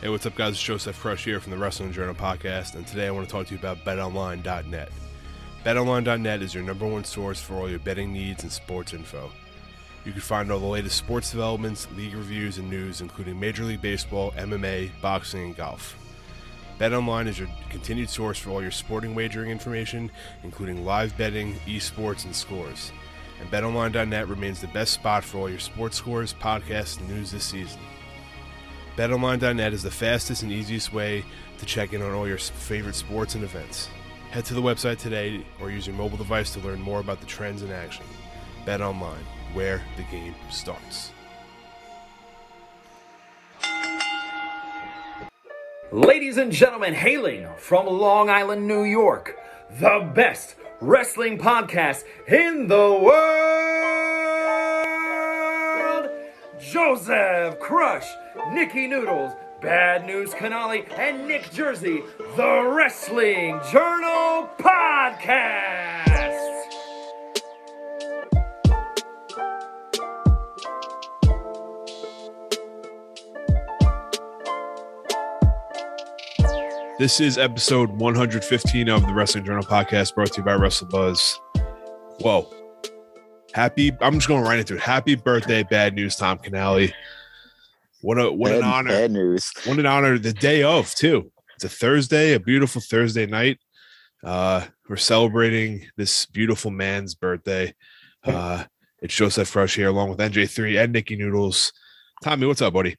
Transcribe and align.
Hey, 0.00 0.10
what's 0.10 0.26
up, 0.26 0.36
guys? 0.36 0.52
It's 0.52 0.62
Joseph 0.62 0.96
Crush 1.00 1.24
here 1.24 1.40
from 1.40 1.50
the 1.50 1.58
Wrestling 1.58 1.90
Journal 1.90 2.14
podcast, 2.14 2.76
and 2.76 2.86
today 2.86 3.08
I 3.08 3.10
want 3.10 3.26
to 3.26 3.32
talk 3.32 3.48
to 3.48 3.52
you 3.52 3.58
about 3.58 3.84
BetOnline.net. 3.84 4.92
BetOnline.net 5.64 6.40
is 6.40 6.54
your 6.54 6.62
number 6.62 6.86
one 6.86 7.02
source 7.02 7.40
for 7.40 7.54
all 7.54 7.68
your 7.68 7.80
betting 7.80 8.12
needs 8.12 8.44
and 8.44 8.52
sports 8.52 8.94
info. 8.94 9.28
You 10.04 10.12
can 10.12 10.20
find 10.20 10.52
all 10.52 10.60
the 10.60 10.66
latest 10.66 10.96
sports 10.96 11.32
developments, 11.32 11.88
league 11.96 12.14
reviews, 12.14 12.58
and 12.58 12.70
news, 12.70 13.00
including 13.00 13.40
Major 13.40 13.64
League 13.64 13.82
Baseball, 13.82 14.30
MMA, 14.36 14.92
boxing, 15.02 15.46
and 15.46 15.56
golf. 15.56 15.96
BetOnline 16.78 17.26
is 17.26 17.40
your 17.40 17.48
continued 17.68 18.08
source 18.08 18.38
for 18.38 18.50
all 18.50 18.62
your 18.62 18.70
sporting 18.70 19.16
wagering 19.16 19.50
information, 19.50 20.12
including 20.44 20.84
live 20.84 21.18
betting, 21.18 21.54
esports, 21.66 22.24
and 22.24 22.36
scores. 22.36 22.92
And 23.40 23.50
BetOnline.net 23.50 24.28
remains 24.28 24.60
the 24.60 24.68
best 24.68 24.92
spot 24.92 25.24
for 25.24 25.38
all 25.38 25.50
your 25.50 25.58
sports 25.58 25.96
scores, 25.96 26.34
podcasts, 26.34 27.00
and 27.00 27.08
news 27.08 27.32
this 27.32 27.42
season. 27.42 27.80
BetOnline.net 28.98 29.72
is 29.72 29.84
the 29.84 29.90
fastest 29.92 30.42
and 30.42 30.50
easiest 30.50 30.92
way 30.92 31.24
to 31.58 31.64
check 31.64 31.92
in 31.92 32.02
on 32.02 32.10
all 32.14 32.26
your 32.26 32.36
favorite 32.36 32.96
sports 32.96 33.36
and 33.36 33.44
events. 33.44 33.88
Head 34.32 34.44
to 34.46 34.54
the 34.54 34.60
website 34.60 34.98
today 34.98 35.46
or 35.60 35.70
use 35.70 35.86
your 35.86 35.94
mobile 35.94 36.16
device 36.16 36.52
to 36.54 36.58
learn 36.58 36.80
more 36.80 36.98
about 36.98 37.20
the 37.20 37.26
trends 37.26 37.62
in 37.62 37.70
action. 37.70 38.04
BetOnline, 38.66 39.22
where 39.52 39.80
the 39.96 40.02
game 40.10 40.34
starts. 40.50 41.12
Ladies 45.92 46.36
and 46.36 46.50
gentlemen, 46.50 46.92
hailing 46.92 47.46
from 47.56 47.86
Long 47.86 48.28
Island, 48.28 48.66
New 48.66 48.82
York, 48.82 49.38
the 49.78 50.10
best 50.12 50.56
wrestling 50.80 51.38
podcast 51.38 52.02
in 52.26 52.66
the 52.66 52.98
world, 53.00 53.38
Joseph 56.60 57.60
Crush, 57.60 58.08
Nikki 58.46 58.86
Noodles, 58.86 59.32
Bad 59.60 60.06
News 60.06 60.30
Canali, 60.30 60.86
and 60.98 61.28
Nick 61.28 61.50
Jersey, 61.52 62.02
the 62.36 62.72
Wrestling 62.74 63.60
Journal 63.70 64.48
Podcast. 64.58 65.98
This 76.98 77.20
is 77.20 77.36
episode 77.36 77.90
115 77.90 78.88
of 78.88 79.02
the 79.02 79.12
Wrestling 79.12 79.44
Journal 79.44 79.62
podcast 79.62 80.14
brought 80.14 80.32
to 80.32 80.40
you 80.40 80.44
by 80.44 80.52
WrestleBuzz. 80.56 81.34
Whoa. 82.20 82.48
Happy, 83.52 83.92
I'm 84.00 84.14
just 84.14 84.26
going 84.26 84.42
right 84.42 84.58
into 84.58 84.74
it. 84.74 84.80
Happy 84.80 85.14
birthday, 85.14 85.62
bad 85.62 85.94
news, 85.94 86.16
Tom 86.16 86.38
Canali. 86.38 86.92
What 88.00 88.18
a 88.18 88.30
what 88.30 88.50
bad, 88.50 88.58
an 88.58 88.64
honor. 88.64 88.90
Bad 88.90 89.10
news. 89.10 89.50
What 89.64 89.78
an 89.78 89.86
honor. 89.86 90.18
The 90.18 90.32
day 90.32 90.62
of, 90.62 90.94
too. 90.94 91.32
It's 91.56 91.64
a 91.64 91.68
Thursday, 91.68 92.34
a 92.34 92.40
beautiful 92.40 92.80
Thursday 92.80 93.26
night. 93.26 93.58
Uh, 94.22 94.64
we're 94.88 94.96
celebrating 94.96 95.86
this 95.96 96.26
beautiful 96.26 96.70
man's 96.70 97.14
birthday. 97.14 97.74
Uh, 98.24 98.64
it's 99.00 99.14
Joseph 99.14 99.50
Crush 99.50 99.76
here, 99.76 99.88
along 99.88 100.10
with 100.10 100.18
NJ3 100.18 100.82
and 100.82 100.92
Nikki 100.92 101.16
Noodles. 101.16 101.72
Tommy, 102.22 102.46
what's 102.46 102.62
up, 102.62 102.72
buddy? 102.72 102.96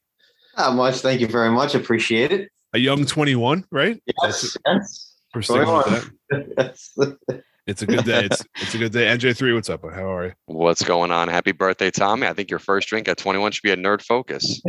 Not 0.57 0.75
much. 0.75 0.95
Thank 0.97 1.21
you 1.21 1.27
very 1.27 1.51
much. 1.51 1.75
Appreciate 1.75 2.31
it. 2.31 2.49
A 2.73 2.79
young 2.79 3.05
21, 3.05 3.65
right? 3.71 4.01
Yes. 4.23 4.57
yes. 4.65 5.15
We're 5.33 5.41
sticking 5.41 5.67
with 5.67 6.11
that. 6.29 7.43
yes. 7.69 7.73
It's 7.73 7.81
a 7.81 7.85
good 7.85 8.05
day. 8.05 8.25
It's 8.25 8.45
it's 8.55 8.75
a 8.75 8.77
good 8.77 8.91
day. 8.91 9.05
NJ3, 9.05 9.53
what's 9.53 9.69
up? 9.69 9.83
How 9.83 10.13
are 10.13 10.25
you? 10.27 10.33
What's 10.45 10.83
going 10.83 11.11
on? 11.11 11.27
Happy 11.27 11.51
birthday, 11.51 11.91
Tommy. 11.91 12.27
I 12.27 12.33
think 12.33 12.49
your 12.49 12.59
first 12.59 12.87
drink 12.87 13.07
at 13.07 13.17
21 13.17 13.51
should 13.51 13.63
be 13.63 13.71
a 13.71 13.77
nerd 13.77 14.01
focus. 14.01 14.61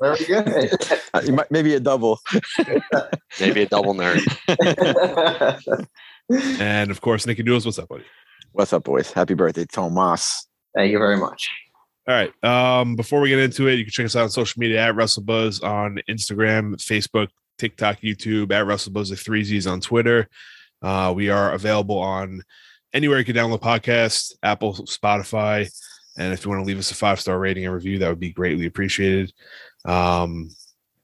very 0.00 0.24
good. 0.26 0.72
Uh, 1.12 1.22
you 1.24 1.32
might, 1.32 1.50
maybe 1.50 1.74
a 1.74 1.80
double. 1.80 2.20
Maybe 3.40 3.62
a 3.62 3.66
double 3.66 3.94
nerd. 3.94 4.22
And 6.60 6.90
of 6.90 7.00
course, 7.00 7.26
Nikki 7.26 7.42
Noodles, 7.42 7.66
what's 7.66 7.78
up, 7.78 7.88
buddy? 7.88 8.04
What's 8.52 8.72
up, 8.72 8.84
boys? 8.84 9.10
Happy 9.10 9.34
birthday, 9.34 9.64
Tomas. 9.64 10.46
Thank 10.74 10.92
you 10.92 10.98
very 10.98 11.16
much. 11.16 11.50
All 12.06 12.14
right. 12.14 12.44
Um, 12.44 12.94
before 12.94 13.20
we 13.20 13.30
get 13.30 13.40
into 13.40 13.66
it, 13.66 13.74
you 13.74 13.84
can 13.84 13.92
check 13.92 14.06
us 14.06 14.14
out 14.14 14.24
on 14.24 14.30
social 14.30 14.60
media 14.60 14.80
at 14.80 14.94
WrestleBuzz 14.94 15.64
on 15.64 15.98
Instagram, 16.08 16.76
Facebook, 16.76 17.28
TikTok, 17.58 18.00
YouTube, 18.00 18.52
at 18.52 18.66
WrestleBuzz 18.66 19.10
the 19.10 19.16
three 19.16 19.42
Z's 19.42 19.66
on 19.66 19.80
Twitter. 19.80 20.28
Uh, 20.82 21.12
we 21.14 21.30
are 21.30 21.52
available 21.52 21.98
on 21.98 22.42
anywhere 22.92 23.18
you 23.18 23.24
can 23.24 23.36
download 23.36 23.60
podcasts, 23.60 24.32
Apple, 24.42 24.74
Spotify. 24.74 25.68
And 26.16 26.32
if 26.32 26.44
you 26.44 26.50
want 26.50 26.62
to 26.62 26.66
leave 26.66 26.78
us 26.78 26.90
a 26.90 26.94
five 26.94 27.20
star 27.20 27.38
rating 27.38 27.64
and 27.64 27.74
review, 27.74 27.98
that 27.98 28.08
would 28.08 28.20
be 28.20 28.32
greatly 28.32 28.66
appreciated. 28.66 29.32
Um, 29.84 30.50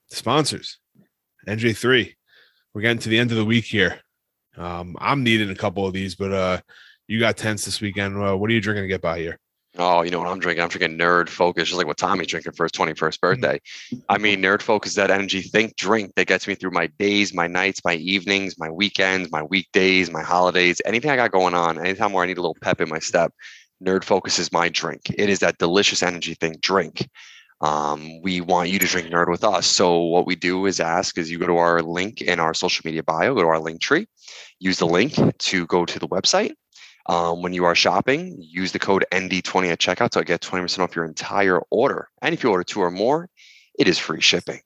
sponsors, 0.09 0.79
NJ3. 1.47 2.15
We're 2.73 2.83
getting 2.83 3.01
to 3.01 3.09
the 3.09 3.19
end 3.19 3.33
of 3.33 3.37
the 3.37 3.45
week 3.45 3.65
here. 3.65 4.01
Um, 4.57 4.97
I'm 5.01 5.25
needing 5.25 5.51
a 5.51 5.57
couple 5.57 5.87
of 5.87 5.93
these, 5.93 6.15
but 6.15 6.33
uh, 6.33 6.61
you 7.09 7.19
got 7.19 7.37
tents 7.37 7.65
this 7.65 7.81
weekend. 7.81 8.17
Uh, 8.17 8.37
what 8.37 8.51
are 8.51 8.55
you 8.55 8.61
drinking 8.61 8.85
to 8.85 8.89
get 8.89 9.03
by 9.03 9.19
here? 9.19 9.39
Oh, 9.79 10.03
you 10.03 10.11
know 10.11 10.19
what 10.19 10.29
I'm 10.29 10.41
drinking? 10.41 10.65
I'm 10.65 10.69
drinking 10.69 10.99
Nerd 10.99 11.29
Focus, 11.29 11.69
just 11.69 11.79
like 11.79 11.87
what 11.87 11.97
Tommy's 11.97 12.27
drinking 12.27 12.53
for 12.53 12.65
his 12.65 12.73
21st 12.73 13.21
birthday. 13.21 13.61
I 14.09 14.19
mean, 14.19 14.43
Nerd 14.43 14.63
Focus, 14.63 14.95
that 14.97 15.13
energy 15.13 15.43
think 15.43 15.77
drink 15.77 16.13
that 16.17 16.27
gets 16.27 16.49
me 16.49 16.57
through 16.57 16.73
my 16.73 16.89
days, 16.99 17.33
my 17.33 17.47
nights, 17.47 17.81
my 17.85 17.95
evenings, 17.95 18.59
my 18.59 18.69
weekends, 18.69 19.31
my 19.31 19.45
weekdays, 19.45 20.11
my 20.11 20.23
holidays, 20.23 20.83
anything 20.85 21.11
I 21.11 21.17
got 21.17 21.31
going 21.31 21.55
on, 21.55 21.79
anytime 21.79 22.13
where 22.13 22.25
I 22.25 22.27
need 22.27 22.39
a 22.39 22.43
little 22.43 22.57
pep 22.61 22.81
in 22.81 22.89
my 22.89 22.99
step. 22.99 23.33
Nerd 23.83 24.03
Focus 24.03 24.39
is 24.39 24.53
my 24.53 24.69
drink. 24.69 25.03
It 25.17 25.31
is 25.31 25.39
that 25.39 25.59
delicious 25.59 26.03
energy 26.03 26.35
think 26.35 26.61
drink. 26.61 27.09
Um, 27.61 28.21
we 28.23 28.41
want 28.41 28.71
you 28.71 28.79
to 28.79 28.87
drink 28.87 29.09
Nerd 29.09 29.29
with 29.29 29.45
us. 29.45 29.67
So 29.67 30.01
what 30.01 30.27
we 30.27 30.35
do 30.35 30.67
is 30.67 30.81
ask 30.81 31.17
is 31.17 31.31
you 31.31 31.39
go 31.39 31.47
to 31.47 31.59
our 31.59 31.81
link 31.81 32.23
in 32.23 32.41
our 32.41 32.55
social 32.55 32.83
media 32.85 33.03
bio, 33.03 33.35
go 33.35 33.43
to 33.43 33.49
our 33.49 33.61
link 33.61 33.81
tree, 33.81 34.09
use 34.59 34.79
the 34.79 34.87
link 34.87 35.15
to 35.39 35.67
go 35.67 35.85
to 35.85 35.99
the 35.99 36.09
website. 36.09 36.53
Um, 37.07 37.43
when 37.43 37.53
you 37.53 37.65
are 37.65 37.75
shopping, 37.75 38.37
use 38.39 38.73
the 38.73 38.79
code 38.79 39.05
ND20 39.13 39.73
at 39.73 39.79
checkout 39.79 40.11
to 40.11 40.25
get 40.25 40.41
20% 40.41 40.79
off 40.81 40.95
your 40.95 41.05
entire 41.05 41.61
order. 41.71 42.09
And 42.23 42.35
if 42.35 42.43
you 42.43 42.51
order 42.51 42.65
two 42.65 42.81
or 42.81 42.91
more, 42.91 43.29
it 43.79 43.89
is 43.89 43.99
free 43.99 44.21
shipping. 44.21 44.61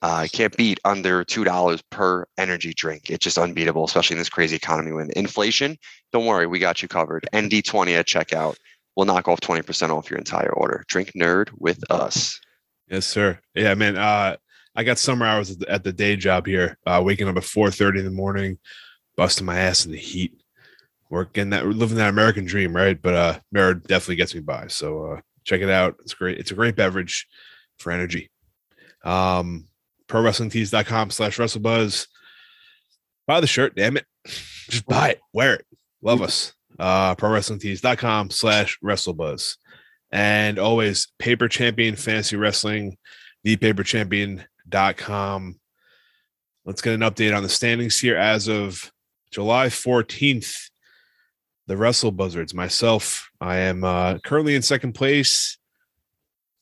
Uh, 0.00 0.14
I 0.22 0.28
can't 0.28 0.56
beat 0.56 0.78
under 0.84 1.24
$2 1.24 1.82
per 1.90 2.24
energy 2.36 2.72
drink. 2.72 3.10
It's 3.10 3.24
just 3.24 3.36
unbeatable, 3.36 3.84
especially 3.84 4.14
in 4.14 4.18
this 4.18 4.28
crazy 4.28 4.54
economy 4.54 4.92
with 4.92 5.10
inflation. 5.10 5.76
Don't 6.12 6.26
worry, 6.26 6.46
we 6.46 6.60
got 6.60 6.82
you 6.82 6.88
covered. 6.88 7.26
ND20 7.32 7.98
at 7.98 8.06
checkout 8.06 8.56
will 8.94 9.06
knock 9.06 9.26
off 9.26 9.40
20% 9.40 9.90
off 9.90 10.08
your 10.08 10.18
entire 10.18 10.52
order. 10.52 10.84
Drink 10.86 11.12
nerd 11.16 11.50
with 11.58 11.82
us. 11.90 12.40
Yes, 12.88 13.06
sir. 13.06 13.40
Yeah, 13.54 13.74
man. 13.74 13.96
Uh, 13.96 14.36
I 14.74 14.84
got 14.84 14.98
summer 14.98 15.26
hours 15.26 15.50
at 15.50 15.58
the, 15.58 15.68
at 15.68 15.82
the 15.82 15.92
day 15.92 16.14
job 16.14 16.46
here, 16.46 16.78
uh, 16.86 17.02
waking 17.04 17.28
up 17.28 17.36
at 17.36 17.42
4:30 17.42 17.98
in 17.98 18.04
the 18.04 18.10
morning, 18.12 18.58
busting 19.16 19.44
my 19.44 19.58
ass 19.58 19.84
in 19.84 19.90
the 19.90 19.98
heat, 19.98 20.40
working 21.10 21.50
that 21.50 21.66
living 21.66 21.96
that 21.96 22.10
American 22.10 22.44
dream, 22.44 22.74
right? 22.74 23.00
But 23.00 23.14
uh 23.14 23.38
definitely 23.52 24.16
gets 24.16 24.34
me 24.34 24.40
by. 24.40 24.68
So 24.68 25.12
uh 25.12 25.20
check 25.44 25.60
it 25.60 25.70
out. 25.70 25.96
It's 26.00 26.14
great. 26.14 26.38
It's 26.38 26.50
a 26.50 26.54
great 26.54 26.76
beverage 26.76 27.26
for 27.78 27.92
energy. 27.92 28.30
Um 29.04 29.66
pro 30.06 30.22
wrestling 30.22 30.50
slash 30.50 31.38
wrestlebuzz. 31.38 32.06
Buy 33.26 33.40
the 33.40 33.46
shirt, 33.46 33.74
damn 33.76 33.96
it. 33.96 34.06
Just 34.26 34.86
buy 34.86 35.10
it, 35.10 35.20
wear 35.32 35.54
it. 35.54 35.66
Love 36.02 36.22
us. 36.22 36.52
Uh 36.78 37.14
pro 37.14 37.30
wrestling 37.30 37.60
slash 38.30 38.78
wrestlebuzz. 38.84 39.56
And 40.10 40.58
always 40.58 41.08
paper 41.18 41.48
champion 41.48 41.94
fantasy 41.96 42.36
wrestling, 42.36 42.96
the 43.44 43.56
paper 43.56 43.82
champion.com. 43.82 45.60
Let's 46.64 46.82
get 46.82 46.94
an 46.94 47.00
update 47.00 47.36
on 47.36 47.42
the 47.42 47.48
standings 47.48 47.98
here 47.98 48.16
as 48.16 48.48
of 48.48 48.90
July 49.30 49.66
14th 49.66 50.70
the 51.68 51.76
Wrestle 51.76 52.10
Buzzards. 52.10 52.54
Myself, 52.54 53.30
I 53.40 53.58
am 53.58 53.84
uh, 53.84 54.18
currently 54.24 54.54
in 54.56 54.62
second 54.62 54.94
place, 54.94 55.58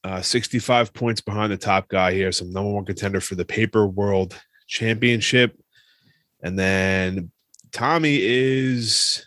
uh, 0.05 0.21
65 0.21 0.93
points 0.93 1.21
behind 1.21 1.53
the 1.53 1.56
top 1.56 1.89
guy 1.89 2.12
here. 2.12 2.33
So, 2.33 2.44
number 2.44 2.71
one 2.72 2.84
contender 2.84 3.21
for 3.21 3.37
the 3.37 3.44
Paper 3.44 3.87
World 3.87 4.38
Championship. 4.67 5.56
And 6.43 6.58
then 6.58 7.31
Tommy 7.73 8.19
is 8.20 9.26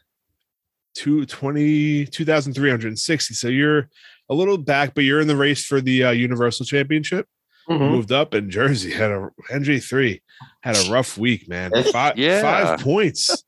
220, 0.96 2.06
2,360. 2.08 3.34
So, 3.34 3.48
you're 3.48 3.90
a 4.30 4.34
little 4.36 4.58
back, 4.58 4.94
but 4.94 5.06
you're 5.06 5.22
in 5.22 5.28
the 5.28 5.36
race 5.36 5.66
for 5.66 5.82
the 5.82 6.04
uh, 6.06 6.12
Universal 6.12 6.66
Championship. 6.68 7.26
Mhm. 7.70 7.92
Moved 7.92 8.12
up, 8.12 8.34
in 8.34 8.50
Jersey 8.52 8.92
had 8.92 9.12
a 9.12 9.30
NJ3 9.52 10.20
had 10.62 10.76
a 10.76 10.92
rough 10.92 11.18
week, 11.18 11.48
man. 11.48 11.72
Five, 11.92 12.18
Yeah. 12.18 12.42
five 12.42 12.80
points. 12.80 13.44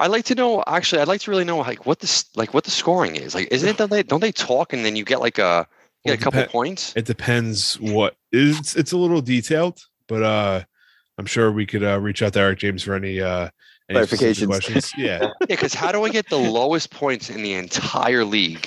I'd 0.00 0.10
like 0.10 0.24
to 0.26 0.34
know. 0.34 0.64
Actually, 0.66 1.02
I'd 1.02 1.08
like 1.08 1.20
to 1.22 1.30
really 1.30 1.44
know 1.44 1.58
like 1.58 1.86
what 1.86 2.00
this 2.00 2.24
like 2.36 2.52
what 2.54 2.64
the 2.64 2.70
scoring 2.70 3.16
is. 3.16 3.34
Like, 3.34 3.48
isn't 3.50 3.68
it 3.68 3.76
that 3.78 3.90
they 3.90 4.02
don't 4.02 4.20
they 4.20 4.32
talk 4.32 4.72
and 4.72 4.84
then 4.84 4.96
you 4.96 5.04
get 5.04 5.20
like 5.20 5.38
a 5.38 5.66
you 6.04 6.10
Well, 6.12 6.16
get 6.16 6.20
a 6.20 6.24
couple 6.24 6.40
depen- 6.42 6.48
points? 6.48 6.92
it 6.96 7.04
depends 7.04 7.78
what 7.80 8.16
is. 8.32 8.58
it's 8.58 8.74
it's 8.76 8.92
a 8.92 8.96
little 8.96 9.20
detailed 9.20 9.78
but 10.08 10.22
uh 10.22 10.62
i'm 11.18 11.26
sure 11.26 11.52
we 11.52 11.66
could 11.66 11.84
uh 11.84 12.00
reach 12.00 12.22
out 12.22 12.32
to 12.32 12.40
eric 12.40 12.58
james 12.58 12.82
for 12.82 12.94
any 12.94 13.20
uh 13.20 13.48
any 13.90 14.06
questions 14.46 14.92
yeah 14.96 15.18
Yeah, 15.40 15.56
because 15.56 15.74
how 15.74 15.92
do 15.92 16.02
I 16.04 16.08
get 16.10 16.28
the 16.30 16.38
lowest 16.38 16.90
points 16.90 17.28
in 17.28 17.42
the 17.42 17.52
entire 17.54 18.24
league 18.24 18.66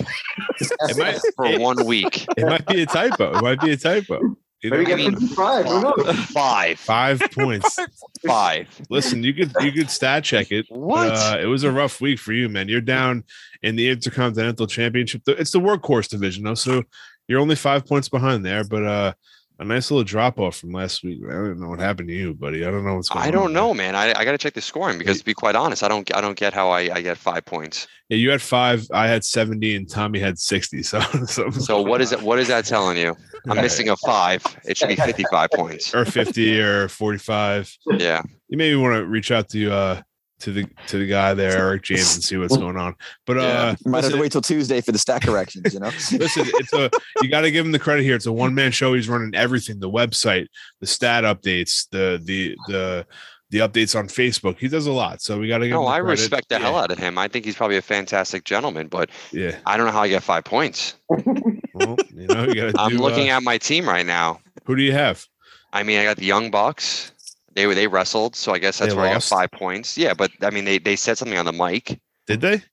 it 0.60 0.98
might 0.98 1.20
for 1.36 1.58
one 1.60 1.86
week? 1.86 2.26
it 2.38 2.46
might 2.46 2.66
be 2.68 2.82
a 2.84 2.86
typo 2.86 3.38
it 3.38 3.42
might 3.42 3.60
be 3.62 3.72
a 3.72 3.78
typo 3.78 4.20
You 4.64 4.70
Maybe 4.70 4.84
know, 4.84 4.90
get 4.90 4.94
I 4.94 5.10
mean, 5.10 5.20
55. 5.20 5.66
Who 5.66 5.82
knows? 5.82 6.20
Five. 6.28 6.80
five 6.80 7.20
points. 7.34 7.78
Five. 8.26 8.70
Listen, 8.90 9.22
you 9.22 9.34
could 9.34 9.52
you 9.60 9.74
could 9.74 9.90
stat 9.90 10.24
check 10.24 10.54
it. 10.54 10.66
What? 10.70 11.12
Uh, 11.12 11.38
it 11.42 11.48
was 11.48 11.66
a 11.66 11.72
rough 11.72 12.00
week 12.00 12.18
for 12.18 12.32
you, 12.32 12.48
man. 12.48 12.70
You're 12.70 12.80
down 12.80 13.26
in 13.62 13.76
the 13.76 13.90
Intercontinental 13.90 14.66
Championship. 14.66 15.24
It's 15.28 15.52
the 15.52 15.60
workhorse 15.60 16.08
division, 16.08 16.46
though, 16.46 16.54
so 16.54 16.84
you're 17.28 17.42
only 17.42 17.58
five 17.58 17.86
points 17.86 18.08
behind 18.08 18.46
there. 18.46 18.64
But 18.64 18.86
uh, 18.86 19.14
a 19.60 19.66
nice 19.66 19.92
little 19.92 20.04
drop 20.04 20.40
off 20.40 20.58
from 20.58 20.72
last 20.72 21.04
week. 21.04 21.22
I 21.28 21.32
don't 21.32 21.60
know 21.60 21.70
what 21.70 21.80
happened 21.80 22.10
to 22.10 22.14
you, 22.14 22.34
buddy. 22.34 22.66
I 22.66 22.72
don't 22.72 22.84
know 22.84 22.96
what's 22.96 23.10
going 23.10 23.22
on. 23.24 23.28
I 23.28 23.32
don't 23.32 23.54
there. 23.54 23.62
know, 23.62 23.74
man. 23.74 23.96
I, 23.96 24.10
I 24.18 24.26
got 24.26 24.32
to 24.32 24.38
check 24.38 24.54
the 24.54 24.62
scoring 24.62 24.98
because 24.98 25.20
to 25.20 25.26
be 25.26 25.34
quite 25.34 25.56
honest, 25.56 25.84
I 25.84 25.88
don't 25.88 26.14
I 26.16 26.22
don't 26.22 26.38
get 26.38 26.54
how 26.54 26.70
I, 26.70 26.90
I 26.94 27.02
get 27.02 27.18
five 27.18 27.46
points. 27.46 27.88
Yeah, 28.10 28.18
you 28.18 28.32
had 28.32 28.42
five. 28.42 28.86
I 28.92 29.08
had 29.08 29.24
seventy, 29.24 29.76
and 29.76 29.90
Tommy 29.90 30.20
had 30.20 30.38
sixty. 30.40 30.84
So, 30.84 31.00
so, 31.28 31.50
So 31.52 31.82
what 31.82 32.02
is 32.02 32.12
it? 32.12 32.22
What 32.22 32.40
is 32.40 32.48
that 32.48 32.66
telling 32.66 32.98
you? 32.98 33.16
I'm 33.48 33.58
missing 33.58 33.90
a 33.90 33.98
five. 33.98 34.44
It 34.66 34.78
should 34.78 34.88
be 34.90 34.96
55 34.96 35.50
points. 35.54 35.94
or 35.94 36.06
fifty 36.06 36.60
or 36.60 36.88
forty-five. 36.88 37.76
Yeah. 37.98 38.22
You 38.50 38.58
maybe 38.58 38.76
want 38.76 38.96
to 38.96 39.06
reach 39.06 39.32
out 39.32 39.50
to 39.50 39.72
uh 39.72 40.02
to 40.44 40.52
the 40.52 40.66
to 40.88 40.98
the 40.98 41.06
guy 41.06 41.34
there, 41.34 41.58
Eric 41.58 41.84
James, 41.84 42.16
and 42.16 42.24
see 42.24 42.36
what's 42.36 42.58
going 42.58 42.76
on. 42.76 42.96
But 43.26 43.38
uh, 43.38 43.42
Yeah. 43.42 43.76
You 43.86 43.92
might 43.92 44.04
have 44.04 44.12
to 44.14 44.20
wait 44.20 44.34
till 44.34 44.42
Tuesday 44.42 44.82
for 44.82 44.92
the 44.92 44.98
stat 45.00 45.22
corrections, 45.22 45.74
you 45.74 45.80
know? 45.80 45.88
Listen, 46.12 46.46
it's 46.56 46.74
a 46.74 46.90
you 47.22 47.30
got 47.30 47.42
to 47.42 47.52
give 47.52 47.66
him 47.66 47.72
the 47.72 47.80
credit 47.80 48.04
here. 48.04 48.16
It's 48.16 48.26
a 48.26 48.34
one 48.34 48.54
man 48.54 48.72
show. 48.72 48.94
He's 48.94 49.08
running 49.08 49.34
everything: 49.36 49.80
the 49.80 49.90
website, 49.90 50.48
the 50.82 50.88
stat 50.88 51.24
updates, 51.24 51.88
the 51.92 52.22
the 52.24 52.58
the 52.68 53.06
the 53.52 53.60
updates 53.60 53.98
on 53.98 54.08
Facebook. 54.08 54.58
He 54.58 54.68
does 54.68 54.86
a 54.86 54.92
lot, 54.92 55.22
so 55.22 55.40
we 55.40 55.48
got 55.48 55.60
to 55.60 55.66
give. 55.68 55.76
No, 55.76 55.82
him 55.82 55.86
the 55.86 55.92
I 55.92 56.00
credit. 56.02 56.12
respect 56.12 56.50
the 56.50 56.56
yeah, 56.56 56.62
hell 56.62 56.78
out 56.78 56.92
of 56.92 56.98
him. 56.98 57.18
I 57.18 57.30
think 57.30 57.46
he's 57.46 57.56
probably 57.56 57.78
a 57.78 57.82
fantastic 57.82 58.44
gentleman, 58.44 58.88
but 58.90 59.12
Yeah, 59.32 59.58
I 59.66 59.78
don't 59.78 59.86
know 59.86 59.94
how 59.94 60.02
I 60.02 60.10
get 60.10 60.24
five 60.24 60.44
points. 60.44 60.96
well, 61.10 61.96
you 62.14 62.28
know, 62.28 62.44
you 62.44 62.56
got 62.56 62.74
to. 62.74 62.74
I'm 62.80 62.92
do, 62.92 62.98
looking 62.98 63.30
uh, 63.30 63.38
at 63.38 63.44
my 63.44 63.58
team 63.58 63.88
right 63.88 64.06
now. 64.06 64.40
who 64.66 64.76
do 64.76 64.84
you 64.84 64.92
have? 64.92 65.26
I 65.72 65.84
mean, 65.84 66.00
I 66.00 66.04
got 66.04 66.18
the 66.18 66.26
Young 66.26 66.52
Bucks. 66.52 67.13
They 67.56 67.68
were 67.68 67.76
they 67.76 67.88
wrestled, 67.88 68.36
so 68.36 68.54
I 68.54 68.60
guess 68.60 68.80
that's 68.80 68.94
They 68.94 68.98
where 68.98 69.08
I 69.10 69.14
got 69.14 69.24
five 69.24 69.52
points. 69.52 69.98
Yeah, 69.98 70.14
but 70.14 70.32
I 70.42 70.50
mean, 70.50 70.66
they 70.66 70.78
they 70.80 70.96
said 70.96 71.18
something 71.18 71.38
on 71.38 71.46
the 71.46 71.52
mic. 71.54 72.00
Did 72.28 72.42
they? 72.42 72.64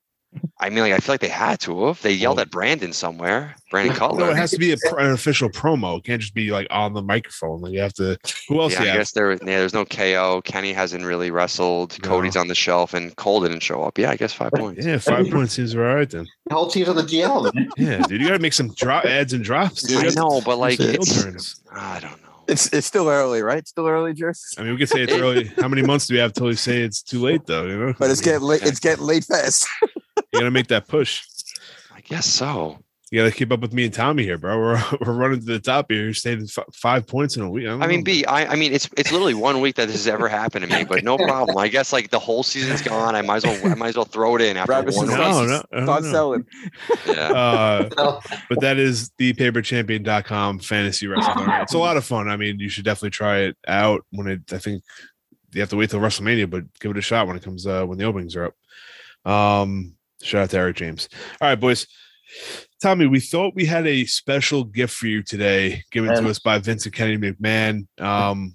I 0.61 0.71
mean, 0.71 0.79
like 0.85 0.93
I 0.93 0.99
feel 0.99 1.15
like 1.15 1.21
they 1.21 1.29
had 1.29 1.59
to 1.63 1.87
have. 1.89 2.01
They 2.03 2.13
yelled 2.13 2.37
Well- 2.37 2.43
at 2.43 2.51
Brandon 2.53 2.93
somewhere. 2.93 3.57
Brandon 3.73 3.93
No, 3.95 3.99
Cutler. 3.99 4.31
it 4.31 4.37
has 4.37 4.53
to 4.53 4.59
be 4.59 4.71
a, 4.73 4.77
pr- 4.77 5.01
an 5.01 5.11
official 5.11 5.49
promo. 5.51 5.99
It 5.99 6.05
can't 6.05 6.21
just 6.21 6.35
be 6.35 6.53
like 6.53 6.69
on 6.71 6.93
the 6.95 7.03
microphone. 7.03 7.61
Like 7.61 7.73
you 7.73 7.81
have 7.81 7.93
to. 7.95 8.17
Who 8.49 8.61
else? 8.61 8.73
yeah, 8.75 8.79
you 8.81 8.85
I 8.85 8.89
have? 8.91 8.97
guess 8.99 9.11
there. 9.11 9.33
Yeah, 9.33 9.39
there's 9.43 9.75
no 9.75 9.85
KO. 9.85 10.41
Kenny 10.45 10.73
hasn't 10.73 11.05
really 11.05 11.33
wrestled. 11.33 11.99
No. 12.05 12.09
Cody's 12.09 12.37
on 12.37 12.47
the 12.47 12.55
shelf, 12.55 12.95
and 12.95 13.15
Cole 13.17 13.41
didn't 13.41 13.61
show 13.61 13.83
up. 13.83 13.99
Yeah, 13.99 14.11
I 14.11 14.17
guess 14.17 14.33
five 14.33 14.53
points. 14.53 14.87
Yeah, 14.87 14.99
five 14.99 15.29
points 15.31 15.55
seems 15.55 15.75
all 15.75 15.81
right 15.83 16.09
then. 16.09 16.29
The 16.47 16.55
whole 16.55 16.69
team's 16.69 16.89
on 16.89 16.95
the 16.97 17.03
DL. 17.03 17.53
Yeah, 17.77 17.99
dude, 18.07 18.21
you 18.21 18.29
got 18.29 18.35
to 18.35 18.39
make 18.41 18.53
some 18.53 18.73
drop 18.75 19.05
ads 19.07 19.33
and 19.33 19.43
drops. 19.43 19.83
Dude. 19.83 20.05
I 20.07 20.11
know, 20.15 20.41
but 20.45 20.59
like, 20.59 20.79
it's. 20.79 21.61
I 21.75 21.99
don't 21.99 22.23
know. 22.23 22.30
It's 22.51 22.73
it's 22.73 22.87
still 22.87 23.09
early, 23.09 23.43
right? 23.43 23.67
Still 23.67 23.87
early, 23.87 24.13
Jers? 24.13 24.55
I 24.59 24.63
mean, 24.63 24.73
we 24.73 24.79
could 24.79 24.89
say 24.89 25.03
it's 25.03 25.13
early. 25.13 25.45
How 25.61 25.69
many 25.69 25.83
months 25.83 26.09
do 26.09 26.15
we 26.15 26.21
have 26.21 26.33
till 26.33 26.47
we 26.47 26.57
say 26.57 26.83
it's 26.83 27.01
too 27.03 27.21
late, 27.21 27.47
though? 27.47 27.65
You 27.65 27.79
know, 27.79 27.95
But 27.99 28.11
it's 28.11 28.21
I 28.21 28.25
mean, 28.25 28.33
getting 28.35 28.49
late. 28.49 28.63
It's 28.63 28.81
getting 28.81 29.05
late 29.05 29.25
fast. 29.25 29.69
you 29.83 30.23
got 30.35 30.41
to 30.41 30.51
make 30.51 30.67
that 30.69 30.89
push. 30.89 31.23
I 31.95 32.01
guess 32.01 32.27
so. 32.27 32.79
You 33.11 33.21
got 33.21 33.29
to 33.29 33.37
keep 33.37 33.51
up 33.51 33.59
with 33.59 33.73
me 33.73 33.85
and 33.87 33.93
Tommy 33.93 34.23
here, 34.23 34.39
bro. 34.39 34.57
We're 34.61 34.83
we're 35.05 35.13
running 35.15 35.41
to 35.41 35.45
the 35.47 35.59
top 35.59 35.87
here. 35.91 36.05
You're 36.05 36.15
saving 36.15 36.45
f- 36.57 36.65
five 36.73 37.09
points 37.09 37.37
in 37.37 37.43
a 37.43 37.51
week. 37.51 37.65
don't 37.65 37.83
I 37.83 37.89
mean, 37.89 38.01
know, 38.01 38.05
B, 38.05 38.25
I, 38.25 38.47
I 38.53 38.55
mean, 38.55 38.73
it's 38.73 38.89
it's 38.97 39.11
literally 39.11 39.35
one 39.35 39.61
week 39.61 39.75
that 39.77 39.87
this 39.87 39.97
has 39.97 40.07
ever 40.07 40.29
happened 40.29 40.71
to 40.71 40.79
me, 40.79 40.85
but 40.85 41.03
no 41.03 41.19
problem. 41.19 41.59
I 41.59 41.67
guess 41.67 41.93
like 41.93 42.11
the 42.11 42.21
whole 42.21 42.45
season's 42.45 42.83
gone. 42.83 43.17
I 43.17 43.23
might 43.23 43.39
as 43.39 43.45
well 43.47 43.73
I 43.73 43.75
might 43.75 43.89
as 43.89 43.97
well 43.97 44.05
throw 44.05 44.37
it 44.37 44.43
in 44.43 44.57
after 44.57 44.71
Robertson 44.71 45.09
one 45.09 45.19
No, 45.19 45.41
week. 45.41 45.49
no, 45.73 45.81
no, 45.85 45.99
no. 45.99 46.11
selling. 46.13 46.47
Yeah. 47.05 47.15
Uh, 47.33 47.89
but 48.49 48.61
that 48.61 48.79
is 48.79 49.11
the 49.19 49.33
paperchampion.com 49.33 50.61
fantasy 50.61 51.09
wrestling. 51.09 51.49
It's 51.63 51.75
a 51.75 51.79
lot 51.79 51.97
of 51.97 52.05
fun. 52.05 52.29
I 52.29 52.37
mean, 52.37 52.61
you 52.61 52.69
should 52.69 52.85
definitely 52.85 53.11
try 53.11 53.39
it 53.41 53.57
out 53.67 54.05
when 54.13 54.29
it, 54.29 54.53
I 54.53 54.59
think 54.59 54.85
you 55.53 55.61
have 55.61 55.71
to 55.71 55.77
wait 55.77 55.91
till 55.91 55.99
WrestleMania, 55.99 56.49
but 56.49 56.63
give 56.79 56.93
it 56.93 56.97
a 56.97 57.01
shot 57.03 57.27
when 57.27 57.35
it 57.37 57.43
comes, 57.43 57.67
uh, 57.67 57.85
when 57.85 57.99
the 57.99 58.05
openings 58.05 58.37
are 58.37 58.53
up. 59.27 59.31
Um, 59.33 59.95
shout 60.23 60.43
out 60.45 60.51
to 60.51 60.59
Eric 60.59 60.77
James. 60.77 61.09
All 61.41 61.49
right, 61.49 61.59
boys. 61.59 61.89
Tommy, 62.83 63.07
we 63.07 63.21
thought 63.21 63.55
we 63.55 63.67
had 63.67 63.87
a 63.87 64.05
special 64.07 64.65
gift 64.65 64.95
for 64.95 65.07
you 65.07 65.23
today, 65.23 65.83
given 65.91 66.15
to 66.15 66.29
us 66.29 66.39
by 66.39 66.59
Vincent 66.59 66.95
Kennedy 66.95 67.33
McMahon. 67.33 67.87
Um, 68.01 68.55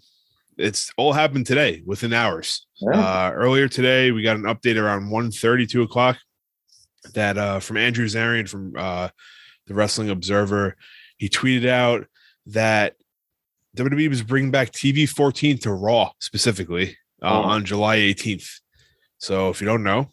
it's 0.57 0.92
all 0.98 1.13
happened 1.13 1.45
today 1.45 1.83
within 1.86 2.13
hours. 2.13 2.66
Yeah. 2.80 3.00
Uh, 3.00 3.31
earlier 3.33 3.68
today, 3.68 4.12
we 4.12 4.24
got 4.24 4.38
an 4.38 4.44
update 4.44 4.81
around 4.81 5.10
1 5.10 5.31
2 5.31 5.81
o'clock 5.81 6.18
that 7.13 7.38
uh, 7.38 7.60
from 7.60 7.77
Andrew 7.77 8.06
Zarian 8.07 8.50
from 8.50 8.74
uh, 8.77 9.10
the 9.68 9.74
Wrestling 9.74 10.10
Observer. 10.10 10.75
He 11.18 11.30
tweeted 11.30 11.68
out 11.68 12.07
that 12.48 12.95
WWE 13.78 14.10
was 14.10 14.24
bringing 14.24 14.51
back 14.51 14.71
TV 14.71 15.07
14 15.07 15.57
to 15.60 15.74
Raw 15.74 16.12
specifically 16.19 16.98
uh, 17.21 17.28
Oh. 17.30 17.42
on 17.44 17.66
July 17.66 17.98
18th. 17.98 18.50
So 19.18 19.50
if 19.50 19.62
you 19.62 19.68
don't 19.68 19.83
know, 19.83 20.10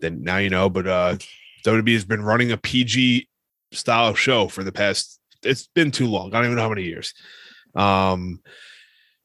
then 0.00 0.22
now 0.22 0.38
you 0.38 0.50
know. 0.50 0.68
But 0.68 0.86
uh, 0.86 1.16
WWE 1.64 1.94
has 1.94 2.04
been 2.04 2.22
running 2.22 2.52
a 2.52 2.56
PG 2.56 3.28
style 3.72 4.14
show 4.14 4.48
for 4.48 4.64
the 4.64 4.72
past. 4.72 5.20
It's 5.42 5.66
been 5.68 5.90
too 5.90 6.06
long. 6.06 6.28
I 6.28 6.38
don't 6.38 6.46
even 6.46 6.56
know 6.56 6.62
how 6.62 6.68
many 6.68 6.84
years. 6.84 7.14
Um, 7.74 8.40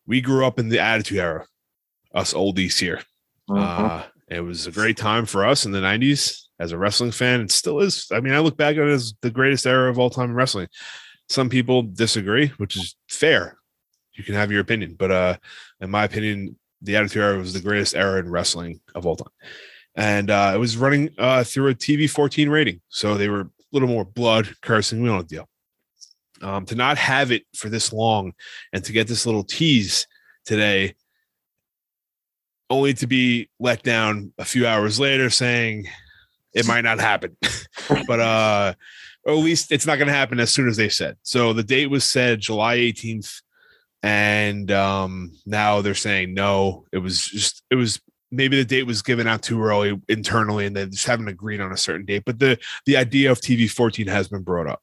we 0.05 0.21
grew 0.21 0.45
up 0.45 0.59
in 0.59 0.69
the 0.69 0.79
Attitude 0.79 1.19
Era, 1.19 1.45
us 2.13 2.33
oldies 2.33 2.79
here. 2.79 3.01
Uh-huh. 3.49 3.83
Uh, 3.83 4.03
it 4.29 4.41
was 4.41 4.67
a 4.67 4.71
great 4.71 4.97
time 4.97 5.25
for 5.25 5.45
us 5.45 5.65
in 5.65 5.71
the 5.71 5.79
90s 5.79 6.43
as 6.59 6.71
a 6.71 6.77
wrestling 6.77 7.11
fan. 7.11 7.41
It 7.41 7.51
still 7.51 7.79
is. 7.79 8.07
I 8.11 8.19
mean, 8.19 8.33
I 8.33 8.39
look 8.39 8.57
back 8.57 8.75
on 8.77 8.89
it 8.89 8.93
as 8.93 9.13
the 9.21 9.31
greatest 9.31 9.65
era 9.65 9.89
of 9.89 9.99
all 9.99 10.09
time 10.09 10.31
in 10.31 10.35
wrestling. 10.35 10.67
Some 11.29 11.49
people 11.49 11.83
disagree, 11.83 12.47
which 12.57 12.75
is 12.77 12.95
fair. 13.09 13.57
You 14.13 14.23
can 14.23 14.33
have 14.33 14.51
your 14.51 14.61
opinion, 14.61 14.95
but 14.97 15.11
uh, 15.11 15.37
in 15.79 15.91
my 15.91 16.03
opinion, 16.03 16.57
the 16.81 16.95
Attitude 16.95 17.21
Era 17.21 17.37
was 17.37 17.53
the 17.53 17.61
greatest 17.61 17.95
era 17.95 18.19
in 18.19 18.29
wrestling 18.29 18.79
of 18.95 19.05
all 19.05 19.15
time. 19.15 19.31
And 19.97 20.29
uh, 20.29 20.51
it 20.53 20.59
was 20.59 20.77
running 20.77 21.09
uh, 21.17 21.43
through 21.43 21.71
a 21.71 21.75
TV 21.75 22.09
14 22.09 22.49
rating. 22.49 22.79
So 22.87 23.15
they 23.15 23.27
were 23.27 23.41
a 23.41 23.49
little 23.73 23.89
more 23.89 24.05
blood, 24.05 24.47
cursing. 24.61 25.01
We 25.01 25.09
don't 25.09 25.27
deal. 25.27 25.49
Um, 26.41 26.65
to 26.67 26.75
not 26.75 26.99
have 26.99 27.31
it 27.31 27.43
for 27.55 27.67
this 27.67 27.91
long 27.91 28.33
and 28.71 28.83
to 28.83 28.93
get 28.93 29.07
this 29.07 29.25
little 29.25 29.43
tease 29.43 30.05
today 30.45 30.93
only 32.69 32.93
to 32.95 33.07
be 33.07 33.49
let 33.59 33.83
down 33.83 34.33
a 34.37 34.45
few 34.45 34.67
hours 34.67 34.99
later 34.99 35.29
saying 35.29 35.87
it 36.53 36.67
might 36.67 36.81
not 36.81 36.99
happen 36.99 37.35
but 38.07 38.19
uh 38.19 38.73
or 39.23 39.33
at 39.33 39.39
least 39.39 39.71
it's 39.71 39.85
not 39.85 39.97
going 39.97 40.07
to 40.07 40.13
happen 40.13 40.39
as 40.39 40.51
soon 40.51 40.67
as 40.67 40.77
they 40.77 40.89
said 40.89 41.15
so 41.21 41.53
the 41.53 41.63
date 41.63 41.89
was 41.89 42.03
said 42.03 42.39
july 42.39 42.77
18th 42.77 43.41
and 44.03 44.71
um 44.71 45.31
now 45.45 45.81
they're 45.81 45.93
saying 45.93 46.33
no 46.33 46.85
it 46.91 46.97
was 46.97 47.25
just 47.25 47.63
it 47.71 47.75
was 47.75 48.01
maybe 48.31 48.57
the 48.57 48.65
date 48.65 48.83
was 48.83 49.01
given 49.01 49.27
out 49.27 49.41
too 49.41 49.61
early 49.61 49.99
internally 50.09 50.65
and 50.65 50.75
they 50.75 50.85
just 50.85 51.07
haven't 51.07 51.27
agreed 51.27 51.61
on 51.61 51.71
a 51.71 51.77
certain 51.77 52.05
date 52.05 52.23
but 52.25 52.39
the 52.39 52.57
the 52.85 52.97
idea 52.97 53.31
of 53.31 53.39
tv 53.39 53.69
14 53.69 54.07
has 54.07 54.27
been 54.27 54.43
brought 54.43 54.67
up 54.67 54.81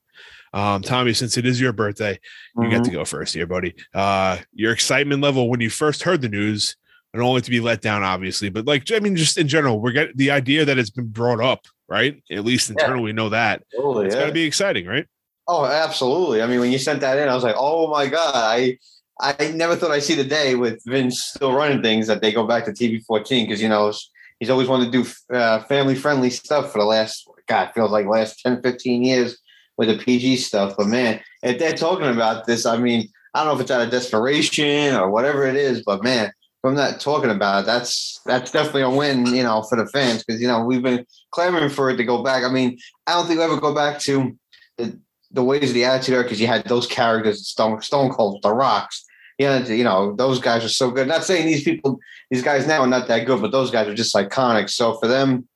um 0.53 0.83
tommy 0.83 1.13
since 1.13 1.37
it 1.37 1.45
is 1.45 1.61
your 1.61 1.73
birthday 1.73 2.19
you 2.57 2.71
get 2.71 2.85
to 2.85 2.91
go 2.91 3.05
first 3.05 3.35
here, 3.35 3.47
buddy. 3.47 3.75
Uh, 3.93 4.39
your 4.53 4.73
excitement 4.73 5.23
level 5.23 5.49
when 5.49 5.61
you 5.61 5.71
first 5.71 6.03
heard 6.03 6.21
the 6.21 6.29
news, 6.29 6.77
and 7.13 7.23
only 7.23 7.41
to 7.41 7.51
be 7.51 7.61
let 7.61 7.81
down, 7.81 8.03
obviously. 8.03 8.49
But 8.49 8.67
like, 8.67 8.91
I 8.93 8.99
mean, 8.99 9.17
just 9.17 9.39
in 9.39 9.49
general, 9.49 9.81
we're 9.81 9.93
getting 9.93 10.17
the 10.17 10.31
idea 10.31 10.65
that 10.65 10.79
it's 10.79 10.91
been 10.91 11.09
brought 11.09 11.41
up, 11.41 11.67
right? 11.89 12.23
At 12.31 12.45
least 12.45 12.71
internally, 12.71 13.05
we 13.05 13.13
know 13.13 13.29
that 13.29 13.63
Absolutely, 13.73 14.07
it's 14.07 14.15
yeah. 14.15 14.21
got 14.23 14.27
to 14.27 14.33
be 14.33 14.45
exciting, 14.45 14.87
right? 14.87 15.07
Oh, 15.47 15.65
absolutely. 15.65 16.43
I 16.43 16.47
mean, 16.47 16.61
when 16.61 16.73
you 16.73 16.79
sent 16.79 17.01
that 17.01 17.19
in, 17.19 17.29
I 17.29 17.35
was 17.35 17.45
like, 17.45 17.57
oh 17.59 17.89
my 17.89 18.07
God. 18.07 18.35
I 18.35 18.79
I 19.21 19.53
never 19.55 19.77
thought 19.77 19.93
I'd 19.93 20.03
see 20.03 20.15
the 20.15 20.25
day 20.25 20.55
with 20.55 20.83
Vince 20.87 21.23
still 21.23 21.53
running 21.53 21.83
things 21.83 22.07
that 22.09 22.21
they 22.21 22.33
go 22.33 22.47
back 22.47 22.65
to 22.65 22.73
TV 22.73 23.05
14 23.05 23.47
because, 23.47 23.63
you 23.63 23.69
know, 23.69 23.93
he's 24.41 24.51
always 24.51 24.69
wanted 24.69 24.93
to 24.93 25.03
do 25.03 25.35
uh, 25.35 25.61
family 25.65 25.95
friendly 25.95 26.31
stuff 26.31 26.73
for 26.73 26.79
the 26.79 26.85
last, 26.85 27.29
God, 27.47 27.71
feels 27.75 27.93
like 27.93 28.07
last 28.07 28.41
10, 28.41 28.63
15 28.63 29.05
years 29.05 29.39
with 29.77 29.89
the 29.89 30.03
PG 30.03 30.37
stuff. 30.37 30.75
But 30.77 30.89
man, 30.89 31.21
if 31.43 31.59
they're 31.59 31.75
talking 31.75 32.09
about 32.09 32.47
this, 32.47 32.67
I 32.67 32.77
mean, 32.77 33.09
I 33.35 33.41
don't 33.41 33.49
know 33.49 33.55
if 33.55 33.61
it's 33.61 33.71
out 33.71 33.83
of 33.83 33.91
desperation 33.91 34.95
or 34.95 35.11
whatever 35.11 35.47
it 35.47 35.57
is, 35.57 35.83
but 35.83 36.03
man, 36.03 36.33
from 36.61 36.77
that 36.77 36.99
talking 36.99 37.31
about 37.31 37.65
it, 37.65 37.67
that's 37.67 38.21
that's 38.25 38.51
definitely 38.51 38.83
a 38.83 38.91
win, 38.91 39.27
you 39.27 39.43
know, 39.43 39.63
for 39.63 39.77
the 39.77 39.87
fans 39.89 40.25
because 40.25 40.41
you 40.41 40.49
know 40.49 40.65
we've 40.65 40.83
been 40.83 41.05
clamoring 41.31 41.69
for 41.69 41.91
it 41.91 41.97
to 41.97 42.05
go 42.05 42.23
back. 42.23 42.43
I 42.43 42.51
mean, 42.51 42.79
I 43.07 43.13
don't 43.13 43.27
think 43.27 43.39
we'll 43.39 43.53
ever 43.53 43.61
go 43.61 43.75
back 43.75 43.99
to 44.01 44.35
the, 44.79 44.99
the 45.31 45.45
ways 45.45 45.69
of 45.69 45.75
the 45.75 45.85
attitude 45.85 46.15
era 46.15 46.23
because 46.23 46.41
you 46.41 46.47
had 46.47 46.65
those 46.65 46.87
characters, 46.87 47.47
Stone 47.47 47.83
Stone 47.83 48.13
Cold, 48.13 48.41
The 48.43 48.55
Rocks. 48.55 49.04
Yeah, 49.39 49.67
you 49.67 49.85
know, 49.85 50.15
those 50.15 50.39
guys 50.39 50.65
are 50.65 50.69
so 50.69 50.91
good. 50.91 51.09
Not 51.09 51.25
saying 51.25 51.47
these 51.47 51.65
people, 51.65 51.99
these 52.31 52.43
guys 52.43 52.67
now 52.67 52.83
are 52.83 52.87
not 52.87 53.09
that 53.09 53.27
good, 53.27 53.41
but 53.41 53.51
those 53.51 53.71
guys 53.71 53.89
are 53.89 53.95
just 53.95 54.15
iconic. 54.15 54.71
So 54.71 54.95
for 54.99 55.09
them 55.09 55.49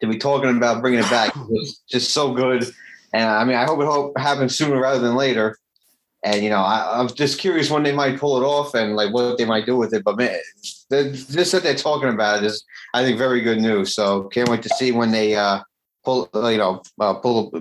to 0.00 0.06
be 0.06 0.18
talking 0.18 0.56
about 0.56 0.82
bringing 0.82 1.00
it 1.00 1.10
back 1.10 1.34
was 1.48 1.82
just 1.88 2.12
so 2.12 2.34
good. 2.34 2.64
And 3.12 3.24
I 3.24 3.44
mean, 3.44 3.56
I 3.56 3.64
hope 3.64 3.80
it 3.80 3.86
hope 3.86 4.18
happens 4.18 4.56
sooner 4.56 4.78
rather 4.80 5.00
than 5.00 5.16
later. 5.16 5.56
And 6.22 6.42
you 6.42 6.50
know, 6.50 6.60
I, 6.60 6.98
I'm 6.98 7.08
just 7.08 7.38
curious 7.38 7.70
when 7.70 7.82
they 7.82 7.92
might 7.92 8.18
pull 8.18 8.36
it 8.36 8.44
off 8.44 8.74
and 8.74 8.96
like 8.96 9.12
what 9.12 9.38
they 9.38 9.44
might 9.44 9.64
do 9.64 9.76
with 9.76 9.94
it. 9.94 10.04
But 10.04 10.18
man, 10.18 10.36
the, 10.90 11.12
just 11.12 11.52
that 11.52 11.62
they're 11.62 11.74
talking 11.74 12.08
about 12.08 12.42
it 12.42 12.46
is, 12.46 12.64
I 12.94 13.04
think, 13.04 13.16
very 13.16 13.40
good 13.40 13.60
news. 13.60 13.94
So 13.94 14.24
can't 14.24 14.48
wait 14.48 14.62
to 14.62 14.68
see 14.70 14.92
when 14.92 15.12
they 15.12 15.36
uh, 15.36 15.60
pull, 16.04 16.28
uh, 16.34 16.48
you 16.48 16.58
know, 16.58 16.82
uh, 17.00 17.14
pull 17.14 17.52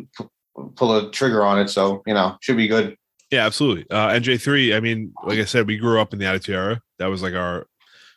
pull 0.76 0.98
a 0.98 1.12
trigger 1.12 1.44
on 1.44 1.60
it. 1.60 1.70
So 1.70 2.02
you 2.08 2.14
know, 2.14 2.38
should 2.42 2.58
be 2.58 2.68
good. 2.68 2.98
Yeah, 3.36 3.46
absolutely. 3.46 3.86
Uh, 3.92 4.12
NJ3, 4.12 4.78
I 4.78 4.80
mean, 4.80 5.14
like 5.26 5.40
I 5.40 5.44
said, 5.44 5.68
we 5.68 5.76
grew 5.76 6.00
up 6.00 6.14
in 6.14 6.20
the 6.20 6.26
Attitude 6.26 6.56
Era. 6.56 6.82
That 7.00 7.08
was 7.08 7.22
like 7.22 7.34
our 7.34 7.68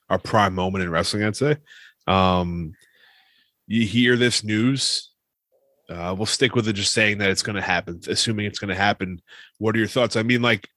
our 0.08 0.18
prime 0.20 0.54
moment 0.54 0.84
in 0.84 0.92
wrestling, 0.92 1.24
I'd 1.24 1.34
say. 1.34 1.56
Um, 2.06 2.74
you 3.66 3.84
hear 3.84 4.16
this 4.16 4.44
news, 4.44 5.10
uh, 5.90 6.14
we'll 6.16 6.24
stick 6.24 6.54
with 6.54 6.68
it 6.68 6.74
just 6.74 6.92
saying 6.92 7.18
that 7.18 7.30
it's 7.30 7.42
going 7.42 7.56
to 7.56 7.62
happen, 7.62 8.00
assuming 8.06 8.46
it's 8.46 8.60
going 8.60 8.68
to 8.68 8.80
happen. 8.80 9.20
What 9.58 9.74
are 9.74 9.78
your 9.78 9.88
thoughts? 9.88 10.14
I 10.14 10.22
mean, 10.22 10.40
like, 10.40 10.68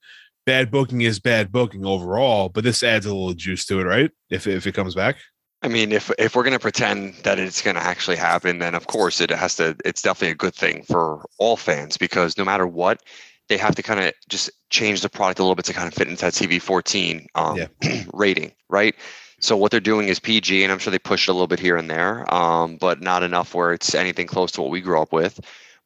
bad 0.48 0.72
booking 0.72 1.02
is 1.02 1.20
bad 1.20 1.52
booking 1.52 1.86
overall, 1.86 2.50
but 2.50 2.64
this 2.64 2.82
adds 2.82 3.06
a 3.06 3.14
little 3.14 3.36
juice 3.36 3.68
to 3.68 3.80
it, 3.80 3.84
right? 3.84 4.10
If, 4.32 4.48
if 4.48 4.66
it 4.66 4.74
comes 4.74 4.96
back. 4.96 5.18
I 5.62 5.68
mean, 5.68 5.92
if 5.92 6.10
if 6.18 6.36
we're 6.36 6.44
going 6.44 6.54
to 6.54 6.60
pretend 6.60 7.14
that 7.24 7.38
it's 7.38 7.62
going 7.62 7.76
to 7.76 7.84
actually 7.84 8.18
happen, 8.18 8.58
then 8.58 8.74
of 8.74 8.88
course 8.88 9.22
it 9.22 9.30
has 9.30 9.56
to. 9.58 9.78
It's 9.86 10.02
definitely 10.02 10.32
a 10.32 10.36
good 10.36 10.56
thing 10.56 10.82
for 10.82 11.24
all 11.38 11.56
fans 11.56 11.98
because 11.98 12.36
no 12.40 12.44
matter 12.44 12.66
what, 12.66 13.04
they 13.52 13.58
have 13.58 13.76
to 13.76 13.84
kind 13.84 14.00
of 14.00 14.14
just 14.30 14.50
change 14.70 15.02
the 15.02 15.10
product 15.10 15.38
a 15.40 15.44
little 15.44 15.56
bit 15.56 15.66
to 15.66 15.74
kind 15.74 15.86
of 15.86 15.94
fit 15.94 16.08
into 16.08 16.22
that 16.22 16.32
TV 16.32 16.62
14 16.62 17.28
um, 17.36 17.58
Yeah. 17.58 18.04
rating, 18.14 18.54
right? 18.70 18.96
So 19.42 19.58
what 19.58 19.72
they're 19.72 19.82
doing 19.82 20.08
is 20.08 20.20
PG, 20.20 20.64
and 20.64 20.72
I'm 20.72 20.80
sure 20.80 20.90
they 20.90 21.00
push 21.00 21.28
it 21.28 21.32
a 21.32 21.34
little 21.34 21.48
bit 21.48 21.60
here 21.60 21.76
and 21.76 21.90
there, 21.90 22.34
um, 22.34 22.78
but 22.78 23.02
not 23.02 23.24
enough 23.24 23.54
where 23.54 23.74
it's 23.74 23.94
anything 23.94 24.26
close 24.26 24.54
to 24.54 24.62
what 24.62 24.72
we 24.72 24.80
grew 24.80 25.02
up 25.02 25.12
with. 25.12 25.38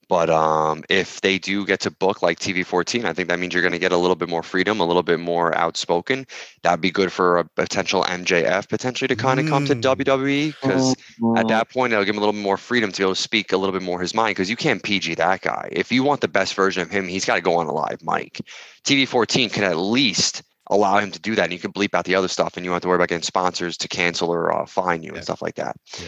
But 0.08 0.30
um, 0.30 0.84
if 0.90 1.22
they 1.22 1.40
do 1.40 1.66
get 1.66 1.80
to 1.82 1.92
book 1.92 2.22
like 2.22 2.40
TV 2.40 2.66
14, 2.66 3.06
I 3.06 3.14
think 3.14 3.30
that 3.30 3.40
means 3.40 3.54
you're 3.54 3.64
going 3.64 3.72
to 3.74 3.80
get 3.80 3.92
a 3.92 3.98
little 3.98 4.16
bit 4.16 4.30
more 4.30 4.44
freedom, 4.44 4.80
a 4.80 4.86
little 4.86 5.04
bit 5.04 5.20
more 5.20 5.56
outspoken. 5.58 6.28
That'd 6.64 6.82
be 6.82 6.92
good 6.92 7.12
for 7.12 7.38
a 7.40 7.46
potential 7.46 8.04
MJF 8.04 8.70
potentially 8.70 9.08
to 9.08 9.16
kind 9.16 9.40
of 9.40 9.48
come 9.48 9.66
to 9.66 9.76
Mm. 9.76 9.82
WWE 9.82 10.48
because 10.62 10.96
Mm-hmm. 10.96 11.38
at 11.38 11.48
that 11.48 11.70
point 11.70 11.94
it'll 11.94 12.04
give 12.06 12.14
him 12.16 12.18
a 12.18 12.26
little 12.26 12.34
bit 12.34 12.42
more 12.44 12.58
freedom 12.58 12.92
to 12.92 12.98
be 12.98 13.04
able 13.04 13.16
to 13.16 13.22
speak 13.22 13.52
a 13.54 13.58
little 13.58 13.74
bit 13.74 13.82
more 13.82 14.00
his 14.02 14.14
mind 14.14 14.32
because 14.32 14.50
you 14.50 14.56
can't 14.58 14.84
PG 14.84 15.16
that 15.16 15.42
guy. 15.42 15.70
If 15.72 15.92
you 15.92 16.04
want 16.04 16.22
the 16.22 16.28
best 16.28 16.54
version 16.56 16.82
of 16.82 16.90
him, 16.92 17.08
he's 17.08 17.24
got 17.26 17.36
to 17.36 17.42
go 17.42 17.56
on 17.56 17.68
a 17.68 17.74
live 17.74 18.04
mic. 18.04 18.42
TV 18.84 19.08
14 19.08 19.50
can 19.50 19.64
at 19.64 19.78
least 19.78 20.44
allow 20.72 20.98
him 20.98 21.12
to 21.12 21.20
do 21.20 21.36
that, 21.36 21.44
and 21.44 21.54
you 21.54 21.60
can 21.60 21.72
bleep 21.72 21.94
out 21.94 22.06
the 22.06 22.16
other 22.16 22.28
stuff, 22.28 22.58
and 22.58 22.66
you 22.66 22.70
don't 22.70 22.76
have 22.76 22.82
to 22.82 22.88
worry 22.88 22.96
about 22.96 23.08
getting 23.10 23.22
sponsors 23.22 23.78
to 23.78 23.88
cancel 23.88 24.30
or 24.30 24.52
uh, 24.52 24.66
fine 24.66 25.04
you 25.04 25.12
Yeah. 25.12 25.18
and 25.18 25.24
stuff 25.24 25.42
like 25.42 25.56
that. 25.56 25.78
Yeah. 26.00 26.06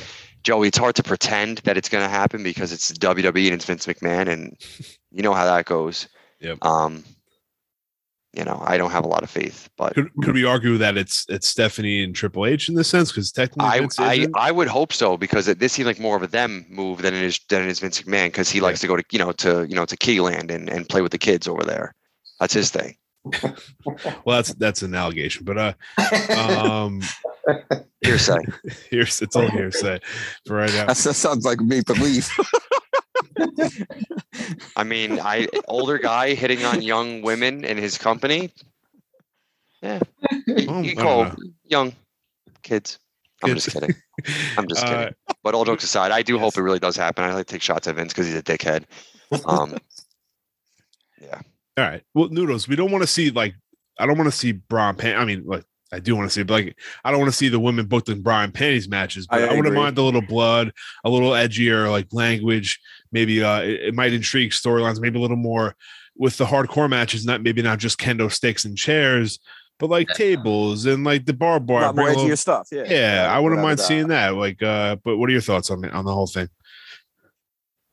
Joey, 0.48 0.70
it's 0.70 0.77
hard 0.77 0.96
to 0.96 1.04
pretend 1.04 1.58
that 1.66 1.75
it's 1.75 1.89
going 1.89 2.06
to 2.06 2.10
happen 2.10 2.42
because 2.42 2.72
it's 2.72 2.94
WWE 2.94 3.48
and 3.48 3.56
it's 3.56 3.66
Vince 3.66 3.86
McMahon, 3.86 4.30
and 4.30 4.56
you 5.12 5.22
know 5.22 5.34
how 5.34 5.44
that 5.44 5.66
goes. 5.66 6.08
Yep. 6.39 6.63
Um, 6.63 7.04
you 8.32 8.46
know, 8.46 8.63
I 8.66 8.77
don't 8.77 8.92
have 8.92 9.04
a 9.04 9.10
lot 9.10 9.24
of 9.24 9.30
faith, 9.30 9.70
but 9.75 9.94
Could, 9.96 10.10
could 10.24 10.34
we 10.36 10.46
argue 10.46 10.77
that 10.77 10.96
it's 10.96 11.25
it's 11.27 11.50
Stephanie 11.50 12.01
and 12.01 12.16
Triple 12.16 12.46
H 12.46 12.70
in 12.70 12.75
this 12.75 12.88
sense? 12.88 13.12
Because 13.12 13.30
technically, 13.34 13.89
I, 14.00 14.06
I. 14.13 14.27
I 14.36 14.51
would 14.51 14.70
hope 14.70 14.94
so 14.94 15.18
because 15.18 15.50
it, 15.50 15.60
this 15.60 15.74
seems 15.74 15.86
like 15.86 16.00
more 16.00 16.16
of 16.16 16.24
a 16.24 16.27
them 16.27 16.66
move 16.70 17.01
than 17.01 17.13
it 17.13 17.24
is 17.24 17.42
than 17.50 17.63
it 17.63 17.68
is 17.68 17.82
Vince 17.82 18.01
McMahon 18.04 18.27
because 18.27 18.50
he 18.50 18.62
likes 18.62 18.80
to 18.80 18.88
go 18.88 18.96
to 18.96 19.04
you 19.12 19.20
know 19.20 19.34
to 19.34 19.66
you 19.68 19.75
know 19.75 19.84
to 19.84 19.98
Keyland 19.98 20.50
and, 20.50 20.70
and 20.70 20.88
play 20.88 21.01
with 21.01 21.12
the 21.12 21.18
kids 21.18 21.50
over 21.50 21.63
there. 21.63 21.94
That's 22.39 22.54
his 22.54 22.72
thing. 22.72 22.96
Well, 23.26 24.38
that's 24.38 24.54
that's 24.56 24.82
an 24.82 24.96
allegation, 24.96 25.46
but 25.46 25.58
uh, 25.58 25.74
um, 26.38 27.02
Hearsay. 28.06 28.38
here's 28.90 29.22
it's 29.22 29.36
all 29.36 29.50
hearsay 29.50 30.00
for 30.46 30.56
right 30.58 30.72
now. 30.74 30.86
That 30.86 30.96
sounds 30.98 31.46
like 31.46 31.60
make 31.62 31.86
believe. 31.86 32.30
I 34.76 34.84
mean, 34.84 35.20
I 35.20 35.48
older 35.68 35.98
guy 35.98 36.34
hitting 36.34 36.64
on 36.64 36.82
young 36.82 37.22
women 37.22 37.64
in 37.64 37.78
his 37.78 37.98
company. 37.98 38.52
Yeah, 39.82 40.00
you, 40.48 40.66
Oh, 40.70 40.82
you 40.82 40.96
call 40.96 41.32
young 41.66 41.94
kids. 42.64 43.00
I'm 43.44 43.54
just 43.56 43.72
kidding. 43.72 43.96
I'm 44.58 44.68
just 44.68 44.84
Uh, 44.84 44.90
kidding. 44.90 45.16
But 45.44 45.54
all 45.54 45.66
jokes 45.66 45.84
aside, 45.84 46.12
I 46.12 46.24
do 46.24 46.34
yes. 46.34 46.42
hope 46.42 46.58
it 46.58 46.62
really 46.62 46.80
does 46.80 46.96
happen. 46.96 47.24
I 47.24 47.34
like 47.34 47.48
to 47.48 47.54
take 47.54 47.62
shots 47.62 47.88
at 47.88 47.96
Vince 47.96 48.14
because 48.14 48.26
he's 48.26 48.36
a 48.36 48.44
dickhead. 48.44 48.86
Um, 49.46 49.78
yeah. 51.22 51.42
All 51.77 51.84
right. 51.84 52.01
Well, 52.13 52.29
noodles. 52.29 52.67
We 52.67 52.75
don't 52.75 52.91
want 52.91 53.03
to 53.03 53.07
see 53.07 53.29
like 53.29 53.55
I 54.00 54.05
don't 54.05 54.17
want 54.17 54.31
to 54.31 54.38
see 54.38 54.51
Brian 54.51 54.96
Pan. 54.96 55.19
I 55.19 55.25
mean, 55.25 55.46
like 55.46 55.63
I 55.91 56.00
do 56.00 56.15
want 56.15 56.29
to 56.29 56.34
see, 56.34 56.43
but 56.43 56.53
like 56.53 56.75
I 57.03 57.12
don't 57.12 57.19
want 57.19 57.31
to 57.31 57.38
see 57.38 57.50
the 57.50 57.60
women 57.60 57.86
booked 57.86 58.10
in 58.10 58.22
bra 58.22 58.41
and 58.43 58.53
panties 58.53 58.89
matches. 58.89 59.27
But 59.27 59.43
I 59.43 59.53
I, 59.53 59.55
wouldn't 59.55 59.75
mind 59.75 59.98
a 59.98 60.01
little 60.01 60.22
blood, 60.22 60.74
a 61.03 61.10
little 61.10 61.31
edgier 61.31 61.89
like 61.89 62.07
language. 62.12 62.79
Maybe 63.12 63.43
uh 63.43 63.62
it, 63.62 63.81
it 63.88 63.93
might 63.96 64.13
intrigue 64.13 64.51
storylines. 64.51 65.00
Maybe 65.00 65.17
a 65.17 65.22
little 65.22 65.38
more 65.38 65.75
with 66.17 66.38
the 66.38 66.46
hardcore 66.46 66.89
matches. 66.89 67.25
Not 67.25 67.41
maybe 67.41 67.62
not 67.62 67.79
just 67.79 68.00
kendo 68.00 68.31
sticks 68.31 68.65
and 68.65 68.77
chairs, 68.77 69.39
but 69.79 69.89
like 69.89 70.07
tables 70.10 70.86
and 70.86 71.03
like 71.03 71.25
the 71.25 71.34
barbed 71.34 71.69
A 71.69 71.74
wire. 71.74 71.93
more 71.93 72.10
edgier 72.10 72.38
stuff. 72.38 72.69
Yeah. 72.72 72.86
yeah, 72.88 73.27
I 73.31 73.39
wouldn't 73.39 73.62
mind 73.62 73.79
seeing 73.79 74.07
that. 74.07 74.36
Like, 74.36 74.62
uh, 74.63 74.98
but 75.03 75.17
what 75.17 75.29
are 75.29 75.34
your 75.34 75.41
thoughts 75.41 75.69
on 75.69 75.86
on 75.91 76.05
the 76.05 76.13
whole 76.13 76.27
thing? 76.27 76.50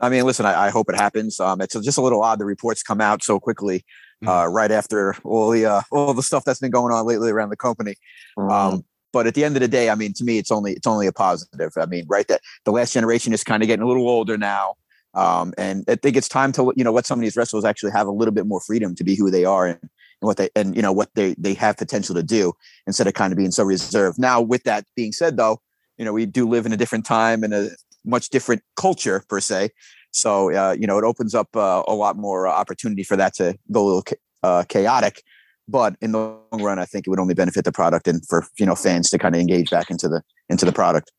I 0.00 0.08
mean, 0.08 0.24
listen, 0.24 0.44
I, 0.44 0.66
I 0.66 0.70
hope 0.70 0.88
it 0.88 0.96
happens. 0.96 1.38
Um, 1.40 1.60
it's 1.60 1.74
just 1.80 1.98
a 1.98 2.02
little 2.02 2.22
odd 2.22 2.38
the 2.38 2.44
reports 2.44 2.82
come 2.82 3.00
out 3.00 3.22
so 3.22 3.38
quickly, 3.38 3.84
Mm. 4.24 4.28
uh, 4.28 4.48
right 4.48 4.70
after 4.70 5.16
all 5.24 5.50
the 5.50 5.66
uh, 5.66 5.82
all 5.90 6.14
the 6.14 6.22
stuff 6.22 6.44
that's 6.44 6.60
been 6.60 6.70
going 6.70 6.92
on 6.92 7.06
lately 7.06 7.30
around 7.30 7.50
the 7.50 7.56
company. 7.56 7.94
Mm-hmm. 8.38 8.50
Um, 8.50 8.84
but 9.12 9.26
at 9.26 9.34
the 9.34 9.44
end 9.44 9.56
of 9.56 9.60
the 9.60 9.68
day, 9.68 9.90
I 9.90 9.94
mean, 9.94 10.12
to 10.14 10.24
me, 10.24 10.38
it's 10.38 10.50
only 10.50 10.72
it's 10.72 10.86
only 10.86 11.06
a 11.06 11.12
positive. 11.12 11.72
I 11.76 11.86
mean, 11.86 12.04
right 12.08 12.26
that 12.28 12.40
the 12.64 12.72
last 12.72 12.92
generation 12.92 13.32
is 13.32 13.44
kind 13.44 13.62
of 13.62 13.66
getting 13.66 13.82
a 13.82 13.86
little 13.86 14.08
older 14.08 14.36
now, 14.36 14.74
um, 15.14 15.52
and 15.58 15.84
I 15.88 15.96
think 15.96 16.16
it's 16.16 16.28
time 16.28 16.52
to 16.52 16.72
you 16.76 16.84
know 16.84 16.92
let 16.92 17.06
some 17.06 17.18
of 17.18 17.22
these 17.22 17.36
wrestlers 17.36 17.64
actually 17.64 17.92
have 17.92 18.06
a 18.06 18.12
little 18.12 18.34
bit 18.34 18.46
more 18.46 18.60
freedom 18.60 18.94
to 18.96 19.04
be 19.04 19.14
who 19.14 19.30
they 19.30 19.44
are 19.44 19.66
and, 19.66 19.78
and 19.80 19.90
what 20.20 20.36
they 20.36 20.48
and 20.56 20.74
you 20.74 20.82
know 20.82 20.92
what 20.92 21.10
they 21.14 21.34
they 21.38 21.54
have 21.54 21.76
potential 21.76 22.14
to 22.14 22.22
do 22.22 22.52
instead 22.86 23.06
of 23.06 23.14
kind 23.14 23.32
of 23.32 23.36
being 23.36 23.52
so 23.52 23.64
reserved. 23.64 24.18
Now, 24.18 24.40
with 24.40 24.64
that 24.64 24.84
being 24.96 25.12
said, 25.12 25.36
though, 25.36 25.60
you 25.98 26.04
know 26.04 26.12
we 26.12 26.26
do 26.26 26.48
live 26.48 26.66
in 26.66 26.72
a 26.72 26.76
different 26.76 27.06
time 27.06 27.44
and 27.44 27.52
a 27.54 27.70
much 28.04 28.28
different 28.28 28.62
culture 28.76 29.25
per 29.28 29.40
se. 29.40 29.70
So 30.12 30.54
uh, 30.54 30.76
you 30.78 30.87
know 30.87 30.99
it 30.99 31.04
opens 31.04 31.34
up 31.34 31.49
uh, 31.56 31.82
a 31.88 31.94
lot 31.94 32.16
more 32.16 32.46
uh, 32.46 32.52
opportunity 32.52 33.02
for 33.02 33.16
that 33.16 33.34
to 33.34 33.56
go 33.73 33.82
a 33.82 33.87
little 33.87 34.02
cha- 34.02 34.16
uh, 34.42 34.64
chaotic. 34.68 35.23
But 35.66 35.96
in 36.02 36.12
the 36.12 36.18
long 36.18 36.62
run, 36.62 36.78
I 36.78 36.84
think 36.84 37.06
it 37.06 37.11
would 37.11 37.18
only 37.18 37.34
benefit 37.34 37.64
the 37.64 37.73
product 37.73 38.06
and 38.06 38.25
for 38.26 38.46
you 38.58 38.66
know 38.66 38.75
fans 38.75 39.11
to 39.11 39.18
kind 39.18 39.34
of 39.34 39.40
engage 39.40 39.70
back 39.70 39.90
into 39.90 40.08
the 40.08 40.23
into 40.49 40.64
the 40.66 40.73
product. 40.73 41.11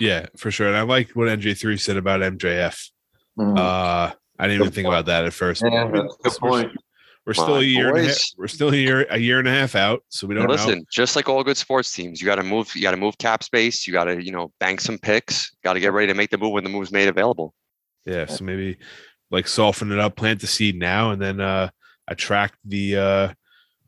Yeah, 0.00 0.26
for 0.36 0.50
sure. 0.50 0.68
And 0.68 0.76
I 0.76 0.82
like 0.82 1.10
what 1.10 1.28
NJ3 1.28 1.78
said 1.80 1.96
about 1.96 2.20
MJF. 2.20 2.90
Mhm. 3.38 3.58
Uh, 3.58 4.14
I 4.38 4.46
didn't 4.46 4.60
even 4.60 4.72
think 4.72 4.86
about 4.86 5.06
that 5.06 5.24
at 5.24 5.32
first. 5.32 5.62
yeah, 5.64 5.88
good 5.90 6.32
point. 6.38 6.70
We're 7.28 7.34
still 7.34 7.56
a 7.58 7.62
year. 7.62 7.88
And 7.90 7.98
a 7.98 8.08
half, 8.08 8.18
we're 8.38 8.48
still 8.48 8.70
a 8.70 8.76
year, 8.76 9.06
a 9.10 9.18
year 9.18 9.38
and 9.38 9.46
a 9.46 9.50
half 9.50 9.74
out, 9.74 10.02
so 10.08 10.26
we 10.26 10.34
don't 10.34 10.46
know. 10.46 10.52
Listen, 10.52 10.86
just 10.90 11.14
like 11.14 11.28
all 11.28 11.44
good 11.44 11.58
sports 11.58 11.92
teams, 11.92 12.22
you 12.22 12.26
got 12.26 12.36
to 12.36 12.42
move. 12.42 12.74
You 12.74 12.80
got 12.80 12.92
to 12.92 12.96
move 12.96 13.18
cap 13.18 13.42
space. 13.42 13.86
You 13.86 13.92
got 13.92 14.04
to, 14.04 14.24
you 14.24 14.32
know, 14.32 14.50
bank 14.60 14.80
some 14.80 14.96
picks. 14.98 15.54
Got 15.62 15.74
to 15.74 15.80
get 15.80 15.92
ready 15.92 16.06
to 16.06 16.14
make 16.14 16.30
the 16.30 16.38
move 16.38 16.52
when 16.52 16.64
the 16.64 16.70
move's 16.70 16.90
made 16.90 17.06
available. 17.06 17.52
Yeah, 18.06 18.24
so 18.24 18.44
maybe 18.44 18.78
like 19.30 19.46
soften 19.46 19.92
it 19.92 19.98
up, 19.98 20.16
plant 20.16 20.40
the 20.40 20.46
seed 20.46 20.78
now, 20.78 21.10
and 21.10 21.20
then 21.20 21.38
uh 21.38 21.68
attract 22.08 22.54
the 22.64 22.96
uh 22.96 23.32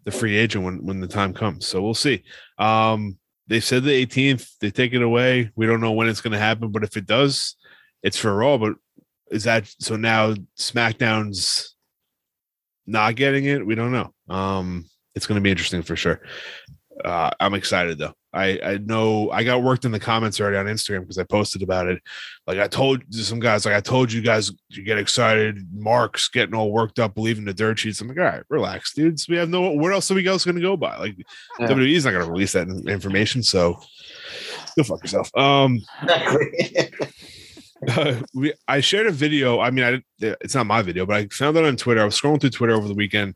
the 0.05 0.11
free 0.11 0.37
agent 0.37 0.63
when 0.63 0.85
when 0.85 1.01
the 1.01 1.09
time 1.09 1.33
comes. 1.33 1.67
So 1.67 1.81
we'll 1.81 1.95
see. 1.95 2.23
Um 2.59 3.19
they 3.47 3.61
said 3.61 3.83
the 3.83 4.07
18th, 4.07 4.49
they 4.61 4.71
take 4.71 4.93
it 4.93 5.03
away. 5.03 5.51
We 5.57 5.67
don't 5.67 5.81
know 5.81 5.93
when 5.93 6.09
it's 6.09 6.21
gonna 6.21 6.39
happen, 6.39 6.71
but 6.71 6.85
if 6.85 6.99
it 6.99 7.07
does, 7.07 7.57
it's 8.03 8.19
for 8.19 8.37
Raw. 8.37 8.59
But 8.59 8.75
is 9.31 9.45
that 9.45 9.67
so 9.79 9.97
now 9.97 10.35
SmackDown's 10.59 11.75
not 12.91 13.17
getting 13.17 13.45
it? 13.45 13.65
We 13.65 13.75
don't 13.75 13.93
know. 13.93 14.13
Um 14.29 14.85
it's 15.15 15.27
gonna 15.27 15.41
be 15.41 15.51
interesting 15.51 15.83
for 15.83 15.97
sure. 15.97 16.21
Uh 17.05 17.31
I'm 17.41 17.55
excited 17.55 17.99
though. 17.99 18.13
I 18.33 18.61
I 18.63 18.79
know 18.79 19.31
I 19.31 19.43
got 19.43 19.63
worked 19.63 19.85
in 19.85 19.91
the 19.91 19.99
comments 19.99 20.41
already 20.41 20.57
on 20.57 20.67
Instagram 20.67 21.01
because 21.01 21.19
I 21.19 21.25
posted 21.25 21.63
about 21.63 21.89
it. 21.89 22.01
Like 22.47 22.59
I 22.59 22.69
told 22.69 23.03
some 23.13 23.41
guys, 23.41 23.65
like 23.65 23.75
I 23.75 23.81
told 23.81 24.13
you 24.13 24.23
guys, 24.23 24.53
you 24.69 24.85
get 24.85 24.99
excited. 24.99 25.67
Mark's 25.75 26.29
getting 26.29 26.55
all 26.55 26.71
worked 26.71 26.99
up, 27.01 27.15
believing 27.15 27.45
the 27.45 27.55
dirt 27.55 27.79
sheets. 27.81 28.01
I'm 28.01 28.09
like, 28.09 28.19
all 28.19 28.25
right, 28.25 28.43
relax, 28.49 28.95
dudes. 28.95 29.29
We 29.29 29.37
have 29.37 29.49
no. 29.49 29.73
What 29.73 29.93
else 29.93 30.11
are 30.11 30.15
we 30.15 30.27
else 30.29 30.45
going 30.45 30.55
to 30.57 30.61
go 30.63 30.77
by? 30.77 30.97
Like 30.97 31.17
Yeah. 31.59 31.67
WWE's 31.67 32.05
not 32.05 32.13
going 32.13 32.25
to 32.25 32.31
release 32.31 32.53
that 32.53 32.69
information, 32.87 33.43
so 33.43 33.81
go 34.77 34.85
fuck 34.85 35.03
yourself. 35.03 35.31
Um, 35.37 35.81
we 38.35 38.53
I 38.69 38.81
shared 38.81 39.07
a 39.07 39.13
video. 39.13 39.61
I 39.61 39.71
mean, 39.71 39.85
I 39.85 40.03
it's 40.41 40.55
not 40.55 40.67
my 40.67 40.83
video, 40.83 41.07
but 41.07 41.17
I 41.17 41.27
found 41.29 41.57
it 41.57 41.65
on 41.65 41.77
Twitter. 41.77 42.01
I 42.01 42.05
was 42.05 42.21
scrolling 42.21 42.41
through 42.41 42.51
Twitter 42.51 42.75
over 42.75 42.89
the 42.89 42.95
weekend, 42.95 43.35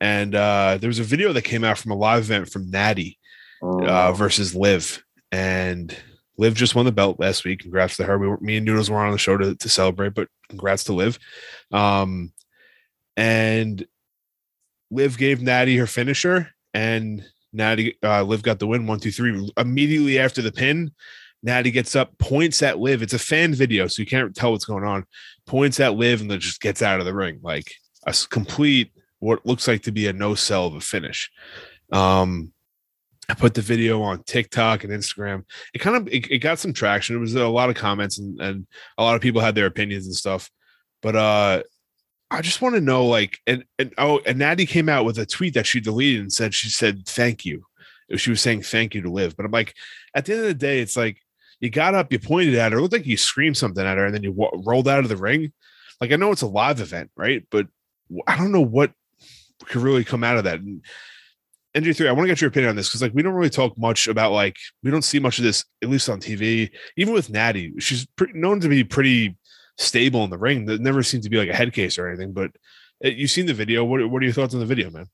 and 0.00 0.34
uh, 0.34 0.78
there 0.80 0.88
was 0.88 0.98
a 0.98 1.04
video 1.04 1.32
that 1.32 1.42
came 1.42 1.64
out 1.64 1.78
from 1.78 1.92
a 1.92 1.96
live 1.96 2.22
event 2.22 2.50
from 2.50 2.70
Natty 2.70 3.18
uh, 3.62 4.12
versus 4.12 4.54
Liv, 4.54 5.04
and 5.32 5.94
Liv 6.36 6.54
just 6.54 6.74
won 6.74 6.84
the 6.84 6.92
belt 6.92 7.18
last 7.18 7.44
week. 7.44 7.60
Congrats 7.60 7.96
to 7.96 8.04
her. 8.04 8.18
We 8.18 8.28
were, 8.28 8.38
me 8.40 8.56
and 8.56 8.66
Noodles 8.66 8.90
were 8.90 8.98
on 8.98 9.12
the 9.12 9.18
show 9.18 9.36
to, 9.36 9.54
to 9.54 9.68
celebrate, 9.68 10.14
but 10.14 10.28
congrats 10.48 10.84
to 10.84 10.92
Liv. 10.92 11.18
Um, 11.72 12.32
and 13.16 13.84
Liv 14.90 15.18
gave 15.18 15.42
Natty 15.42 15.76
her 15.76 15.86
finisher, 15.86 16.50
and 16.72 17.24
Natty 17.52 17.96
uh, 18.02 18.22
Liv 18.22 18.42
got 18.42 18.60
the 18.60 18.66
win. 18.66 18.86
One, 18.86 19.00
two, 19.00 19.10
three. 19.10 19.52
Immediately 19.56 20.18
after 20.18 20.42
the 20.42 20.52
pin, 20.52 20.92
Natty 21.42 21.70
gets 21.70 21.96
up, 21.96 22.16
points 22.18 22.62
at 22.62 22.78
Liv. 22.78 23.02
It's 23.02 23.14
a 23.14 23.18
fan 23.18 23.54
video, 23.54 23.86
so 23.86 24.02
you 24.02 24.06
can't 24.06 24.34
tell 24.34 24.52
what's 24.52 24.64
going 24.64 24.84
on. 24.84 25.06
Points 25.46 25.80
at 25.80 25.94
Liv, 25.94 26.20
and 26.20 26.30
then 26.30 26.40
just 26.40 26.60
gets 26.60 26.82
out 26.82 27.00
of 27.00 27.06
the 27.06 27.14
ring 27.14 27.40
like 27.42 27.72
a 28.06 28.14
complete 28.30 28.92
what 29.20 29.44
looks 29.44 29.68
like 29.68 29.82
to 29.82 29.92
be 29.92 30.06
a 30.06 30.12
no 30.12 30.34
sell 30.34 30.66
of 30.66 30.74
a 30.74 30.80
finish. 30.80 31.30
Um, 31.92 32.52
I 33.28 33.34
put 33.34 33.54
the 33.54 33.62
video 33.62 34.02
on 34.02 34.22
TikTok 34.24 34.82
and 34.82 34.92
Instagram. 34.92 35.44
It 35.72 35.78
kind 35.78 35.96
of 35.96 36.08
it, 36.08 36.30
it 36.30 36.38
got 36.38 36.58
some 36.58 36.72
traction. 36.72 37.16
It 37.16 37.20
was 37.20 37.34
a 37.34 37.46
lot 37.46 37.70
of 37.70 37.76
comments 37.76 38.18
and, 38.18 38.40
and 38.40 38.66
a 38.98 39.04
lot 39.04 39.14
of 39.14 39.22
people 39.22 39.40
had 39.40 39.54
their 39.54 39.66
opinions 39.66 40.06
and 40.06 40.14
stuff. 40.14 40.50
But 41.00 41.16
uh 41.16 41.62
I 42.32 42.42
just 42.42 42.62
want 42.62 42.76
to 42.76 42.80
know, 42.80 43.06
like, 43.06 43.38
and 43.46 43.64
and 43.78 43.92
oh, 43.98 44.20
and 44.24 44.38
Natty 44.38 44.64
came 44.64 44.88
out 44.88 45.04
with 45.04 45.18
a 45.18 45.26
tweet 45.26 45.54
that 45.54 45.66
she 45.66 45.80
deleted 45.80 46.20
and 46.20 46.32
said 46.32 46.54
she 46.54 46.68
said 46.68 47.06
thank 47.06 47.44
you. 47.44 47.64
She 48.16 48.30
was 48.30 48.40
saying 48.40 48.62
thank 48.62 48.94
you 48.94 49.02
to 49.02 49.10
Liv, 49.10 49.36
but 49.36 49.46
I'm 49.46 49.52
like, 49.52 49.74
at 50.14 50.24
the 50.24 50.32
end 50.32 50.42
of 50.42 50.48
the 50.48 50.54
day, 50.54 50.80
it's 50.80 50.96
like 50.96 51.18
you 51.60 51.70
got 51.70 51.94
up, 51.94 52.12
you 52.12 52.18
pointed 52.18 52.54
at 52.56 52.72
her, 52.72 52.78
it 52.78 52.82
looked 52.82 52.92
like 52.94 53.06
you 53.06 53.16
screamed 53.16 53.56
something 53.56 53.84
at 53.84 53.98
her, 53.98 54.06
and 54.06 54.14
then 54.14 54.22
you 54.22 54.32
w- 54.32 54.62
rolled 54.64 54.88
out 54.88 55.00
of 55.00 55.08
the 55.08 55.16
ring. 55.16 55.52
Like 56.00 56.12
I 56.12 56.16
know 56.16 56.32
it's 56.32 56.42
a 56.42 56.46
live 56.46 56.80
event, 56.80 57.10
right? 57.16 57.46
But 57.50 57.66
I 58.26 58.36
don't 58.36 58.52
know 58.52 58.60
what 58.62 58.92
could 59.66 59.82
really 59.82 60.04
come 60.04 60.24
out 60.24 60.38
of 60.38 60.44
that. 60.44 60.60
And 60.60 60.82
NJ3, 61.76 62.08
I 62.08 62.12
want 62.12 62.24
to 62.24 62.28
get 62.32 62.40
your 62.40 62.48
opinion 62.48 62.70
on 62.70 62.76
this 62.76 62.88
because 62.88 63.02
like 63.02 63.14
we 63.14 63.22
don't 63.22 63.34
really 63.34 63.50
talk 63.50 63.76
much 63.78 64.08
about 64.08 64.32
like 64.32 64.56
we 64.82 64.90
don't 64.90 65.02
see 65.02 65.18
much 65.20 65.38
of 65.38 65.44
this 65.44 65.64
at 65.82 65.88
least 65.90 66.08
on 66.08 66.20
TV. 66.20 66.70
Even 66.96 67.12
with 67.14 67.30
Natty, 67.30 67.72
she's 67.78 68.06
pretty, 68.16 68.32
known 68.34 68.58
to 68.60 68.68
be 68.68 68.82
pretty 68.82 69.36
stable 69.78 70.24
in 70.24 70.30
the 70.30 70.38
ring. 70.38 70.64
That 70.64 70.80
never 70.80 71.02
seemed 71.02 71.22
to 71.24 71.30
be 71.30 71.36
like 71.36 71.48
a 71.48 71.54
head 71.54 71.72
case 71.72 71.98
or 71.98 72.08
anything. 72.08 72.32
But 72.32 72.50
uh, 73.04 73.08
you've 73.08 73.30
seen 73.30 73.46
the 73.46 73.54
video. 73.54 73.84
What 73.84 74.04
what 74.10 74.22
are 74.22 74.24
your 74.24 74.34
thoughts 74.34 74.54
on 74.54 74.60
the 74.60 74.66
video, 74.66 74.90
man? 74.90 75.06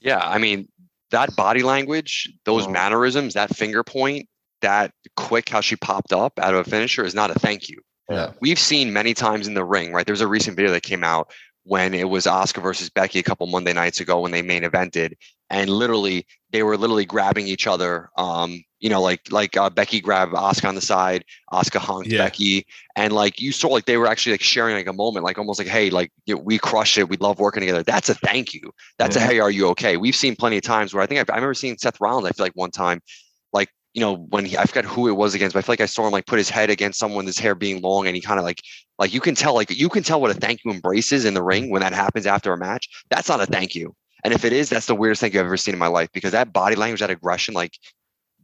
Yeah, 0.00 0.20
I 0.22 0.38
mean 0.38 0.68
that 1.10 1.34
body 1.34 1.62
language, 1.62 2.30
those 2.44 2.66
Oh. 2.66 2.70
mannerisms, 2.70 3.34
that 3.34 3.56
finger 3.56 3.82
point, 3.82 4.28
that 4.62 4.92
quick 5.16 5.48
how 5.48 5.60
she 5.60 5.76
popped 5.76 6.12
up 6.12 6.38
out 6.38 6.54
of 6.54 6.66
a 6.66 6.70
finisher 6.70 7.04
is 7.04 7.14
not 7.14 7.30
a 7.30 7.38
thank 7.38 7.68
you. 7.68 7.80
Yeah. 8.08 8.32
We've 8.40 8.58
seen 8.58 8.92
many 8.92 9.14
times 9.14 9.48
in 9.48 9.54
the 9.54 9.64
ring, 9.64 9.92
right? 9.92 10.06
There's 10.06 10.20
a 10.20 10.28
recent 10.28 10.56
video 10.56 10.70
that 10.72 10.82
came 10.82 11.02
out 11.02 11.32
when 11.64 11.94
it 11.94 12.08
was 12.08 12.26
Asuka 12.26 12.62
versus 12.62 12.88
Becky 12.88 13.18
a 13.18 13.24
couple 13.24 13.46
Monday 13.48 13.72
nights 13.72 13.98
ago 13.98 14.20
when 14.20 14.30
they 14.30 14.42
main 14.42 14.62
evented, 14.62 15.14
and 15.50 15.68
literally 15.68 16.24
they 16.52 16.62
were 16.62 16.76
literally 16.76 17.04
grabbing 17.04 17.48
each 17.48 17.66
other. 17.66 18.08
Um, 18.16 18.62
you 18.78 18.88
know, 18.88 19.02
like 19.02 19.20
like 19.32 19.56
uh, 19.56 19.68
Becky 19.68 20.00
grabbed 20.00 20.32
Asuka 20.32 20.68
on 20.68 20.76
the 20.76 20.80
side, 20.80 21.24
Asuka 21.52 21.78
honked 21.78 22.08
Yeah. 22.08 22.18
Becky, 22.22 22.66
and 22.94 23.12
like 23.12 23.40
you 23.40 23.50
saw 23.50 23.68
like 23.68 23.86
they 23.86 23.96
were 23.96 24.06
actually 24.06 24.34
like 24.34 24.42
sharing 24.42 24.76
like 24.76 24.86
a 24.86 24.92
moment, 24.92 25.24
like 25.24 25.38
almost 25.38 25.58
like, 25.58 25.66
hey, 25.66 25.90
like 25.90 26.12
you 26.26 26.36
know, 26.36 26.40
we 26.40 26.58
crushed 26.58 26.98
it, 26.98 27.08
we 27.08 27.16
love 27.16 27.40
working 27.40 27.62
together. 27.62 27.82
That's 27.82 28.08
a 28.08 28.14
thank 28.14 28.54
you. 28.54 28.72
That's 28.98 29.16
a 29.16 29.20
hey, 29.20 29.40
are 29.40 29.50
you 29.50 29.66
okay? 29.70 29.96
We've 29.96 30.14
seen 30.14 30.36
plenty 30.36 30.58
of 30.58 30.62
times 30.62 30.94
where 30.94 31.02
I 31.02 31.06
think 31.06 31.20
I've, 31.20 31.30
I 31.30 31.34
remember 31.34 31.54
seeing 31.54 31.76
Seth 31.78 32.00
Rollins. 32.00 32.28
I 32.28 32.30
feel 32.30 32.46
like 32.46 32.52
one 32.54 32.70
time, 32.70 33.02
you 33.96 34.02
know 34.02 34.14
when 34.28 34.44
he 34.44 34.58
I 34.58 34.66
forgot 34.66 34.84
who 34.84 35.08
it 35.08 35.12
was 35.12 35.34
against, 35.34 35.54
but 35.54 35.60
I 35.60 35.62
feel 35.62 35.72
like 35.72 35.80
I 35.80 35.86
saw 35.86 36.06
him 36.06 36.12
like 36.12 36.26
put 36.26 36.36
his 36.36 36.50
head 36.50 36.68
against 36.68 36.98
someone, 36.98 37.24
his 37.24 37.38
hair 37.38 37.54
being 37.54 37.80
long, 37.80 38.06
and 38.06 38.14
he 38.14 38.20
kind 38.20 38.38
of 38.38 38.44
like 38.44 38.60
like 38.98 39.14
you 39.14 39.20
can 39.20 39.34
tell 39.34 39.54
like 39.54 39.70
you 39.70 39.88
can 39.88 40.02
tell 40.02 40.20
what 40.20 40.30
a 40.30 40.34
thank 40.34 40.62
you 40.64 40.70
embrace 40.70 41.12
is 41.12 41.24
in 41.24 41.32
the 41.32 41.42
ring 41.42 41.70
when 41.70 41.80
that 41.80 41.94
happens 41.94 42.26
after 42.26 42.52
a 42.52 42.58
match. 42.58 42.88
That's 43.08 43.30
not 43.30 43.40
a 43.40 43.46
thank 43.46 43.74
you. 43.74 43.96
And 44.22 44.34
if 44.34 44.44
it 44.44 44.52
is, 44.52 44.68
that's 44.68 44.84
the 44.84 44.94
weirdest 44.94 45.22
thing 45.22 45.30
I've 45.30 45.46
ever 45.46 45.56
seen 45.56 45.74
in 45.74 45.78
my 45.78 45.86
life 45.86 46.10
because 46.12 46.32
that 46.32 46.52
body 46.52 46.76
language, 46.76 47.00
that 47.00 47.10
aggression, 47.10 47.54
like 47.54 47.72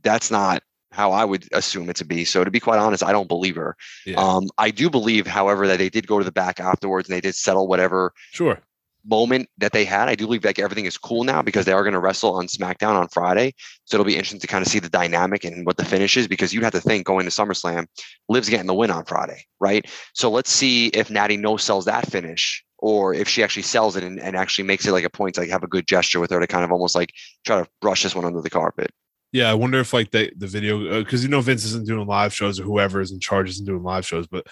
that's 0.02 0.30
not 0.30 0.62
how 0.90 1.12
I 1.12 1.24
would 1.26 1.46
assume 1.52 1.90
it 1.90 1.96
to 1.96 2.04
be. 2.04 2.24
So 2.24 2.44
to 2.44 2.50
be 2.50 2.60
quite 2.60 2.78
honest, 2.78 3.02
I 3.02 3.12
don't 3.12 3.28
believe 3.28 3.56
her. 3.56 3.76
Yeah. 4.06 4.16
Um, 4.16 4.48
I 4.56 4.70
do 4.70 4.88
believe, 4.88 5.26
however, 5.26 5.66
that 5.66 5.78
they 5.78 5.90
did 5.90 6.06
go 6.06 6.18
to 6.18 6.24
the 6.24 6.32
back 6.32 6.60
afterwards 6.60 7.08
and 7.08 7.16
they 7.16 7.20
did 7.20 7.34
settle 7.34 7.66
whatever 7.66 8.12
Sure. 8.30 8.58
Moment 9.04 9.48
that 9.58 9.72
they 9.72 9.84
had. 9.84 10.08
I 10.08 10.14
do 10.14 10.26
believe 10.26 10.44
like 10.44 10.58
everything 10.58 10.84
is 10.84 10.96
cool 10.98 11.24
now 11.24 11.42
because 11.42 11.64
they 11.64 11.72
are 11.72 11.82
going 11.82 11.94
to 11.94 11.98
wrestle 11.98 12.34
on 12.34 12.46
SmackDown 12.46 12.94
on 12.94 13.08
Friday. 13.08 13.54
So 13.84 13.96
it'll 13.96 14.06
be 14.06 14.14
interesting 14.14 14.40
to 14.40 14.46
kind 14.46 14.64
of 14.64 14.70
see 14.70 14.78
the 14.78 14.88
dynamic 14.88 15.44
and 15.44 15.66
what 15.66 15.76
the 15.76 15.84
finish 15.84 16.16
is 16.16 16.28
because 16.28 16.52
you'd 16.52 16.64
have 16.64 16.72
to 16.72 16.80
think 16.80 17.06
going 17.06 17.24
to 17.24 17.30
SummerSlam, 17.30 17.86
Liv's 18.28 18.48
getting 18.48 18.66
the 18.66 18.74
win 18.74 18.90
on 18.90 19.04
Friday, 19.04 19.44
right? 19.60 19.84
So 20.14 20.30
let's 20.30 20.50
see 20.50 20.88
if 20.88 21.10
Natty 21.10 21.36
no 21.36 21.56
sells 21.56 21.84
that 21.86 22.10
finish 22.10 22.64
or 22.78 23.14
if 23.14 23.28
she 23.28 23.42
actually 23.42 23.62
sells 23.62 23.96
it 23.96 24.04
and, 24.04 24.20
and 24.20 24.36
actually 24.36 24.64
makes 24.64 24.86
it 24.86 24.92
like 24.92 25.04
a 25.04 25.10
point 25.10 25.36
to 25.36 25.40
like 25.40 25.50
have 25.50 25.62
a 25.62 25.68
good 25.68 25.86
gesture 25.86 26.20
with 26.20 26.30
her 26.30 26.40
to 26.40 26.46
kind 26.46 26.64
of 26.64 26.72
almost 26.72 26.94
like 26.94 27.12
try 27.46 27.62
to 27.62 27.68
brush 27.80 28.02
this 28.02 28.14
one 28.14 28.24
under 28.24 28.40
the 28.40 28.50
carpet. 28.50 28.90
Yeah, 29.32 29.50
I 29.50 29.54
wonder 29.54 29.78
if 29.80 29.94
like 29.94 30.10
the 30.10 30.30
the 30.36 30.46
video 30.46 31.02
because 31.02 31.22
you 31.22 31.30
know 31.30 31.40
Vince 31.40 31.64
isn't 31.64 31.86
doing 31.86 32.06
live 32.06 32.34
shows 32.34 32.60
or 32.60 32.64
whoever 32.64 33.00
is 33.00 33.12
in 33.12 33.20
charge 33.20 33.48
isn't 33.48 33.64
doing 33.64 33.82
live 33.82 34.06
shows, 34.06 34.26
but 34.26 34.46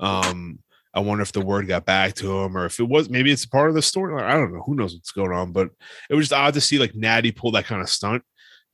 um 0.00 0.58
I 0.94 1.00
wonder 1.00 1.22
if 1.22 1.32
the 1.32 1.40
word 1.40 1.66
got 1.66 1.84
back 1.84 2.14
to 2.14 2.40
him 2.40 2.56
or 2.56 2.66
if 2.66 2.78
it 2.78 2.88
was 2.88 3.10
maybe 3.10 3.32
it's 3.32 3.46
part 3.46 3.68
of 3.68 3.74
the 3.74 3.82
story. 3.82 4.14
I 4.22 4.34
don't 4.34 4.52
know. 4.52 4.62
Who 4.62 4.76
knows 4.76 4.94
what's 4.94 5.10
going 5.10 5.32
on? 5.32 5.52
But 5.52 5.70
it 6.08 6.14
was 6.14 6.28
just 6.28 6.38
odd 6.38 6.54
to 6.54 6.60
see 6.60 6.78
like 6.78 6.94
Natty 6.94 7.32
pull 7.32 7.50
that 7.52 7.66
kind 7.66 7.82
of 7.82 7.88
stunt. 7.88 8.22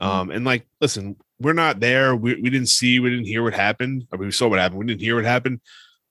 Um 0.01 0.31
and 0.31 0.45
like 0.45 0.67
listen, 0.81 1.17
we're 1.41 1.55
not 1.55 1.81
there. 1.81 2.15
We, 2.15 2.35
we 2.35 2.51
didn't 2.51 2.69
see, 2.69 3.01
we 3.01 3.11
didn't 3.11 3.25
hear 3.25 3.43
what 3.43 3.55
happened. 3.55 4.07
I 4.13 4.17
mean, 4.17 4.27
we 4.27 4.33
saw 4.33 4.49
what 4.49 4.59
happened. 4.59 4.81
We 4.81 4.87
didn't 4.87 5.01
hear 5.01 5.17
what 5.17 5.25
happened, 5.25 5.61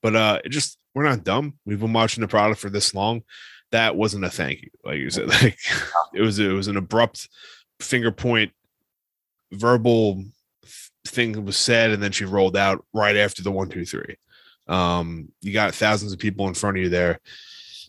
but 0.02 0.16
uh 0.16 0.40
it 0.44 0.50
just 0.50 0.80
we're 0.96 1.04
not 1.04 1.24
dumb. 1.24 1.60
We've 1.66 1.80
been 1.80 1.94
watching 1.94 2.22
the 2.22 2.28
product 2.28 2.60
for 2.60 2.72
this 2.72 2.96
long. 2.96 3.22
That 3.72 3.96
wasn't 3.96 4.26
a 4.26 4.32
thank 4.32 4.64
you, 4.64 4.70
like 4.84 4.98
you 4.98 5.10
said. 5.12 5.28
Like 5.28 5.60
it 6.16 6.22
was 6.22 6.40
it 6.40 6.52
was 6.52 6.68
an 6.68 6.78
abrupt 6.78 7.30
finger 7.80 8.12
point 8.12 8.52
verbal 9.52 10.24
thing 11.08 11.46
was 11.46 11.58
said 11.58 11.92
and 11.92 12.04
then 12.04 12.12
she 12.12 12.26
rolled 12.26 12.58
out 12.58 12.86
right 12.94 13.16
after 13.16 13.42
the 13.42 13.52
one 13.52 13.70
two 13.70 13.86
three 13.86 14.16
um 14.70 15.28
you 15.42 15.52
got 15.52 15.74
thousands 15.76 16.14
of 16.14 16.20
people 16.20 16.48
in 16.48 16.54
front 16.54 16.78
of 16.78 16.84
you 16.84 16.90
there 16.90 17.20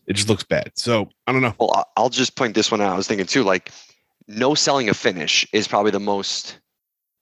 it 0.06 0.14
just 0.14 0.28
looks 0.28 0.42
bad 0.42 0.72
so 0.74 1.08
i 1.26 1.32
don't 1.32 1.42
know 1.42 1.54
Well, 1.60 1.72
I- 1.74 1.84
I'll 2.00 2.08
just 2.08 2.34
point 2.36 2.54
this 2.54 2.70
one 2.70 2.80
out. 2.80 2.92
I 2.92 2.96
was 2.96 3.06
thinking 3.06 3.26
too, 3.26 3.44
like 3.44 3.70
no 4.26 4.54
selling 4.54 4.88
a 4.88 4.94
finish 4.94 5.46
is 5.52 5.68
probably 5.68 5.90
the 5.90 6.00
most 6.00 6.58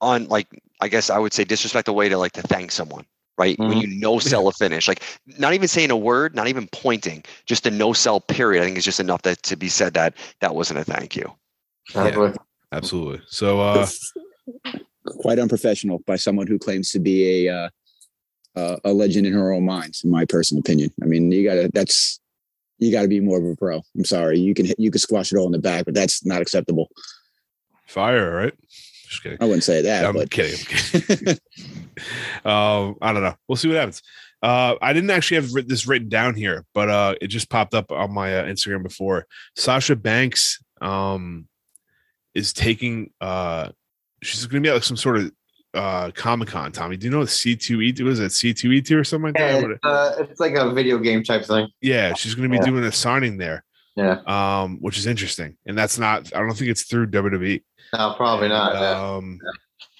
on 0.01 0.27
like 0.29 0.47
I 0.81 0.89
guess 0.89 1.11
I 1.11 1.19
would 1.19 1.33
say 1.33 1.43
disrespectful 1.45 1.95
way 1.97 2.09
to 2.09 2.17
like 2.17 2.33
to 2.33 2.43
thank 2.43 2.71
someone, 2.71 3.05
right? 3.37 3.59
When 3.59 3.79
you 3.79 3.89
no 3.89 4.19
sell 4.21 4.47
a 4.47 4.53
finish, 4.53 4.87
like 4.87 5.03
not 5.27 5.55
even 5.55 5.67
saying 5.69 5.91
a 5.91 5.97
word, 5.97 6.35
not 6.37 6.47
even 6.47 6.69
pointing, 6.73 7.25
just 7.47 7.67
a 7.67 7.71
no 7.71 7.93
sell 7.93 8.21
period. 8.21 8.63
I 8.63 8.67
think 8.67 8.79
is 8.79 8.85
just 8.85 9.01
enough 9.01 9.23
that 9.23 9.43
to 9.45 9.57
be 9.57 9.69
said 9.69 9.95
that 9.95 10.15
that 10.41 10.55
wasn't 10.55 10.79
a 10.79 10.85
thank 10.85 11.17
you. 11.17 11.31
Exactly. 11.91 12.33
absolutely 12.73 13.21
so 13.27 13.61
uh 13.61 13.87
quite 15.05 15.39
unprofessional 15.39 15.99
by 16.07 16.17
someone 16.17 16.47
who 16.47 16.59
claims 16.59 16.91
to 16.93 16.99
be 16.99 17.47
a 17.47 17.55
uh, 17.55 17.69
uh, 18.59 18.77
a 18.85 18.93
legend 18.93 19.27
in 19.27 19.33
her 19.33 19.53
own 19.53 19.65
mind, 19.65 19.97
in 20.05 20.11
my 20.11 20.25
personal 20.25 20.61
opinion. 20.61 20.91
I 21.03 21.07
mean, 21.07 21.31
you 21.31 21.49
gotta 21.49 21.71
that's 21.73 22.21
you 22.79 22.93
gotta 22.93 23.09
be 23.09 23.21
more 23.21 23.39
of 23.39 23.45
a 23.45 23.57
pro. 23.57 23.83
I'm 23.97 24.05
sorry, 24.05 24.39
you 24.39 24.55
can 24.55 24.67
you 24.79 24.91
can 24.91 24.99
squash 25.01 25.33
it 25.33 25.39
all 25.39 25.47
in 25.47 25.53
the 25.53 25.59
back, 25.59 25.85
but 25.85 25.95
that's 25.95 26.25
not 26.25 26.43
acceptable. 26.43 26.89
fire 27.87 28.35
right? 28.35 28.55
just 29.09 29.23
kidding 29.23 29.39
I 29.41 29.45
wouldn't 29.45 29.65
say 29.65 29.83
that, 29.83 30.05
i'm 30.05 30.15
but 30.15 30.31
kidding, 30.31 30.59
I'm 30.61 31.03
kidding. 31.03 31.39
um 32.45 32.97
i 33.03 33.13
don't 33.13 33.23
know 33.23 33.35
we'll 33.49 33.57
see 33.57 33.69
what 33.69 33.77
happens 33.77 34.03
uh 34.43 34.77
i 34.81 34.93
didn't 34.93 35.11
actually 35.11 35.37
have 35.41 35.51
this 35.67 35.87
written 35.87 36.09
down 36.09 36.35
here 36.35 36.65
but 36.75 36.89
uh 36.89 37.15
it 37.21 37.29
just 37.29 37.51
popped 37.51 37.75
up 37.75 37.91
on 37.91 38.13
my 38.13 38.39
uh, 38.39 38.45
instagram 38.45 38.83
before 38.83 39.27
sasha 39.57 39.97
banks 39.97 40.63
um 40.81 41.49
is 42.35 42.53
taking 42.53 43.11
uh 43.21 43.71
she's 44.23 44.47
gonna 44.47 44.61
be 44.61 44.69
at 44.69 44.75
like 44.75 44.85
some 44.85 44.97
sort 44.97 45.17
of 45.17 45.33
uh 45.75 46.11
Comic 46.13 46.49
Con, 46.49 46.73
Tommy. 46.73 46.97
Do 46.97 47.07
you 47.07 47.11
know 47.11 47.19
what 47.21 47.29
C2E2 47.29 48.01
was 48.01 48.21
it 48.21 48.33
C2E2 48.33 48.97
or 49.01 49.05
something 49.05 49.33
like 49.33 49.35
that? 49.37 49.61
Yeah, 49.83 49.91
uh, 49.91 50.15
it's 50.21 50.41
like 50.41 50.55
a 50.55 50.73
video 50.73 50.99
game 50.99 51.23
type 51.23 51.45
thing. 51.45 51.69
Yeah, 51.81 52.15
she's 52.15 52.35
gonna 52.35 52.49
be 52.49 52.57
Yeah. 52.57 52.65
doing 52.65 52.85
a 52.85 52.93
signing 52.93 53.37
there, 53.37 53.65
Yeah. 53.97 54.21
um, 54.27 54.79
which 54.81 54.99
is 54.99 55.07
interesting. 55.07 55.57
And 55.67 55.77
that's 55.77 55.99
not 55.99 56.35
I 56.35 56.41
don't 56.41 56.55
think 56.57 56.71
it's 56.71 56.85
through 56.85 57.09
WWE. 57.09 57.63
No, 57.93 58.15
probably 58.17 58.49
not. 58.49 58.75
yeah. 58.75 59.15
Um 59.17 59.39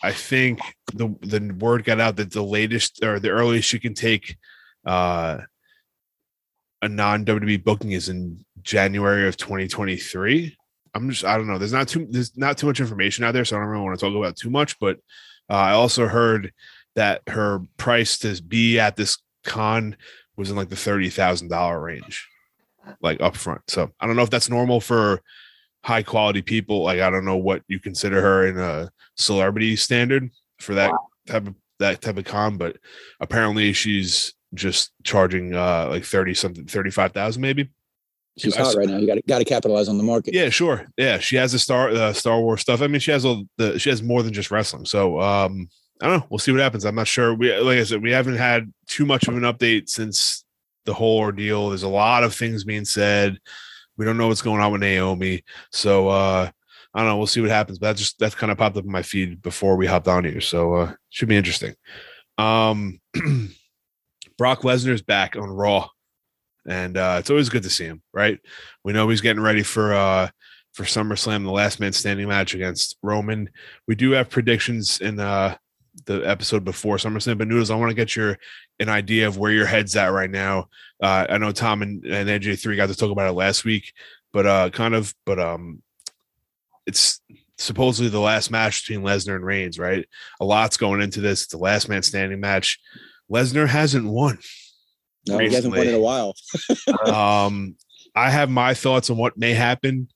I 0.03 0.13
think 0.13 0.61
the 0.95 1.09
the 1.21 1.55
word 1.59 1.85
got 1.85 2.01
out 2.01 2.17
that 2.17 2.33
the 2.33 2.43
latest 2.43 3.03
or 3.05 3.19
the 3.21 3.31
earliest 3.31 3.73
you 3.73 3.81
can 3.81 3.95
take 3.95 4.37
uh 4.87 5.39
a 6.81 6.89
non 6.89 7.25
WWE 7.25 7.63
booking 7.65 7.93
is 7.93 8.09
in 8.09 8.45
January 8.63 9.27
of 9.29 9.37
2023. 9.37 10.57
I'm 10.95 11.11
just 11.11 11.25
I 11.25 11.37
don't 11.37 11.47
know. 11.47 11.59
There's 11.59 11.73
not 11.73 11.89
too 11.89 12.07
there's 12.09 12.37
not 12.37 12.57
too 12.57 12.67
much 12.67 12.81
information 12.81 13.25
out 13.25 13.33
there, 13.35 13.45
so 13.45 13.57
I 13.57 13.61
don't 13.61 13.69
really 13.69 13.85
want 13.85 13.99
to 13.99 14.07
talk 14.07 14.17
about 14.17 14.37
too 14.37 14.51
much. 14.51 14.79
But 14.79 14.99
uh, 15.51 15.55
I 15.55 15.73
also 15.73 16.07
heard 16.07 16.53
that 16.95 17.23
her 17.29 17.61
price 17.77 18.19
to 18.19 18.43
be 18.43 18.79
at 18.79 18.97
this 18.97 19.19
con 19.45 19.97
was 20.37 20.51
in 20.51 20.57
like 20.57 20.69
the 20.69 20.77
thirty 20.77 21.11
thousand 21.11 21.49
dollar 21.49 21.81
range, 21.81 22.29
like 23.01 23.19
upfront. 23.19 23.61
So 23.69 23.91
I 24.01 24.07
don't 24.07 24.17
know 24.17 24.23
if 24.23 24.31
that's 24.31 24.51
normal 24.51 24.81
for 24.81 25.23
high 25.85 26.03
quality 26.03 26.43
people. 26.43 26.83
Like 26.83 27.01
I 27.01 27.11
don't 27.11 27.25
know 27.25 27.37
what 27.37 27.63
you 27.69 27.81
consider 27.81 28.21
her 28.21 28.47
in 28.47 28.59
a 28.59 28.91
celebrity 29.17 29.77
standard 29.77 30.31
for 30.59 30.75
that 30.75 30.93
type 31.27 31.47
of 31.47 31.55
that 31.79 32.01
type 32.01 32.19
of 32.19 32.25
con, 32.25 32.57
but 32.57 32.77
apparently 33.21 33.73
she's 33.73 34.35
just 34.55 34.93
charging 35.05 35.55
uh 35.55 35.87
like 35.91 36.05
30 36.05 36.35
something 36.35 36.67
35,000 36.67 37.41
maybe. 37.41 37.69
She's 38.39 38.57
hot 38.57 38.75
right 38.75 38.89
now. 38.89 38.97
You 38.97 39.07
got 39.07 39.19
got 39.27 39.39
to 39.39 39.45
capitalize 39.45 39.89
on 39.89 39.99
the 39.99 40.05
market. 40.05 40.35
Yeah, 40.35 40.49
sure. 40.49 40.87
Yeah, 40.97 41.19
she 41.19 41.37
has 41.37 41.53
the 41.53 41.59
Star 41.59 41.91
uh, 41.91 42.13
Star 42.13 42.41
Wars 42.41 42.61
stuff. 42.61 42.81
I 42.83 42.87
mean, 42.87 43.01
she 43.01 43.11
has 43.11 43.25
all 43.25 43.45
the 43.57 43.79
she 43.79 43.91
has 43.91 44.03
more 44.03 44.23
than 44.23 44.33
just 44.33 44.51
wrestling. 44.51 44.85
So 44.85 45.21
um 45.21 45.69
I 46.01 46.07
don't 46.07 46.21
know. 46.21 46.27
We'll 46.31 46.39
see 46.39 46.53
what 46.53 46.61
happens. 46.61 46.85
I'm 46.85 46.95
not 46.95 47.09
sure. 47.09 47.35
We 47.35 47.57
like 47.59 47.79
I 47.79 47.85
said, 47.85 48.03
we 48.03 48.13
haven't 48.13 48.37
had 48.37 48.73
too 48.87 49.05
much 49.05 49.27
of 49.29 49.37
an 49.37 49.43
update 49.43 49.89
since 49.89 50.45
the 50.85 50.95
whole 50.95 51.19
ordeal. 51.19 51.69
There's 51.69 51.83
a 51.83 51.89
lot 51.89 52.25
of 52.25 52.35
things 52.35 52.65
being 52.65 52.85
said. 52.85 53.39
We 53.97 54.05
don't 54.05 54.17
know 54.17 54.29
what's 54.29 54.43
going 54.43 54.61
on 54.61 54.73
with 54.73 54.81
Naomi. 54.81 55.43
So 55.73 56.09
uh 56.09 56.51
I 56.95 57.01
don't 57.01 57.09
know. 57.09 57.19
We'll 57.19 57.27
see 57.27 57.41
what 57.41 57.51
happens. 57.51 57.79
But 57.79 57.89
that 57.89 57.97
just 57.97 58.19
that 58.21 58.37
kind 58.37 58.53
of 58.53 58.59
popped 58.59 58.77
up 58.77 58.85
in 58.85 58.91
my 58.91 59.03
feed 59.03 59.43
before 59.43 59.77
we 59.77 59.87
hopped 59.87 60.09
on 60.09 60.25
here. 60.25 60.41
So 60.41 60.75
uh 60.75 60.93
should 61.11 61.29
be 61.29 61.37
interesting. 61.37 61.75
Um 62.37 63.01
Brock 64.39 64.63
Lesnar's 64.63 65.03
back 65.03 65.37
on 65.37 65.49
Raw. 65.49 65.89
And 66.69 66.97
uh 66.97 67.17
it's 67.19 67.31
always 67.31 67.49
good 67.49 67.63
to 67.65 67.71
see 67.71 67.85
him, 67.85 68.03
right? 68.13 68.39
We 68.85 68.93
know 68.93 69.09
he's 69.09 69.21
getting 69.21 69.43
ready 69.43 69.63
for 69.63 69.95
uh 69.95 70.29
for 70.75 70.85
SummerSlam, 70.85 71.45
the 71.45 71.51
last 71.51 71.81
man 71.81 71.93
standing 71.93 72.29
match 72.29 72.55
against 72.55 72.97
Roman. 73.03 73.51
We 73.89 73.95
do 73.95 74.13
have 74.13 74.31
predictions 74.31 75.01
in 75.01 75.19
uh 75.19 75.57
the 76.07 76.23
episode 76.23 76.65
before 76.65 76.97
SummerSlam. 76.97 77.39
But 77.39 77.49
Noodles, 77.49 77.71
I 77.71 77.77
want 77.77 77.91
to 77.91 77.95
get 77.95 78.15
your 78.15 78.39
an 78.79 78.89
idea 78.89 79.27
of 79.27 79.39
where 79.39 79.53
your 79.53 79.67
head's 79.67 79.97
at 79.97 80.13
right 80.13 80.31
now. 80.31 80.69
Uh, 81.03 81.27
I 81.29 81.39
know 81.39 81.53
Tom 81.53 81.83
and, 81.83 82.05
and 82.05 82.29
NJ 82.29 82.61
three 82.61 82.77
got 82.77 82.89
to 82.89 82.95
talk 82.95 83.11
about 83.11 83.29
it 83.29 83.33
last 83.33 83.65
week, 83.65 83.93
but 84.33 84.47
uh, 84.47 84.71
kind 84.71 84.95
of, 84.95 85.15
but 85.25 85.39
um, 85.39 85.83
it's 86.87 87.21
supposedly 87.59 88.11
the 88.11 88.21
last 88.21 88.51
match 88.51 88.87
between 88.87 89.05
Lesnar 89.05 89.37
and 89.37 89.45
Reigns, 89.45 89.79
right? 89.79 90.09
A 90.41 90.45
lot's 90.45 90.77
going 90.77 91.03
into 91.03 91.21
this. 91.21 91.43
It's 91.43 91.53
the 91.53 91.59
last 91.59 91.89
man 91.89 92.03
standing 92.03 92.41
match. 92.41 92.79
Lesnar 93.31 93.69
hasn't 93.69 94.07
won. 94.07 94.39
No, 95.29 95.39
he 95.39 95.53
hasn't 95.53 95.75
won 95.75 95.87
in 95.87 95.95
a 95.95 96.01
while. 96.01 96.35
um, 97.13 97.77
I 98.15 98.31
have 98.31 98.51
my 98.51 98.75
thoughts 98.75 99.11
on 99.11 99.17
what 99.17 99.37
may 99.37 99.55
happen. 99.55 100.09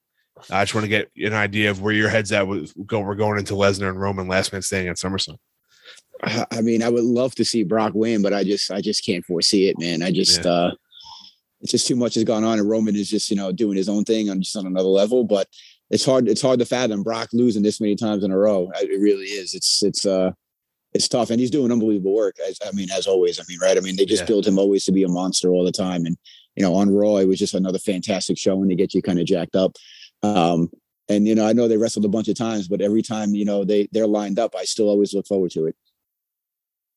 I 0.51 0.65
just 0.65 0.75
want 0.75 0.85
to 0.85 0.89
get 0.89 1.11
an 1.17 1.35
idea 1.35 1.71
of 1.71 1.83
where 1.83 1.93
your 1.93 2.09
head's 2.09 2.33
at. 2.33 2.47
With 2.47 2.73
go, 2.87 3.01
we're 3.01 3.15
going 3.15 3.39
into 3.39 3.55
Lesnar 3.55 3.91
and 3.91 4.01
Roman 4.01 4.27
last 4.27 4.53
man 4.53 4.63
standing 4.63 4.89
at 4.89 4.97
SummerSlam. 4.97 5.39
I 6.23 6.61
mean, 6.61 6.83
I 6.83 6.89
would 6.89 7.05
love 7.05 7.35
to 7.37 7.45
see 7.45 7.65
Brock 7.65 7.95
win, 7.95 8.23
but 8.23 8.33
I 8.33 8.45
just, 8.45 8.71
I 8.71 8.81
just 8.81 9.05
can't 9.05 9.25
foresee 9.25 9.69
it, 9.69 9.79
man. 9.79 10.03
I 10.03 10.13
just, 10.13 10.45
yeah. 10.45 10.51
uh, 10.51 10.71
it's 11.61 11.73
just 11.73 11.87
too 11.89 11.97
much 11.97 12.15
has 12.15 12.25
gone 12.25 12.45
on, 12.45 12.59
and 12.61 12.69
Roman 12.69 12.95
is 12.95 13.11
just, 13.11 13.31
you 13.31 13.37
know, 13.37 13.51
doing 13.51 13.77
his 13.77 13.89
own 13.89 14.05
thing 14.05 14.31
on 14.31 14.41
just 14.41 14.57
on 14.57 14.67
another 14.67 14.89
level. 14.89 15.25
But 15.25 15.49
it's 15.91 16.05
hard, 16.05 16.29
it's 16.29 16.43
hard 16.43 16.61
to 16.61 16.65
fathom 16.65 17.03
Brock 17.03 17.29
losing 17.33 17.63
this 17.63 17.81
many 17.81 17.97
times 17.97 18.23
in 18.23 18.31
a 18.31 18.39
row. 18.39 18.71
It 18.77 19.01
really 19.01 19.27
is. 19.27 19.55
It's, 19.55 19.83
it's, 19.83 20.07
uh, 20.07 20.31
it's 20.95 21.09
tough, 21.09 21.31
and 21.31 21.41
he's 21.41 21.51
doing 21.51 21.73
unbelievable 21.73 22.15
work. 22.15 22.37
As, 22.47 22.59
I 22.67 22.73
mean, 22.73 22.89
as 22.91 23.07
always. 23.07 23.41
I 23.41 23.45
mean, 23.49 23.59
right? 23.61 23.77
I 23.77 23.81
mean, 23.81 23.97
they 23.97 24.05
just 24.05 24.23
yeah. 24.23 24.27
build 24.27 24.47
him 24.47 24.59
always 24.59 24.85
to 24.85 24.93
be 24.93 25.05
a 25.05 25.09
monster 25.09 25.49
all 25.51 25.65
the 25.65 25.73
time, 25.73 26.07
and 26.07 26.17
you 26.57 26.63
know, 26.63 26.75
on 26.75 26.95
Raw, 26.95 27.17
it 27.17 27.27
was 27.27 27.39
just 27.39 27.55
another 27.55 27.79
fantastic 27.79 28.37
show, 28.37 28.61
and 28.61 28.71
to 28.71 28.77
get 28.77 28.95
you 28.95 29.03
kind 29.03 29.19
of 29.19 29.27
jacked 29.27 29.57
up. 29.57 29.77
Um, 30.23 30.71
and 31.09 31.27
you 31.27 31.35
know, 31.35 31.47
I 31.47 31.53
know 31.53 31.69
they 31.69 31.77
wrestled 31.77 32.05
a 32.05 32.09
bunch 32.09 32.29
of 32.29 32.37
times, 32.37 32.69
but 32.69 32.81
every 32.81 33.03
time 33.03 33.35
you 33.35 33.45
know 33.45 33.65
they 33.65 33.89
they're 33.93 34.07
lined 34.07 34.39
up, 34.39 34.55
I 34.57 34.65
still 34.65 34.89
always 34.89 35.15
look 35.15 35.27
forward 35.27 35.51
to 35.53 35.67
it. 35.67 35.77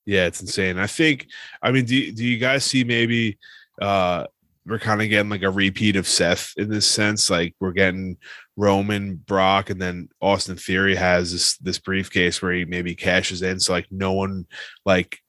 Yeah, 0.05 0.25
it's 0.25 0.41
insane. 0.41 0.77
I 0.77 0.88
think. 0.88 1.27
I 1.62 1.71
mean, 1.71 1.86
do 1.86 2.12
do 2.12 2.23
you 2.23 2.38
guys 2.38 2.63
see 2.63 2.84
maybe 2.84 3.38
uh 3.81 4.25
we're 4.65 4.79
kind 4.79 5.01
of 5.01 5.10
getting 5.10 5.29
like 5.29 5.43
a 5.43 5.49
repeat 5.49 5.95
of 5.95 6.08
Seth 6.08 6.53
in 6.58 6.69
this 6.69 6.89
sense? 6.89 7.29
Like 7.29 7.55
we're 7.60 7.71
getting 7.71 8.17
Roman, 8.57 9.15
Brock, 9.15 9.69
and 9.69 9.81
then 9.81 10.09
Austin 10.21 10.57
Theory 10.57 10.95
has 10.95 11.31
this 11.31 11.57
this 11.57 11.79
briefcase 11.79 12.41
where 12.41 12.53
he 12.53 12.65
maybe 12.65 12.95
cashes 12.95 13.41
in. 13.41 13.59
So 13.59 13.73
like 13.73 13.87
no 13.91 14.13
one 14.13 14.45
like 14.85 15.19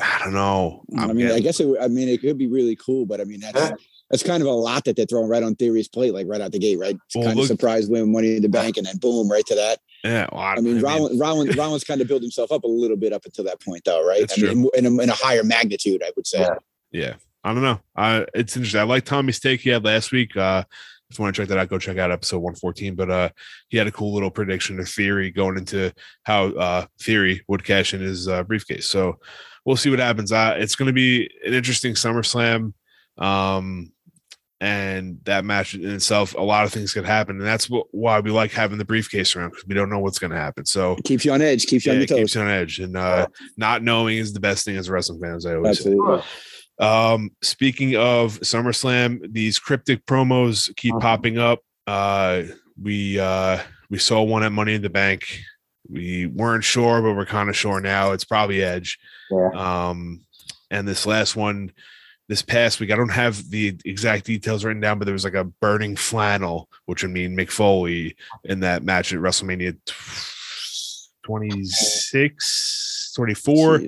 I 0.00 0.20
don't 0.24 0.34
know. 0.34 0.82
I'm 0.96 0.98
i 1.02 1.06
mean, 1.08 1.16
getting, 1.18 1.36
I 1.36 1.40
guess 1.40 1.60
it. 1.60 1.76
I 1.80 1.88
mean, 1.88 2.08
it 2.08 2.20
could 2.20 2.38
be 2.38 2.46
really 2.46 2.76
cool, 2.76 3.06
but 3.06 3.20
I 3.20 3.24
mean 3.24 3.40
that's 3.40 3.72
that's 4.10 4.22
kind 4.22 4.42
of 4.42 4.46
a 4.46 4.52
lot 4.52 4.84
that 4.84 4.96
they're 4.96 5.06
throwing 5.06 5.28
right 5.28 5.42
on 5.42 5.54
Theory's 5.54 5.88
plate, 5.88 6.12
like 6.12 6.26
right 6.28 6.40
out 6.40 6.52
the 6.52 6.58
gate, 6.58 6.78
right? 6.78 6.96
It's 7.06 7.16
well, 7.16 7.24
kind 7.24 7.36
look, 7.36 7.44
of 7.44 7.48
surprise 7.48 7.88
win 7.88 8.12
money 8.12 8.36
in 8.36 8.42
the 8.42 8.48
bank, 8.48 8.76
and 8.76 8.86
then 8.86 8.98
boom, 8.98 9.30
right 9.30 9.46
to 9.46 9.54
that. 9.54 9.78
Yeah, 10.04 10.26
well, 10.32 10.40
I, 10.40 10.52
I, 10.52 10.56
mean, 10.56 10.84
I 10.84 10.98
mean, 10.98 11.18
Rollins, 11.18 11.56
Rollins, 11.56 11.84
kind 11.84 12.00
of 12.00 12.08
built 12.08 12.22
himself 12.22 12.50
up 12.50 12.64
a 12.64 12.68
little 12.68 12.96
bit 12.96 13.12
up 13.12 13.24
until 13.24 13.44
that 13.44 13.60
point, 13.60 13.84
though, 13.84 14.04
right? 14.06 14.30
I 14.36 14.40
mean, 14.40 14.68
in, 14.74 14.86
in, 14.86 14.98
a, 14.98 15.02
in, 15.02 15.10
a, 15.10 15.14
higher 15.14 15.44
magnitude, 15.44 16.02
I 16.04 16.10
would 16.16 16.26
say. 16.26 16.40
Yeah. 16.40 16.56
yeah. 16.90 17.14
I 17.44 17.54
don't 17.54 17.62
know. 17.62 17.80
Uh, 17.96 18.24
it's 18.34 18.56
interesting. 18.56 18.80
I 18.80 18.84
like 18.84 19.04
Tommy's 19.04 19.40
take 19.40 19.60
he 19.60 19.70
had 19.70 19.84
last 19.84 20.12
week. 20.12 20.36
Uh, 20.36 20.64
if 21.12 21.18
you 21.18 21.22
want 21.22 21.34
to 21.34 21.42
check 21.42 21.48
that 21.48 21.58
out, 21.58 21.68
go 21.68 21.78
check 21.78 21.98
out 21.98 22.10
episode 22.10 22.38
114. 22.38 22.94
But 22.94 23.10
uh, 23.10 23.28
he 23.68 23.76
had 23.76 23.86
a 23.86 23.92
cool 23.92 24.12
little 24.14 24.30
prediction 24.30 24.80
or 24.80 24.84
theory 24.84 25.30
going 25.30 25.58
into 25.58 25.92
how 26.24 26.46
uh, 26.46 26.86
Theory 27.00 27.42
would 27.48 27.64
cash 27.64 27.94
in 27.94 28.00
his 28.00 28.28
uh, 28.28 28.42
briefcase. 28.44 28.86
So 28.86 29.18
we'll 29.64 29.76
see 29.76 29.90
what 29.90 29.98
happens. 29.98 30.32
Uh, 30.32 30.56
it's 30.58 30.74
going 30.74 30.86
to 30.86 30.92
be 30.92 31.30
an 31.44 31.52
interesting 31.52 31.94
SummerSlam. 31.94 32.72
Um, 33.18 33.92
and 34.60 35.18
that 35.24 35.44
match 35.44 35.74
in 35.74 35.90
itself, 35.90 36.34
a 36.34 36.40
lot 36.40 36.64
of 36.64 36.72
things 36.72 36.94
could 36.94 37.04
happen, 37.04 37.36
and 37.36 37.44
that's 37.44 37.68
what, 37.68 37.88
why 37.90 38.20
we 38.20 38.30
like 38.30 38.52
having 38.52 38.78
the 38.78 38.84
briefcase 38.84 39.34
around 39.34 39.50
because 39.50 39.66
we 39.66 39.74
don't 39.74 39.90
know 39.90 39.98
what's 39.98 40.20
going 40.20 40.30
to 40.30 40.36
happen. 40.36 40.64
So 40.64 40.92
it 40.92 41.04
keeps 41.04 41.24
you 41.24 41.32
on 41.32 41.42
edge, 41.42 41.66
keeps 41.66 41.84
you 41.84 41.90
yeah, 41.90 41.96
on 41.96 42.00
your 42.00 42.06
toes. 42.06 42.18
keeps 42.18 42.34
you 42.36 42.42
on 42.42 42.48
edge, 42.48 42.78
and 42.78 42.96
uh, 42.96 43.26
not 43.56 43.82
knowing 43.82 44.18
is 44.18 44.32
the 44.32 44.38
best 44.38 44.64
thing 44.64 44.76
as 44.76 44.86
a 44.86 44.92
wrestling 44.92 45.20
fan, 45.20 45.34
as 45.34 45.46
I 45.46 45.56
always 45.56 45.78
Absolutely. 45.78 46.20
say. 46.20 46.26
Um, 46.82 47.30
speaking 47.42 47.96
of 47.96 48.40
SummerSlam, 48.40 49.32
these 49.32 49.58
cryptic 49.58 50.04
promos 50.04 50.74
keep 50.76 50.92
uh-huh. 50.94 51.00
popping 51.00 51.38
up. 51.38 51.60
Uh, 51.86 52.42
we 52.80 53.18
uh, 53.20 53.60
we 53.88 53.98
saw 53.98 54.22
one 54.22 54.42
at 54.42 54.52
Money 54.52 54.74
in 54.74 54.82
the 54.82 54.90
Bank. 54.90 55.40
We 55.88 56.26
weren't 56.26 56.64
sure, 56.64 57.00
but 57.00 57.14
we're 57.14 57.26
kind 57.26 57.48
of 57.48 57.56
sure 57.56 57.80
now. 57.80 58.12
It's 58.12 58.24
probably 58.24 58.62
Edge. 58.62 58.98
Yeah. 59.30 59.50
Um, 59.54 60.24
and 60.70 60.88
this 60.88 61.06
last 61.06 61.36
one 61.36 61.70
this 62.28 62.42
past 62.42 62.80
week. 62.80 62.90
I 62.90 62.96
don't 62.96 63.10
have 63.10 63.50
the 63.50 63.76
exact 63.84 64.24
details 64.24 64.64
written 64.64 64.80
down, 64.80 64.98
but 64.98 65.04
there 65.04 65.12
was 65.12 65.24
like 65.24 65.34
a 65.34 65.44
burning 65.44 65.96
flannel, 65.96 66.68
which 66.86 67.02
would 67.02 67.12
mean 67.12 67.36
Mick 67.36 67.50
Foley 67.50 68.16
in 68.44 68.60
that 68.60 68.82
match 68.82 69.12
at 69.12 69.18
WrestleMania 69.20 69.76
26, 71.24 73.12
24, 73.14 73.80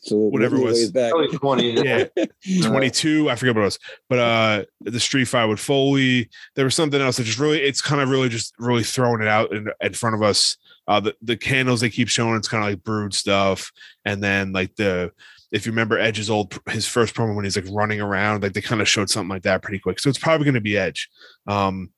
so 0.00 0.16
whatever 0.16 0.56
it 0.56 0.64
was. 0.64 0.90
Back. 0.90 1.12
20, 1.12 1.84
yeah, 1.84 2.04
22. 2.62 3.28
I 3.28 3.34
forget 3.36 3.54
what 3.54 3.60
it 3.60 3.64
was, 3.64 3.78
but 4.08 4.18
uh, 4.18 4.64
the 4.80 5.00
Street 5.00 5.26
Fight 5.26 5.44
with 5.44 5.60
Foley. 5.60 6.28
There 6.56 6.64
was 6.64 6.74
something 6.74 7.00
else 7.00 7.18
that 7.18 7.24
just 7.24 7.38
really, 7.38 7.60
it's 7.60 7.82
kind 7.82 8.00
of 8.00 8.08
really 8.08 8.28
just 8.28 8.54
really 8.58 8.82
throwing 8.82 9.20
it 9.20 9.28
out 9.28 9.52
in, 9.52 9.68
in 9.80 9.92
front 9.92 10.16
of 10.16 10.22
us. 10.22 10.56
Uh, 10.88 11.00
the, 11.00 11.14
the 11.22 11.36
candles 11.36 11.80
they 11.80 11.90
keep 11.90 12.08
showing, 12.08 12.36
it's 12.36 12.48
kind 12.48 12.64
of 12.64 12.70
like 12.70 12.82
brood 12.82 13.14
stuff. 13.14 13.70
And 14.04 14.22
then 14.22 14.52
like 14.52 14.74
the, 14.76 15.12
if 15.52 15.66
you 15.66 15.72
remember 15.72 15.98
Edge's 15.98 16.30
old 16.30 16.58
his 16.70 16.86
first 16.86 17.14
promo 17.14 17.34
when 17.36 17.44
he's 17.44 17.56
like 17.56 17.66
running 17.70 18.00
around, 18.00 18.42
like 18.42 18.54
they 18.54 18.60
kind 18.60 18.80
of 18.80 18.88
showed 18.88 19.10
something 19.10 19.28
like 19.28 19.42
that 19.42 19.62
pretty 19.62 19.78
quick. 19.78 20.00
So 20.00 20.08
it's 20.08 20.18
probably 20.18 20.44
going 20.44 20.54
to 20.54 20.60
be 20.60 20.78
Edge. 20.78 21.10
Um, 21.46 21.90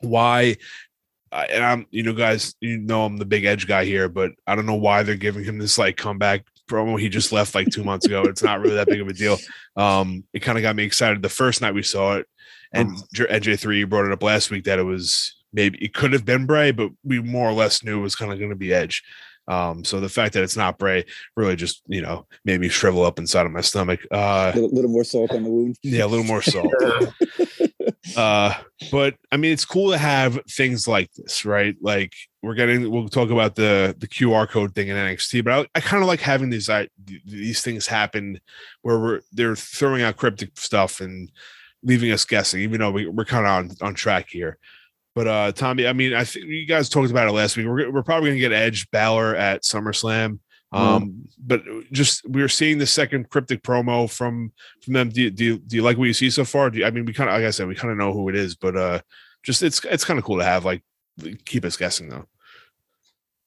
why? 0.00 0.56
and 1.32 1.64
I'm, 1.64 1.86
you 1.90 2.02
know, 2.02 2.12
guys, 2.12 2.54
you 2.60 2.78
know, 2.78 3.04
I'm 3.04 3.16
the 3.16 3.24
big 3.24 3.44
Edge 3.44 3.66
guy 3.66 3.84
here, 3.84 4.08
but 4.08 4.32
I 4.46 4.56
don't 4.56 4.66
know 4.66 4.74
why 4.74 5.02
they're 5.02 5.14
giving 5.14 5.44
him 5.44 5.58
this 5.58 5.78
like 5.78 5.96
comeback 5.96 6.44
promo. 6.70 6.98
He 6.98 7.08
just 7.08 7.32
left 7.32 7.54
like 7.54 7.68
two 7.68 7.84
months 7.84 8.06
ago. 8.06 8.22
It's 8.22 8.42
not 8.42 8.60
really 8.60 8.76
that 8.76 8.88
big 8.88 9.00
of 9.00 9.08
a 9.08 9.12
deal. 9.12 9.38
Um, 9.76 10.24
it 10.32 10.40
kind 10.40 10.56
of 10.56 10.62
got 10.62 10.76
me 10.76 10.84
excited 10.84 11.22
the 11.22 11.28
first 11.28 11.60
night 11.60 11.74
we 11.74 11.82
saw 11.82 12.16
it, 12.16 12.26
and 12.72 12.96
NJ3 13.14 13.88
brought 13.88 14.06
it 14.06 14.12
up 14.12 14.22
last 14.22 14.50
week 14.50 14.64
that 14.64 14.78
it 14.78 14.84
was 14.84 15.36
maybe 15.52 15.78
it 15.84 15.94
could 15.94 16.12
have 16.12 16.24
been 16.24 16.46
Bray, 16.46 16.70
but 16.70 16.90
we 17.04 17.20
more 17.20 17.48
or 17.48 17.52
less 17.52 17.82
knew 17.82 17.98
it 17.98 18.02
was 18.02 18.16
kind 18.16 18.32
of 18.32 18.38
going 18.38 18.50
to 18.50 18.56
be 18.56 18.72
Edge. 18.72 19.02
Um, 19.48 19.84
so 19.84 19.98
the 19.98 20.08
fact 20.08 20.34
that 20.34 20.44
it's 20.44 20.56
not 20.56 20.78
Bray 20.78 21.04
really 21.36 21.56
just 21.56 21.82
you 21.88 22.02
know 22.02 22.26
made 22.44 22.60
me 22.60 22.68
shrivel 22.68 23.04
up 23.04 23.18
inside 23.18 23.46
of 23.46 23.52
my 23.52 23.62
stomach. 23.62 24.00
Uh, 24.12 24.52
a 24.54 24.54
little, 24.54 24.70
little 24.70 24.90
more 24.90 25.04
salt 25.04 25.32
on 25.32 25.42
the 25.42 25.50
wound. 25.50 25.76
Yeah, 25.82 26.04
a 26.04 26.06
little 26.06 26.24
more 26.24 26.42
salt. 26.42 26.72
uh, 28.16 28.54
but 28.90 29.16
I 29.32 29.36
mean, 29.36 29.52
it's 29.52 29.64
cool 29.64 29.90
to 29.90 29.98
have 29.98 30.38
things 30.48 30.86
like 30.86 31.10
this, 31.14 31.44
right? 31.44 31.76
Like 31.80 32.12
we're 32.42 32.54
getting, 32.54 32.90
we'll 32.90 33.08
talk 33.08 33.30
about 33.30 33.54
the 33.54 33.94
the 33.98 34.08
QR 34.08 34.48
code 34.48 34.74
thing 34.74 34.88
in 34.88 34.96
NXT, 34.96 35.44
but 35.44 35.52
I, 35.52 35.66
I 35.74 35.80
kind 35.80 36.02
of 36.02 36.08
like 36.08 36.20
having 36.20 36.50
these 36.50 36.70
I, 36.70 36.88
these 37.04 37.62
things 37.62 37.86
happen 37.86 38.40
where 38.82 38.98
we're 38.98 39.20
they're 39.32 39.56
throwing 39.56 40.02
out 40.02 40.16
cryptic 40.16 40.58
stuff 40.58 41.00
and 41.00 41.30
leaving 41.82 42.10
us 42.12 42.24
guessing, 42.24 42.62
even 42.62 42.80
though 42.80 42.90
we, 42.90 43.06
we're 43.06 43.24
kind 43.24 43.46
of 43.46 43.52
on 43.52 43.88
on 43.88 43.94
track 43.94 44.28
here. 44.30 44.58
But 45.14 45.26
uh, 45.26 45.52
Tommy, 45.52 45.86
I 45.86 45.92
mean, 45.92 46.14
I 46.14 46.24
think 46.24 46.46
you 46.46 46.66
guys 46.66 46.88
talked 46.88 47.10
about 47.10 47.28
it 47.28 47.32
last 47.32 47.56
week. 47.56 47.66
We're, 47.66 47.90
we're 47.90 48.02
probably 48.02 48.30
going 48.30 48.36
to 48.36 48.48
get 48.48 48.52
Edge 48.52 48.90
Balor 48.90 49.34
at 49.34 49.62
SummerSlam. 49.62 50.38
Mm-hmm. 50.72 50.76
Um, 50.76 51.02
mm. 51.02 51.30
but 51.36 51.62
just 51.90 52.28
we 52.28 52.42
are 52.42 52.48
seeing 52.48 52.78
the 52.78 52.86
second 52.86 53.28
cryptic 53.28 53.62
promo 53.62 54.08
from 54.08 54.52
from 54.82 54.94
them. 54.94 55.08
Do 55.08 55.22
you, 55.22 55.30
do 55.30 55.44
you, 55.44 55.58
do 55.58 55.76
you 55.76 55.82
like 55.82 55.98
what 55.98 56.04
you 56.04 56.14
see 56.14 56.30
so 56.30 56.44
far? 56.44 56.70
Do 56.70 56.78
you, 56.78 56.86
I 56.86 56.90
mean, 56.90 57.04
we 57.04 57.12
kind 57.12 57.28
of 57.28 57.34
like 57.34 57.44
I 57.44 57.50
said, 57.50 57.66
we 57.66 57.74
kind 57.74 57.90
of 57.90 57.98
know 57.98 58.12
who 58.12 58.28
it 58.28 58.36
is, 58.36 58.54
but 58.54 58.76
uh, 58.76 59.00
just 59.42 59.62
it's 59.64 59.84
it's 59.84 60.04
kind 60.04 60.18
of 60.18 60.24
cool 60.24 60.38
to 60.38 60.44
have 60.44 60.64
like 60.64 60.82
keep 61.46 61.64
us 61.64 61.76
guessing 61.76 62.08
though. 62.08 62.26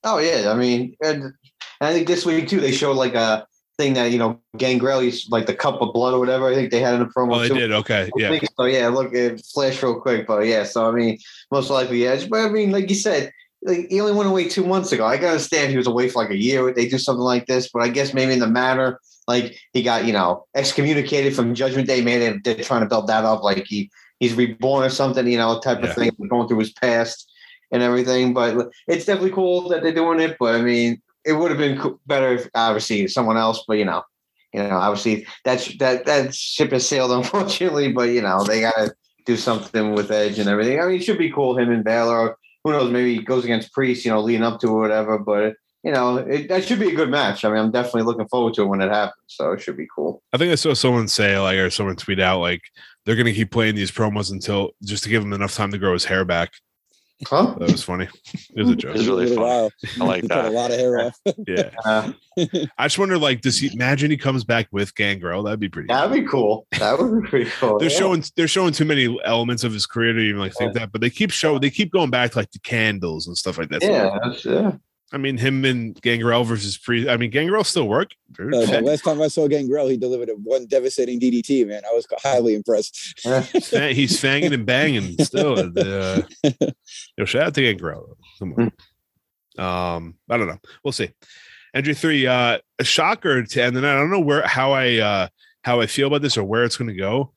Oh 0.03 0.17
yeah, 0.17 0.51
I 0.51 0.55
mean, 0.55 0.95
and, 1.03 1.23
and 1.23 1.33
I 1.81 1.93
think 1.93 2.07
this 2.07 2.25
week 2.25 2.47
too 2.47 2.59
they 2.59 2.71
showed 2.71 2.97
like 2.97 3.15
a 3.15 3.47
thing 3.77 3.93
that 3.93 4.12
you 4.12 4.17
know 4.17 4.39
Gangrelli's 4.57 5.29
like 5.29 5.45
the 5.45 5.55
cup 5.55 5.81
of 5.81 5.93
blood 5.93 6.13
or 6.13 6.19
whatever. 6.19 6.47
I 6.47 6.55
think 6.55 6.71
they 6.71 6.79
had 6.79 6.95
in 6.95 6.99
the 6.99 7.05
promo. 7.05 7.36
Oh, 7.36 7.39
they 7.39 7.47
too. 7.47 7.55
did. 7.55 7.71
Okay, 7.71 8.09
yeah. 8.17 8.38
So 8.57 8.65
yeah, 8.65 8.88
look, 8.89 9.13
it 9.13 9.43
flashed 9.53 9.81
real 9.81 9.99
quick, 9.99 10.27
but 10.27 10.45
yeah. 10.45 10.63
So 10.63 10.88
I 10.88 10.91
mean, 10.91 11.17
most 11.51 11.69
likely 11.69 12.05
Edge, 12.05 12.29
but 12.29 12.41
I 12.41 12.49
mean, 12.49 12.71
like 12.71 12.89
you 12.89 12.95
said, 12.95 13.31
like 13.63 13.88
he 13.89 14.01
only 14.01 14.13
went 14.13 14.29
away 14.29 14.47
two 14.47 14.65
months 14.65 14.91
ago. 14.91 15.05
I 15.05 15.17
can 15.17 15.27
understand 15.27 15.71
he 15.71 15.77
was 15.77 15.88
away 15.88 16.09
for 16.09 16.21
like 16.21 16.31
a 16.31 16.38
year. 16.38 16.71
They 16.73 16.88
do 16.88 16.97
something 16.97 17.21
like 17.21 17.47
this, 17.47 17.69
but 17.71 17.81
I 17.81 17.88
guess 17.88 18.13
maybe 18.13 18.33
in 18.33 18.39
the 18.39 18.47
matter, 18.47 18.99
like 19.27 19.57
he 19.73 19.83
got 19.83 20.05
you 20.05 20.13
know 20.13 20.45
excommunicated 20.55 21.36
from 21.36 21.55
Judgment 21.55 21.88
Day. 21.88 22.01
Maybe 22.01 22.39
they're 22.43 22.63
trying 22.63 22.81
to 22.81 22.89
build 22.89 23.07
that 23.07 23.25
up, 23.25 23.43
like 23.43 23.65
he 23.65 23.89
he's 24.19 24.33
reborn 24.33 24.86
or 24.86 24.89
something, 24.89 25.27
you 25.27 25.38
know, 25.38 25.59
type 25.59 25.81
yeah. 25.81 25.89
of 25.89 25.95
thing, 25.95 26.12
going 26.29 26.47
through 26.47 26.59
his 26.59 26.73
past 26.73 27.29
and 27.73 27.83
everything. 27.83 28.33
But 28.33 28.69
it's 28.88 29.05
definitely 29.05 29.31
cool 29.31 29.67
that 29.69 29.83
they're 29.83 29.93
doing 29.93 30.21
it. 30.21 30.38
But 30.39 30.55
I 30.55 30.62
mean, 30.62 31.01
it 31.25 31.33
would 31.33 31.51
have 31.51 31.59
been 31.59 31.99
better 32.07 32.33
if 32.33 32.49
obviously 32.55 33.07
someone 33.07 33.38
else, 33.38 33.65
but 33.67 33.77
you 33.77 33.86
know, 33.86 34.03
you 34.53 34.62
know, 34.62 34.77
obviously 34.77 35.25
that's 35.43 35.77
that 35.79 36.05
that 36.05 36.33
ship 36.33 36.71
has 36.71 36.88
sailed, 36.88 37.12
unfortunately. 37.23 37.91
But 37.91 38.09
you 38.09 38.21
know, 38.21 38.43
they 38.45 38.62
gotta 38.62 38.93
do 39.25 39.36
something 39.36 39.93
with 39.93 40.12
Edge 40.12 40.39
and 40.39 40.47
everything. 40.47 40.79
I 40.79 40.86
mean, 40.86 40.95
it 40.95 41.03
should 41.03 41.17
be 41.17 41.31
cool 41.31 41.57
him 41.57 41.71
and 41.71 41.83
Balor. 41.83 42.38
Who 42.63 42.71
knows? 42.71 42.91
Maybe 42.91 43.15
he 43.15 43.21
goes 43.21 43.43
against 43.43 43.73
Priest, 43.73 44.05
you 44.05 44.12
know, 44.12 44.21
leading 44.21 44.43
up 44.43 44.62
to 44.62 44.67
or 44.67 44.79
whatever. 44.79 45.17
But 45.17 45.55
you 45.83 45.91
know, 45.91 46.17
it, 46.17 46.47
that 46.47 46.63
should 46.63 46.79
be 46.79 46.89
a 46.89 46.95
good 46.95 47.09
match. 47.09 47.43
I 47.43 47.49
mean, 47.49 47.57
I'm 47.57 47.71
definitely 47.71 48.03
looking 48.03 48.27
forward 48.29 48.53
to 48.53 48.63
it 48.63 48.67
when 48.67 48.81
it 48.81 48.89
happens. 48.89 49.21
So 49.27 49.51
it 49.51 49.62
should 49.62 49.75
be 49.75 49.88
cool. 49.93 50.23
I 50.31 50.38
think 50.38 50.51
I 50.51 50.55
saw 50.55 50.73
someone 50.73 51.09
say 51.09 51.38
like, 51.38 51.57
or 51.57 51.69
someone 51.69 51.97
tweet 51.97 52.21
out 52.21 52.39
like, 52.39 52.62
they're 53.05 53.17
going 53.17 53.25
to 53.25 53.33
keep 53.33 53.51
playing 53.51 53.75
these 53.75 53.91
promos 53.91 54.31
until 54.31 54.71
just 54.81 55.03
to 55.03 55.09
give 55.09 55.21
him 55.21 55.33
enough 55.33 55.53
time 55.53 55.71
to 55.71 55.77
grow 55.77 55.91
his 55.91 56.05
hair 56.05 56.23
back. 56.23 56.53
Huh? 57.28 57.56
That 57.60 57.71
was 57.71 57.84
funny. 57.84 58.08
It 58.56 58.62
was 58.62 58.69
a 58.69 58.76
joke. 58.76 58.95
It's 58.95 59.06
really 59.06 59.26
A 59.26 59.30
little 59.39 59.69
funny. 59.88 60.02
I 60.02 60.06
like 60.06 60.21
that. 60.23 60.30
cut 60.30 60.45
a 60.45 60.49
lot 60.52 60.71
of 60.71 60.78
hair 60.80 60.99
off. 60.99 61.17
Yeah. 61.47 61.69
Uh, 61.86 62.12
I 62.78 62.86
just 62.86 62.97
wonder, 62.99 63.17
like, 63.17 63.41
does 63.41 63.60
he 63.60 63.71
imagine 63.73 64.12
he 64.12 64.17
comes 64.17 64.43
back 64.43 64.67
with 64.71 64.93
Gangrel? 64.95 65.43
That'd 65.43 65.60
be 65.60 65.69
pretty. 65.69 65.88
that'd 65.88 66.12
be 66.12 66.28
cool. 66.28 66.67
That 66.80 66.97
would 66.99 67.23
be 67.23 67.30
pretty 67.30 67.49
cool. 67.60 67.78
they're 67.80 67.89
yeah. 67.89 67.97
showing 67.97 68.23
they're 68.36 68.47
showing 68.47 68.73
too 68.73 68.86
many 68.86 69.17
elements 69.23 69.63
of 69.63 69.71
his 69.73 69.86
career 69.86 70.13
to 70.13 70.19
even 70.19 70.39
like 70.39 70.54
think 70.56 70.73
that, 70.73 70.91
but 70.91 71.02
they 71.02 71.10
keep 71.10 71.32
showing 71.32 71.62
they 71.62 71.69
keep 71.69 71.91
going 71.91 72.10
back 72.10 72.32
to 72.32 72.39
like 72.39 72.52
the 72.52 72.60
candles 72.60 73.28
and 73.28 73.38
stuff 73.38 73.58
like 73.58 73.69
that. 73.69 73.82
So, 73.84 73.89
Yeah, 73.89 74.17
that's, 74.23 74.45
yeah. 74.45 74.71
I 75.13 75.17
mean, 75.17 75.38
him 75.38 75.63
and 75.63 75.99
Gangrel 76.02 76.43
versus 76.43 76.76
Priest. 76.76 77.08
I 77.08 77.17
mean, 77.17 77.30
Gangrel 77.30 77.63
still 77.63 77.88
work. 77.88 78.10
dude. 78.32 78.52
Uh, 78.52 78.65
the 78.65 78.82
last 78.82 79.04
time 79.04 79.21
I 79.21 79.28
saw 79.28 79.47
Gangrel, 79.47 79.88
he 79.88 79.95
delivered 79.95 80.30
a 80.30 80.34
one 80.34 80.65
devastating 80.65 81.19
DDT. 81.19 81.67
Man, 81.67 81.84
I 81.88 81.93
was 81.93 82.08
highly 82.23 82.56
impressed. 82.56 83.21
he's 83.21 84.19
fanging 84.19 84.54
and 84.54 84.65
banging 84.65 85.15
still. 85.23 85.71
Uh, 85.78 86.21
yo, 87.17 87.26
shout 87.26 87.43
out 87.43 87.54
to 87.54 87.62
Gangrel. 87.62 88.17
Come 88.39 88.54
on. 88.54 88.71
Um, 89.63 90.15
I 90.28 90.38
don't 90.38 90.47
know. 90.47 90.60
We'll 90.84 90.93
see. 90.93 91.12
NJ 91.76 91.95
three, 91.95 92.26
uh, 92.26 92.58
a 92.80 92.84
shocker 92.84 93.43
to 93.43 93.63
end 93.63 93.76
the 93.76 93.82
night. 93.82 93.95
I 93.95 93.99
don't 93.99 94.12
know 94.12 94.19
where 94.19 94.45
how 94.47 94.71
I 94.71 94.97
uh 94.97 95.28
how 95.63 95.80
I 95.80 95.86
feel 95.86 96.08
about 96.08 96.21
this 96.21 96.38
or 96.38 96.43
where 96.43 96.63
it's 96.63 96.78
gonna 96.78 96.95
go, 96.95 97.34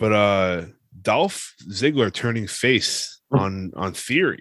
but 0.00 0.12
uh 0.12 0.64
Dolph 1.00 1.54
Ziggler 1.68 2.12
turning 2.12 2.46
face 2.46 3.20
on 3.32 3.72
on 3.76 3.94
theory. 3.94 4.40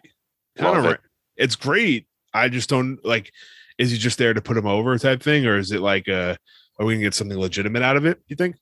Kind 0.57 0.77
of 0.77 0.85
it. 0.85 0.99
it's 1.37 1.55
great. 1.55 2.07
I 2.33 2.49
just 2.49 2.69
don't 2.69 3.03
like 3.05 3.31
is 3.77 3.91
he 3.91 3.97
just 3.97 4.17
there 4.17 4.33
to 4.33 4.41
put 4.41 4.57
him 4.57 4.67
over 4.67 4.97
type 4.97 5.23
thing, 5.23 5.45
or 5.45 5.57
is 5.57 5.71
it 5.71 5.81
like 5.81 6.07
uh 6.09 6.35
are 6.79 6.85
we 6.85 6.93
gonna 6.93 7.03
get 7.03 7.13
something 7.13 7.37
legitimate 7.37 7.81
out 7.81 7.97
of 7.97 8.05
it, 8.05 8.19
you 8.27 8.35
think? 8.35 8.55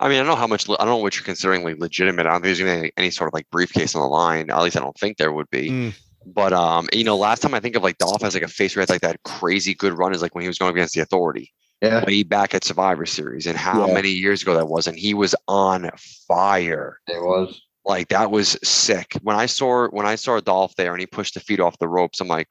I 0.00 0.08
mean, 0.08 0.16
I 0.16 0.18
don't 0.20 0.28
know 0.28 0.36
how 0.36 0.46
much. 0.46 0.68
I 0.70 0.74
don't 0.78 0.86
know 0.88 0.96
what 0.98 1.16
you're 1.16 1.24
considering 1.24 1.64
like 1.64 1.78
legitimate. 1.78 2.26
I 2.26 2.30
don't 2.30 2.42
think 2.42 2.56
there's 2.56 2.60
gonna 2.60 2.72
be 2.74 2.78
any, 2.78 2.92
any 2.96 3.10
sort 3.10 3.28
of 3.28 3.34
like 3.34 3.50
briefcase 3.50 3.94
on 3.96 4.02
the 4.02 4.08
line. 4.08 4.50
At 4.50 4.62
least 4.62 4.76
I 4.76 4.80
don't 4.80 4.96
think 4.96 5.16
there 5.16 5.32
would 5.32 5.50
be. 5.50 5.70
Mm. 5.70 5.94
But 6.26 6.52
um, 6.52 6.88
you 6.92 7.04
know, 7.04 7.16
last 7.16 7.40
time 7.42 7.54
I 7.54 7.60
think 7.60 7.74
of 7.74 7.82
like 7.82 7.98
Dolph 7.98 8.22
as 8.22 8.34
like 8.34 8.42
a 8.44 8.48
face 8.48 8.74
who 8.74 8.80
had 8.80 8.90
like 8.90 9.00
that 9.00 9.22
crazy 9.24 9.74
good 9.74 9.96
run 9.98 10.14
is 10.14 10.22
like 10.22 10.34
when 10.34 10.42
he 10.42 10.48
was 10.48 10.58
going 10.58 10.72
against 10.72 10.94
the 10.94 11.00
Authority 11.00 11.52
Yeah. 11.82 12.04
way 12.04 12.22
back 12.22 12.54
at 12.54 12.64
Survivor 12.64 13.06
Series, 13.06 13.46
and 13.46 13.56
how 13.56 13.86
Yeah. 13.86 13.94
many 13.94 14.10
years 14.10 14.42
ago 14.42 14.54
that 14.54 14.68
was, 14.68 14.86
and 14.86 14.96
he 14.96 15.14
was 15.14 15.34
on 15.48 15.90
fire. 16.28 17.00
It 17.08 17.20
was. 17.22 17.60
Like 17.84 18.08
that 18.08 18.30
was 18.30 18.58
sick. 18.62 19.16
When 19.22 19.36
I 19.36 19.46
saw 19.46 19.88
when 19.88 20.06
I 20.06 20.14
saw 20.16 20.38
Dolph 20.40 20.74
there 20.76 20.92
and 20.92 21.00
he 21.00 21.06
pushed 21.06 21.34
the 21.34 21.40
feet 21.40 21.58
off 21.60 21.78
the 21.78 21.88
ropes, 21.88 22.20
I'm 22.20 22.28
like, 22.28 22.48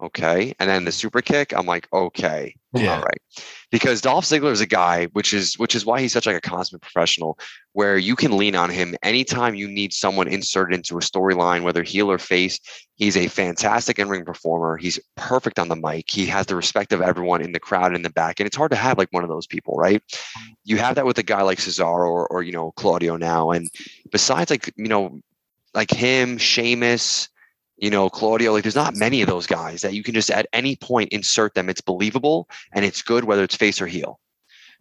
okay. 0.00 0.54
And 0.58 0.68
then 0.68 0.84
the 0.84 0.90
mm-hmm. 0.90 0.96
super 0.96 1.22
kick, 1.22 1.52
I'm 1.54 1.66
like, 1.66 1.88
okay, 1.92 2.54
Yeah. 2.72 2.96
all 2.96 3.02
right. 3.02 3.20
Because 3.70 4.00
Dolph 4.00 4.24
Ziggler 4.24 4.52
is 4.52 4.60
a 4.60 4.66
guy, 4.66 5.06
which 5.06 5.34
is 5.34 5.58
which 5.58 5.74
is 5.74 5.84
why 5.84 6.00
he's 6.00 6.12
such 6.12 6.26
like 6.26 6.36
a 6.36 6.40
consummate 6.40 6.82
professional, 6.82 7.38
where 7.72 7.98
you 7.98 8.14
can 8.16 8.36
lean 8.36 8.54
on 8.54 8.70
him 8.70 8.94
anytime 9.02 9.54
you 9.54 9.68
need 9.68 9.92
someone 9.92 10.28
inserted 10.28 10.74
into 10.74 10.96
a 10.96 11.00
storyline, 11.00 11.62
whether 11.62 11.82
heel 11.82 12.10
or 12.10 12.18
face. 12.18 12.60
He's 12.94 13.16
a 13.16 13.28
fantastic 13.28 13.98
in-ring 13.98 14.24
performer. 14.24 14.78
He's 14.78 14.98
perfect 15.16 15.58
on 15.58 15.68
the 15.68 15.76
mic. 15.76 16.10
He 16.10 16.24
has 16.26 16.46
the 16.46 16.56
respect 16.56 16.92
of 16.92 17.02
everyone 17.02 17.42
in 17.42 17.52
the 17.52 17.60
crowd 17.60 17.94
in 17.94 18.02
the 18.02 18.10
back. 18.10 18.40
And 18.40 18.46
it's 18.46 18.56
hard 18.56 18.70
to 18.70 18.76
have 18.76 18.96
like 18.96 19.08
one 19.10 19.22
of 19.22 19.28
those 19.28 19.46
people, 19.46 19.76
right? 19.76 20.02
Mm-hmm. 20.02 20.52
You 20.64 20.78
have 20.78 20.94
that 20.94 21.04
with 21.04 21.18
a 21.18 21.22
guy 21.22 21.42
like 21.42 21.58
Cesaro 21.58 22.08
or, 22.08 22.26
or 22.28 22.42
you 22.42 22.52
know, 22.52 22.72
Claudio 22.72 23.16
now. 23.16 23.50
And 23.50 23.68
besides 24.10 24.50
like, 24.50 24.72
you 24.76 24.88
know, 24.88 25.20
like 25.74 25.90
him, 25.90 26.38
Sheamus, 26.38 27.28
you 27.78 27.90
know, 27.90 28.08
Claudio, 28.08 28.52
like 28.52 28.62
there's 28.64 28.74
not 28.74 28.96
many 28.96 29.20
of 29.22 29.28
those 29.28 29.46
guys 29.46 29.82
that 29.82 29.92
you 29.94 30.02
can 30.02 30.14
just 30.14 30.30
at 30.30 30.46
any 30.52 30.76
point 30.76 31.10
insert 31.12 31.54
them. 31.54 31.68
It's 31.68 31.80
believable 31.80 32.48
and 32.72 32.84
it's 32.84 33.02
good 33.02 33.24
whether 33.24 33.42
it's 33.44 33.56
face 33.56 33.80
or 33.80 33.86
heel. 33.86 34.18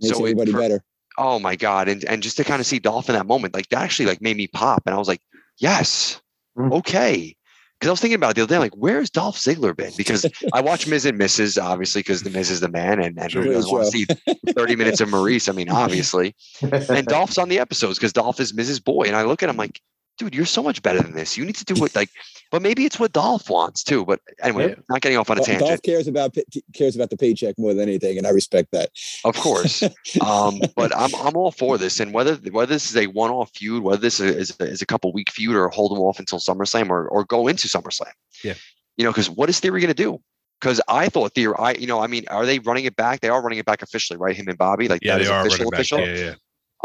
Makes 0.02 0.18
So 0.18 0.24
everybody 0.24 0.52
for- 0.52 0.60
better. 0.60 0.84
Oh 1.18 1.40
my 1.40 1.56
God. 1.56 1.88
And 1.88 2.04
and 2.06 2.22
just 2.22 2.38
to 2.38 2.44
kind 2.44 2.60
of 2.60 2.66
see 2.66 2.80
Dolph 2.80 3.10
in 3.10 3.16
that 3.16 3.26
moment, 3.26 3.54
like 3.54 3.70
that 3.70 3.82
actually 3.82 4.06
like 4.08 4.22
made 4.22 4.36
me 4.38 4.48
pop. 4.48 4.84
And 4.86 4.94
I 4.94 4.98
was 4.98 5.08
like, 5.08 5.22
yes, 5.58 6.22
Mm. 6.58 6.72
okay. 6.74 7.36
Because 7.78 7.90
I 7.90 7.92
was 7.92 8.00
thinking 8.00 8.16
about 8.16 8.32
it 8.32 8.36
the 8.36 8.44
other 8.44 8.56
day, 8.56 8.60
like, 8.60 8.74
where's 8.78 9.10
Dolph 9.10 9.36
Ziggler 9.38 9.76
been? 9.76 9.92
Because 9.98 10.26
I 10.54 10.62
watch 10.62 10.88
Miz 10.88 11.04
and 11.06 11.20
Mrs. 11.20 11.62
obviously, 11.62 12.00
because 12.00 12.24
the 12.24 12.30
Miz 12.30 12.50
is 12.50 12.62
the 12.62 12.70
man, 12.70 13.02
and, 13.02 13.20
and 13.20 13.30
who 13.30 13.44
doesn't 13.52 13.70
want 13.70 13.84
to 13.84 13.92
see 13.92 14.06
30 14.54 14.78
minutes 14.78 15.02
of 15.02 15.10
Maryse? 15.10 15.50
I 15.50 15.52
mean, 15.52 15.70
obviously. 15.70 16.34
And 16.62 17.06
Dolph's 17.08 17.38
on 17.38 17.50
the 17.50 17.60
episodes 17.60 18.00
because 18.00 18.14
Dolph 18.14 18.40
is 18.40 18.54
Miz's 18.54 18.80
Boy. 18.80 19.04
And 19.08 19.16
I 19.18 19.24
look 19.24 19.44
at 19.44 19.50
him 19.50 19.58
like, 19.58 19.82
dude, 20.18 20.34
you're 20.36 20.46
so 20.46 20.64
much 20.64 20.82
better 20.82 21.02
than 21.02 21.14
this. 21.14 21.38
You 21.38 21.46
need 21.46 21.56
to 21.56 21.66
do 21.66 21.76
what 21.80 21.96
like, 21.96 22.10
but 22.52 22.62
maybe 22.62 22.86
it's 22.86 23.00
what 23.00 23.12
Dolph 23.12 23.50
wants 23.50 23.84
too. 23.84 24.06
But 24.06 24.22
anyway, 24.42 24.70
Yeah. 24.70 24.76
not 24.90 25.02
getting 25.02 25.18
off 25.18 25.30
on 25.30 25.38
a 25.38 25.42
tangent. 25.42 25.68
Dolph 25.68 25.82
cares 25.82 26.08
about 26.08 26.36
cares 26.74 26.96
about 26.96 27.10
the 27.10 27.18
paycheck 27.18 27.56
more 27.58 27.74
than 27.74 27.84
anything, 27.84 28.18
and 28.18 28.26
I 28.26 28.30
respect 28.32 28.72
that. 28.72 28.90
Of 29.24 29.36
course. 29.36 29.84
um, 30.22 30.60
but 30.76 30.96
I'm 30.96 31.14
I'm 31.16 31.36
all 31.36 31.52
for 31.52 31.78
this. 31.78 32.00
And 32.00 32.14
whether 32.14 32.36
whether 32.52 32.74
this 32.74 32.90
is 32.90 32.98
a 32.98 33.08
one-off 33.08 33.52
feud, 33.56 33.84
whether 33.84 34.02
this 34.02 34.20
is, 34.20 34.56
is 34.60 34.82
a 34.82 34.86
couple 34.86 35.12
week 35.14 35.32
feud 35.32 35.56
or 35.56 35.68
hold 35.70 35.92
them 35.92 36.00
off 36.00 36.20
until 36.20 36.40
SummerSlam 36.40 36.90
or 36.90 37.08
or 37.10 37.24
go 37.26 37.48
into 37.48 37.68
SummerSlam. 37.68 38.12
Yeah. 38.44 38.54
You 38.98 39.04
know, 39.04 39.12
because 39.12 39.30
what 39.30 39.50
is 39.50 39.60
Theory 39.60 39.82
gonna 39.82 39.94
do? 39.94 40.20
Because 40.62 40.80
I 40.88 41.10
thought 41.10 41.34
Theory, 41.36 41.54
I 41.60 41.74
you 41.74 41.86
know, 41.88 42.00
I 42.00 42.08
mean, 42.08 42.26
are 42.30 42.46
they 42.46 42.60
running 42.60 42.86
it 42.86 42.96
back? 42.96 43.20
They 43.20 43.28
are 43.30 43.42
running 43.42 43.60
it 43.60 43.66
back 43.66 43.82
officially, 43.82 44.18
right? 44.18 44.36
Him 44.36 44.48
and 44.48 44.58
Bobby, 44.58 44.88
like 44.88 45.04
Yeah, 45.04 45.14
that 45.14 45.18
they 45.18 45.24
is 45.26 45.30
are 45.30 45.42
official, 45.42 45.58
running 45.66 45.72
back. 45.72 45.80
official. 45.80 46.00
Yeah, 46.00 46.16
yeah. 46.16 46.36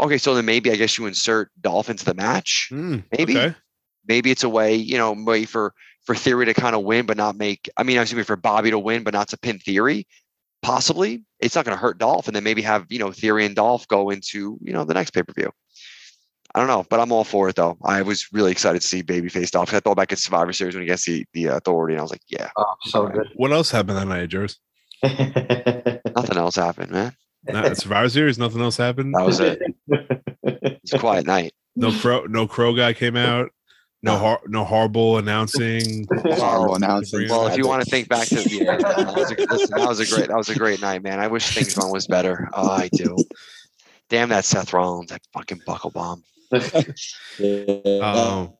Okay, 0.01 0.17
so 0.17 0.33
then 0.33 0.45
maybe 0.45 0.71
I 0.71 0.75
guess 0.75 0.97
you 0.97 1.05
insert 1.05 1.51
Dolph 1.61 1.89
into 1.89 2.03
the 2.03 2.15
match. 2.15 2.69
Mm, 2.71 3.03
Maybe. 3.17 3.37
okay. 3.37 3.55
Maybe 4.07 4.31
it's 4.31 4.43
a 4.43 4.49
way, 4.49 4.73
you 4.75 4.97
know, 4.97 5.13
way 5.13 5.45
for 5.45 5.73
for 6.03 6.15
Theory 6.15 6.45
to 6.47 6.55
kind 6.55 6.75
of 6.75 6.83
win, 6.83 7.05
but 7.05 7.17
not 7.17 7.35
make. 7.35 7.69
I 7.77 7.83
mean, 7.83 7.99
excuse 7.99 8.17
me, 8.17 8.23
for 8.23 8.35
Bobby 8.35 8.71
to 8.71 8.79
win, 8.79 9.03
but 9.03 9.13
not 9.13 9.27
to 9.29 9.37
pin 9.37 9.59
Theory. 9.59 10.07
Possibly, 10.63 11.23
it's 11.39 11.55
not 11.55 11.65
going 11.65 11.77
to 11.77 11.81
hurt 11.81 11.99
Dolph, 11.99 12.27
and 12.27 12.35
then 12.35 12.43
maybe 12.43 12.63
have 12.63 12.87
you 12.89 12.97
know 12.97 13.11
Theory 13.11 13.45
and 13.45 13.55
Dolph 13.55 13.87
go 13.87 14.09
into 14.09 14.57
you 14.61 14.73
know 14.73 14.83
the 14.83 14.95
next 14.95 15.11
pay 15.11 15.21
per 15.21 15.33
view. 15.33 15.51
I 16.53 16.59
don't 16.59 16.67
know, 16.67 16.85
but 16.89 16.99
I'm 16.99 17.11
all 17.11 17.23
for 17.23 17.47
it 17.49 17.55
though. 17.55 17.77
I 17.83 18.01
was 18.01 18.27
really 18.33 18.51
excited 18.51 18.81
to 18.81 18.87
see 18.87 19.03
Babyface 19.03 19.51
Dolph. 19.51 19.73
I 19.73 19.79
thought 19.79 19.97
back 19.97 20.11
at 20.11 20.19
Survivor 20.19 20.51
Series 20.51 20.73
when 20.73 20.81
he 20.81 20.87
gets 20.87 21.05
the 21.05 21.25
the 21.33 21.45
Authority, 21.45 21.93
and 21.93 21.99
I 21.99 22.03
was 22.03 22.11
like, 22.11 22.23
yeah, 22.27 22.49
oh, 22.57 22.73
so 22.85 23.07
good. 23.07 23.29
What 23.35 23.51
else 23.51 23.69
happened 23.69 23.97
that 23.97 24.07
night, 24.07 24.29
Jers? 24.29 24.59
nothing 25.03 26.37
else 26.37 26.55
happened, 26.55 26.91
man. 26.91 27.15
Not 27.47 27.77
Survivor 27.77 28.09
Series. 28.09 28.37
Nothing 28.37 28.61
else 28.61 28.77
happened. 28.77 29.13
That 29.15 29.25
was 29.25 29.39
it. 29.39 29.61
It's 30.43 30.93
a 30.93 30.99
quiet 30.99 31.25
night. 31.27 31.53
No 31.75 31.91
crow. 31.91 32.25
No 32.25 32.47
crow 32.47 32.75
guy 32.75 32.93
came 32.93 33.15
out. 33.15 33.49
No, 34.03 34.13
No. 34.13 34.17
har- 34.19 34.41
no 34.47 34.63
horrible 34.65 35.17
announcing. 35.19 36.07
Horrible 36.25 36.75
announcement. 36.75 37.29
Well, 37.29 37.45
if 37.47 37.55
you 37.57 37.67
want 37.67 37.83
to 37.83 37.89
think 37.89 38.09
back 38.09 38.27
to 38.29 38.41
yeah, 38.49 38.77
that 38.77 39.13
was, 39.15 39.31
a, 39.31 39.35
listen, 39.35 39.77
that 39.77 39.87
was 39.87 39.99
a 39.99 40.07
great 40.15 40.27
that 40.29 40.35
was 40.37 40.49
a 40.49 40.55
great 40.55 40.81
night, 40.81 41.03
man. 41.03 41.19
I 41.19 41.27
wish 41.27 41.53
things 41.53 41.77
one 41.77 41.91
was 41.91 42.07
better. 42.07 42.49
Oh, 42.53 42.69
I 42.71 42.89
do. 42.91 43.15
Damn 44.09 44.29
that 44.29 44.43
Seth 44.43 44.73
Rollins, 44.73 45.11
that 45.11 45.21
fucking 45.33 45.61
buckle 45.65 45.91
bomb. 45.91 46.23
Yeah, 47.39 47.99
Um, 48.01 48.53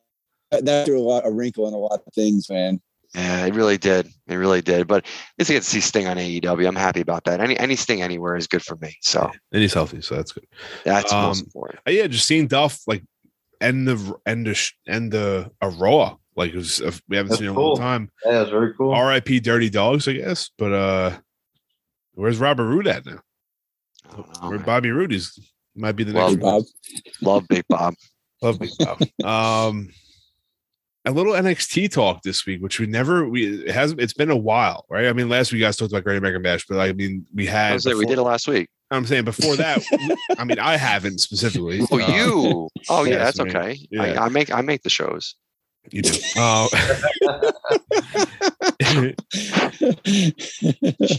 that, 0.51 0.63
that 0.65 0.85
threw 0.85 0.99
a 0.99 1.01
lot 1.01 1.25
a 1.25 1.31
wrinkle 1.31 1.67
in 1.67 1.73
a 1.73 1.77
lot 1.77 2.01
of 2.05 2.13
things, 2.13 2.47
man. 2.49 2.79
Yeah, 3.13 3.45
it 3.45 3.54
really 3.54 3.78
did. 3.78 4.08
It 4.28 4.36
really 4.36 4.62
did. 4.62 4.88
But 4.88 5.06
it's 5.38 5.47
to 5.47 5.54
get 5.54 5.63
to 5.63 5.69
see 5.69 5.82
Sting 5.82 6.08
on 6.08 6.17
AEW. 6.17 6.67
I'm 6.67 6.76
happy 6.76 7.02
about 7.02 7.26
that. 7.26 7.41
Any 7.41 7.58
any 7.60 7.76
Sting 7.76 8.02
anywhere 8.02 8.36
is 8.36 8.47
good 8.47 8.63
for 8.63 8.78
me. 8.78 8.95
So 9.02 9.30
and 9.52 9.62
he's 9.62 9.74
healthy, 9.74 10.02
so 10.02 10.15
that's 10.15 10.32
good. 10.32 10.47
that's 10.86 11.12
Um, 11.12 11.24
most 11.24 11.43
important. 11.43 11.80
Uh, 11.88 11.91
yeah, 11.91 12.08
just 12.08 12.26
seeing 12.26 12.47
Dolph 12.47 12.80
like 12.88 13.04
end 13.60 13.88
the 13.88 14.15
end 14.26 14.47
the 14.47 14.71
end 14.88 15.12
the 15.12 15.52
a 15.62 15.69
Raw 15.69 16.15
like 16.36 16.54
it 16.54 16.58
was, 16.58 16.82
uh, 16.82 16.91
we 17.10 17.17
haven't 17.17 17.30
That's 17.30 17.39
seen 17.39 17.47
it 17.47 17.52
in 17.52 17.58
a 17.58 17.60
long 17.60 17.78
time. 17.78 18.10
Yeah, 18.26 18.32
that's 18.32 18.50
very 18.50 18.74
cool. 18.74 18.93
R.I.P. 18.93 19.41
Dirty 19.41 19.69
Dawgs, 19.69 20.08
I 20.08 20.13
guess. 20.13 20.50
But 20.58 20.74
uh, 20.74 21.17
where's 22.13 22.39
Robert 22.39 22.67
Roode 22.67 22.88
at 22.88 23.06
now? 23.06 23.19
I 24.10 24.17
know, 24.17 24.24
Where 24.41 24.58
man. 24.58 24.65
Bobby 24.65 24.91
Roode 24.91 25.13
is 25.13 25.38
might 25.76 25.93
be 25.93 26.04
the 26.04 26.13
Well, 26.13 26.30
next. 26.30 26.36
Hey, 26.36 26.41
Bob. 26.41 26.63
Love 27.21 27.47
Big 27.47 27.65
Bob. 27.67 27.95
Love 28.41 28.60
Big 28.60 28.71
Bob. 28.80 29.02
um, 29.69 29.89
a 31.05 31.11
little 31.11 31.33
NXT 31.33 31.91
talk 31.91 32.21
this 32.21 32.45
week, 32.45 32.61
which 32.61 32.79
we 32.79 32.85
never 32.85 33.27
we 33.27 33.63
it 33.65 33.71
hasn't. 33.71 34.01
It's 34.01 34.13
been 34.13 34.29
a 34.29 34.37
while, 34.37 34.85
right? 34.89 35.07
I 35.07 35.13
mean, 35.13 35.29
last 35.29 35.51
week 35.51 35.59
you 35.59 35.65
guys 35.65 35.77
talked 35.77 35.91
about 35.91 36.03
Great 36.03 36.17
American 36.17 36.41
Bash, 36.41 36.65
but 36.67 36.79
I 36.79 36.93
mean, 36.93 37.25
we 37.33 37.45
had. 37.45 37.79
there. 37.81 37.97
We 37.97 38.05
did 38.05 38.17
it 38.19 38.23
last 38.23 38.47
week. 38.47 38.69
I'm 38.91 39.05
saying 39.05 39.23
before 39.23 39.55
that. 39.55 39.81
I 40.37 40.43
mean, 40.43 40.59
I 40.59 40.75
haven't 40.77 41.19
specifically. 41.19 41.81
Oh, 41.91 41.99
Uh, 41.99 42.07
you? 42.07 42.69
Oh, 42.89 43.03
yeah, 43.05 43.17
that's 43.19 43.39
I 43.39 43.43
mean, 43.45 43.55
okay. 43.55 43.79
yeah. 43.89 44.21
I, 44.21 44.25
I 44.25 44.29
make 44.29 44.51
I 44.51 44.61
make 44.61 44.83
the 44.83 44.89
shows. 44.89 45.35
You 45.91 46.03
do. 46.03 46.11
Uh, 46.37 46.67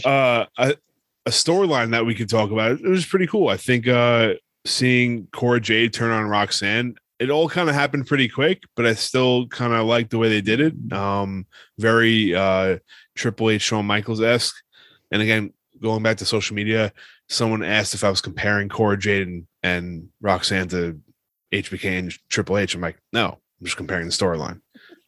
uh, 0.05 0.45
a, 0.57 0.75
a 1.25 1.29
storyline 1.29 1.91
that 1.91 2.05
we 2.05 2.15
could 2.15 2.29
talk 2.29 2.51
about. 2.51 2.71
It 2.79 2.87
was 2.87 3.05
pretty 3.05 3.27
cool. 3.27 3.49
I 3.49 3.57
think 3.57 3.87
uh, 3.87 4.33
seeing 4.65 5.27
Cora 5.33 5.59
Jade 5.59 5.93
turn 5.93 6.11
on 6.11 6.25
Roxanne. 6.29 6.95
It 7.23 7.29
all 7.29 7.47
kind 7.47 7.69
of 7.69 7.75
happened 7.75 8.05
pretty 8.05 8.27
quick, 8.27 8.63
but 8.75 8.85
I 8.85 8.95
still 8.95 9.47
kind 9.47 9.71
of 9.71 9.85
like 9.85 10.09
the 10.09 10.17
way 10.17 10.27
they 10.27 10.41
did 10.41 10.59
it. 10.59 10.91
Um, 10.91 11.47
very 11.79 12.35
uh, 12.35 12.79
Triple 13.15 13.49
H, 13.49 13.61
Shawn 13.61 13.85
Michaels 13.85 14.21
esque. 14.21 14.55
And 15.09 15.21
again, 15.21 15.53
going 15.81 16.03
back 16.03 16.17
to 16.17 16.25
social 16.25 16.53
media, 16.53 16.91
someone 17.29 17.63
asked 17.63 17.93
if 17.93 18.03
I 18.03 18.09
was 18.09 18.19
comparing 18.19 18.67
Cora 18.67 18.97
Jade 18.97 19.25
and, 19.25 19.47
and 19.63 20.09
Roxanne 20.19 20.67
to 20.69 20.99
HBK 21.53 21.97
and 21.97 22.13
Triple 22.27 22.57
H. 22.57 22.75
I'm 22.75 22.81
like, 22.81 22.97
no, 23.13 23.27
I'm 23.27 23.65
just 23.65 23.77
comparing 23.77 24.05
the 24.05 24.11
storyline. 24.11 24.59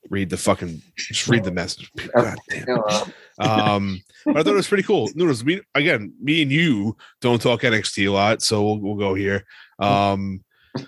Read 0.10 0.30
the 0.30 0.38
fucking, 0.38 0.82
just 0.96 1.28
read 1.28 1.44
the 1.44 1.52
message. 1.52 1.92
God 2.16 2.38
damn. 2.50 2.80
Um, 3.40 4.02
but 4.24 4.38
I 4.38 4.44
thought 4.44 4.54
it 4.54 4.56
was 4.56 4.70
pretty 4.70 4.84
cool. 4.84 5.10
Noodles, 5.16 5.44
we 5.44 5.62
again, 5.74 6.14
me 6.22 6.42
and 6.42 6.52
you 6.52 6.96
don't 7.20 7.42
talk 7.42 7.64
NXT 7.64 8.08
a 8.08 8.10
lot, 8.10 8.42
so 8.42 8.64
we'll, 8.64 8.78
we'll 8.80 8.96
go 8.96 9.14
here. 9.14 9.44
Um, 9.80 10.45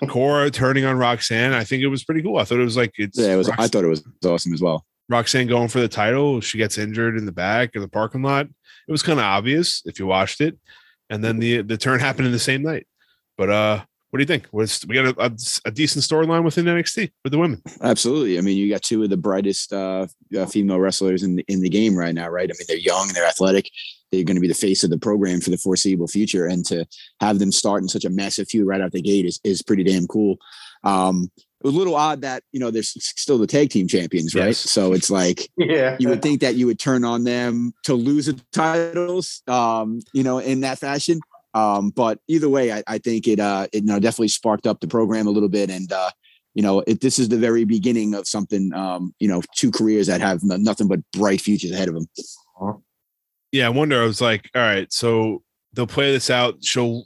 Cora 0.08 0.50
turning 0.50 0.86
on 0.86 0.97
Roxanne, 0.97 1.54
I 1.54 1.63
think 1.63 1.84
it 1.84 1.88
was 1.88 2.04
pretty 2.04 2.21
cool. 2.21 2.38
I 2.38 2.43
thought 2.43 2.60
it 2.60 2.63
was 2.63 2.78
like 2.78 2.93
it's 2.97 3.17
Yeah, 3.17 3.34
it 3.34 3.38
was. 3.38 3.50
I 3.50 3.67
thought 3.67 3.84
it 3.84 3.88
was 3.88 4.04
awesome 4.26 4.54
as 4.54 4.62
well. 4.62 4.86
Roxanne 5.10 5.47
going 5.47 5.69
for 5.69 5.80
the 5.80 5.88
title. 5.88 6.41
She 6.41 6.58
gets 6.58 6.78
injured 6.78 7.17
in 7.17 7.26
the 7.26 7.32
back 7.32 7.76
of 7.76 7.82
the 7.82 7.88
parking 7.88 8.21
lot. 8.21 8.45
It 8.45 8.91
was 8.91 9.04
kind 9.04 9.19
of 9.19 9.26
obvious 9.26 9.82
if 9.86 10.00
you 10.00 10.08
watched 10.08 10.41
it. 10.41 10.58
And 11.10 11.23
then 11.23 11.39
the 11.39 11.62
the 11.62 11.78
turn 11.78 12.00
happened 12.00 12.28
in 12.28 12.34
the 12.34 12.39
same 12.39 12.62
night. 12.62 12.86
But 13.38 13.50
uh, 13.50 13.84
what 14.10 14.17
do 14.17 14.23
you 14.23 14.28
think? 14.28 14.47
Was 14.52 14.86
we 14.88 14.95
got 14.95 15.17
a, 15.17 15.26
a, 15.26 15.32
a 15.65 15.71
decent 15.71 16.04
storyline 16.04 16.43
within 16.43 16.65
NXT 16.65 17.12
with 17.23 17.32
the 17.32 17.38
women? 17.38 17.62
Absolutely. 17.82 18.38
I 18.38 18.41
mean, 18.41 18.58
you 18.58 18.69
got 18.69 18.82
two 18.82 19.04
of 19.04 19.10
the 19.10 19.17
brightest 19.17 19.71
uh, 19.73 20.08
uh, 20.38 20.45
female 20.45 20.80
wrestlers 20.80 21.23
in 21.23 21.36
the, 21.36 21.45
in 21.47 21.62
the 21.62 21.69
game 21.69 21.95
right 21.95 22.15
now, 22.15 22.28
right? 22.30 22.50
I 22.50 22.54
mean, 22.58 22.65
they're 22.67 22.78
young, 22.78 23.10
they're 23.13 23.28
athletic, 23.28 23.69
they're 24.12 24.24
going 24.24 24.36
to 24.36 24.41
be 24.41 24.48
the 24.48 24.54
face 24.54 24.84
of 24.84 24.89
the 24.89 24.98
program 24.98 25.41
for 25.41 25.50
the 25.50 25.58
foreseeable 25.58 26.08
future, 26.08 26.46
and 26.46 26.65
to 26.65 26.86
have 27.20 27.39
them 27.39 27.52
start 27.52 27.82
in 27.82 27.89
such 27.89 28.06
a 28.06 28.10
massive 28.10 28.48
feud 28.50 28.67
right 28.67 28.82
out 28.82 28.91
the 28.91 29.02
gate 29.02 29.26
is 29.26 29.39
is 29.43 29.62
pretty 29.62 29.84
damn 29.84 30.08
cool. 30.08 30.38
Um, 30.84 31.32
it 31.38 31.65
was 31.65 31.74
a 31.74 31.78
little 31.78 31.96
odd 31.96 32.22
that 32.22 32.43
you 32.52 32.60
know 32.60 32.70
they're 32.70 32.84
still 32.84 33.38
the 33.39 33.48
tag 33.48 33.70
team 33.70 33.88
champions, 33.88 34.36
right? 34.36 34.48
Yes. 34.48 34.60
So 34.60 34.93
it's 34.93 35.10
like 35.10 35.50
Yeah. 35.58 35.98
you 36.00 36.10
would 36.10 36.22
think 36.22 36.41
that 36.41 36.56
you 36.56 36.67
would 36.67 36.80
turn 36.80 37.04
on 37.04 37.24
them 37.24 37.74
to 37.84 37.96
lose 37.96 38.28
the 38.28 38.39
titles, 38.54 39.41
um, 39.48 40.00
you 40.13 40.24
know, 40.24 40.38
in 40.38 40.62
that 40.62 40.78
fashion. 40.80 41.20
Um, 41.54 41.89
but 41.89 42.20
either 42.28 42.48
way, 42.48 42.72
I, 42.72 42.84
I 42.86 42.98
think 43.00 43.28
it, 43.28 43.39
uh, 43.39 43.65
it, 43.74 43.84
you 43.84 43.88
know, 43.88 44.00
definitely 44.00 44.28
sparked 44.28 44.67
up 44.67 44.80
the 44.80 44.88
program 44.88 45.26
a 45.26 45.32
little 45.32 45.50
bit. 45.50 45.72
And, 45.72 45.91
uh, 45.91 46.12
you 46.54 46.62
know, 46.62 46.84
it, 46.86 47.02
this 47.02 47.17
is 47.17 47.30
the 47.30 47.38
very 47.38 47.63
beginning 47.63 48.13
of 48.13 48.28
something, 48.28 48.72
um, 48.76 49.15
you 49.17 49.28
know, 49.28 49.41
two 49.56 49.72
careers 49.72 50.06
that 50.06 50.22
have 50.22 50.43
nothing 50.43 50.88
but 50.88 51.00
bright 51.13 51.41
futures 51.41 51.72
ahead 51.72 51.88
of 51.88 51.96
them. 51.96 52.06
Yeah, 53.52 53.68
I 53.68 53.70
wonder. 53.70 54.02
I 54.02 54.06
was 54.06 54.22
like, 54.22 54.50
all 54.56 54.62
right, 54.62 54.92
so 54.92 55.42
they'll 55.74 55.88
play 55.88 56.12
this 56.12 56.30
out. 56.30 56.64
She'll 56.64 57.06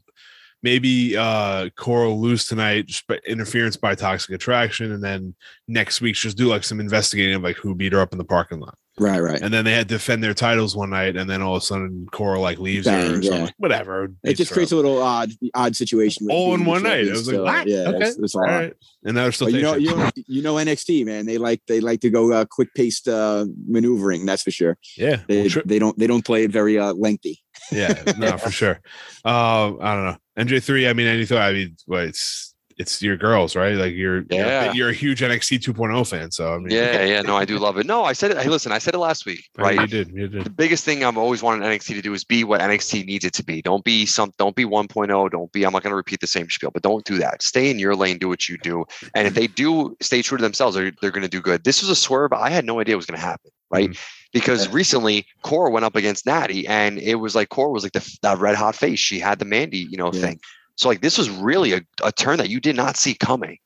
maybe 0.64 1.18
uh 1.18 1.70
Cora 1.76 2.10
will 2.10 2.22
lose 2.22 2.46
tonight, 2.46 2.88
just 2.88 3.08
by 3.08 3.20
interference 3.28 3.78
by 3.78 3.96
toxic 3.96 4.36
attraction, 4.36 4.92
and 4.92 5.04
then 5.04 5.36
next 5.68 6.02
week 6.02 6.16
she'll 6.16 6.32
do 6.32 6.48
like 6.48 6.64
some 6.64 6.80
investigating 6.80 7.36
of 7.36 7.44
like 7.44 7.58
who 7.58 7.76
beat 7.76 7.94
her 7.94 8.00
up 8.00 8.12
in 8.12 8.18
the 8.18 8.26
parking 8.26 8.60
lot. 8.60 8.78
Right, 9.00 9.20
right. 9.20 9.42
And 9.42 9.54
then 9.54 9.64
they 9.64 9.72
had 9.72 9.88
to 9.88 9.96
defend 9.96 10.24
their 10.24 10.34
titles 10.34 10.76
one 10.76 10.90
night, 10.90 11.16
and 11.16 11.30
then 11.30 11.42
all 11.42 11.56
of 11.56 11.64
a 11.64 11.66
sudden 11.66 12.08
Cora 12.12 12.40
like 12.40 12.60
leaves 12.60 12.88
her 12.88 13.16
or 13.16 13.22
yeah. 13.22 13.44
Like, 13.44 13.54
whatever. 13.58 14.12
It 14.24 14.36
just 14.36 14.52
creates 14.52 14.74
a 14.74 14.76
little 14.76 15.02
odd, 15.02 15.32
odd 15.56 15.76
situation. 15.76 16.28
all 16.30 16.54
in 16.54 16.66
one 16.66 16.84
night. 16.84 16.92
I 16.92 17.04
champions 17.06 17.18
was 17.18 17.28
like, 17.28 17.34
still. 17.34 17.44
what? 17.46 17.68
Yeah, 17.68 17.78
okay. 17.90 18.00
that's, 18.00 18.18
that's 18.18 18.36
all 18.36 18.44
odd. 18.44 18.50
right. 18.50 18.74
And 19.06 19.16
now 19.16 19.24
they're 19.24 19.32
still 19.32 19.50
you 19.50 19.62
know, 19.62 19.76
you 19.76 19.96
know, 19.96 20.10
you 20.28 20.42
know 20.42 20.56
NXT 20.56 21.06
man. 21.06 21.26
They 21.26 21.38
like 21.38 21.62
they 21.68 21.80
like 21.80 22.02
to 22.02 22.10
go 22.10 22.34
uh, 22.34 22.46
quick 22.46 22.74
paced 22.76 23.08
uh, 23.08 23.46
maneuvering. 23.66 24.26
That's 24.26 24.44
for 24.44 24.52
sure. 24.52 24.78
yeah. 24.98 25.22
They, 25.28 25.44
Well, 25.44 25.64
they 25.66 25.80
don't 25.80 25.98
they 25.98 26.08
don't 26.08 26.26
play 26.26 26.44
it 26.44 26.52
very 26.52 26.78
uh, 26.78 26.94
lengthy. 26.94 27.42
Yeah, 27.72 28.04
no, 28.18 28.38
for 28.38 28.52
sure. 28.52 28.80
Uh, 29.26 29.78
I 29.80 29.96
don't 29.96 30.06
know. 30.06 30.18
NJ 30.38 30.64
three. 30.64 30.88
I 30.88 30.94
mean, 30.94 31.08
anything. 31.08 31.38
I 31.38 31.52
mean, 31.52 31.76
well, 31.88 32.02
it's 32.02 32.52
it's 32.78 33.02
your 33.02 33.16
girls, 33.16 33.56
right? 33.56 33.76
Like 33.76 33.94
you're 33.94 34.24
you're, 34.32 34.46
a, 34.46 34.48
Yeah. 34.48 34.74
you're 34.74 34.90
a 34.90 34.94
huge 34.94 35.22
NXT 35.22 35.60
2.0 35.60 36.10
fan. 36.10 36.32
So 36.32 36.56
I 36.56 36.58
mean, 36.58 36.72
Yeah, 36.72 37.04
yeah, 37.04 37.22
no, 37.22 37.38
I 37.38 37.46
do 37.46 37.60
love 37.60 37.78
it. 37.78 37.86
No, 37.86 38.04
I 38.04 38.14
said 38.14 38.32
it. 38.32 38.38
Hey, 38.38 38.50
listen, 38.50 38.72
I 38.72 38.80
said 38.80 38.96
it 38.96 38.98
last 38.98 39.26
week, 39.26 39.48
right? 39.58 39.80
You 39.80 39.88
did. 39.88 40.10
You 40.10 40.28
the 40.28 40.50
biggest 40.50 40.84
thing 40.84 41.04
I've 41.04 41.18
always 41.18 41.44
wanted 41.44 41.64
NXT 41.66 41.94
to 41.96 42.02
do 42.02 42.14
is 42.14 42.24
be 42.24 42.44
what 42.44 42.60
NXT 42.60 43.06
needs 43.06 43.24
it 43.24 43.34
to 43.34 43.44
be. 43.44 43.62
Don't 43.62 43.84
be 43.84 44.06
some, 44.08 44.32
don't 44.40 44.56
be 44.56 44.66
1.0. 44.66 45.30
Don't 45.32 45.52
be, 45.52 45.64
I'm 45.64 45.74
not 45.74 45.84
going 45.84 45.92
to 45.92 45.96
repeat 45.98 46.22
the 46.22 46.28
same 46.28 46.50
spiel, 46.50 46.72
but 46.72 46.82
don't 46.82 47.06
do 47.06 47.18
that. 47.20 47.44
Stay 47.44 47.70
in 47.70 47.78
your 47.78 47.96
lane, 47.96 48.18
do 48.18 48.30
what 48.30 48.50
you 48.50 48.58
do. 48.58 48.86
And 49.14 49.28
if 49.28 49.36
they 49.36 49.46
do 49.48 49.96
stay 50.02 50.22
true 50.24 50.38
to 50.38 50.42
themselves, 50.42 50.76
they're, 50.76 50.92
they're 51.02 51.12
going 51.12 51.22
to 51.24 51.30
do 51.30 51.42
good. 51.42 51.64
This 51.64 51.82
was 51.82 51.90
a 51.90 51.96
swerve. 51.96 52.34
I 52.34 52.50
had 52.50 52.66
no 52.66 52.80
idea 52.80 52.94
it 52.94 52.98
was 52.98 53.06
going 53.06 53.20
to 53.20 53.26
happen, 53.26 53.52
right? 53.70 53.96
Because 54.34 54.68
Yeah. 54.68 54.74
recently 54.74 55.26
Cora 55.44 55.70
went 55.72 55.86
up 55.86 55.96
against 55.96 56.26
Natty 56.26 56.68
and 56.68 56.98
it 57.00 57.16
was 57.16 57.36
like 57.36 57.50
Cora 57.50 57.72
was 57.72 57.84
like 57.84 57.94
the 57.94 58.18
that 58.22 58.38
red 58.40 58.56
hot 58.56 58.76
face. 58.76 59.00
She 59.00 59.20
had 59.20 59.40
the 59.40 59.46
Mandy, 59.46 59.88
you 59.90 59.98
know, 59.98 60.12
Yeah. 60.14 60.22
thing. 60.22 60.40
So 60.76 60.88
like 60.90 61.02
this 61.02 61.18
was 61.18 61.30
really 61.30 61.74
a, 61.74 61.82
a 62.04 62.12
turn 62.12 62.38
that 62.38 62.50
you 62.50 62.60
did 62.60 62.76
not 62.76 62.98
see 62.98 63.14
coming. 63.14 63.58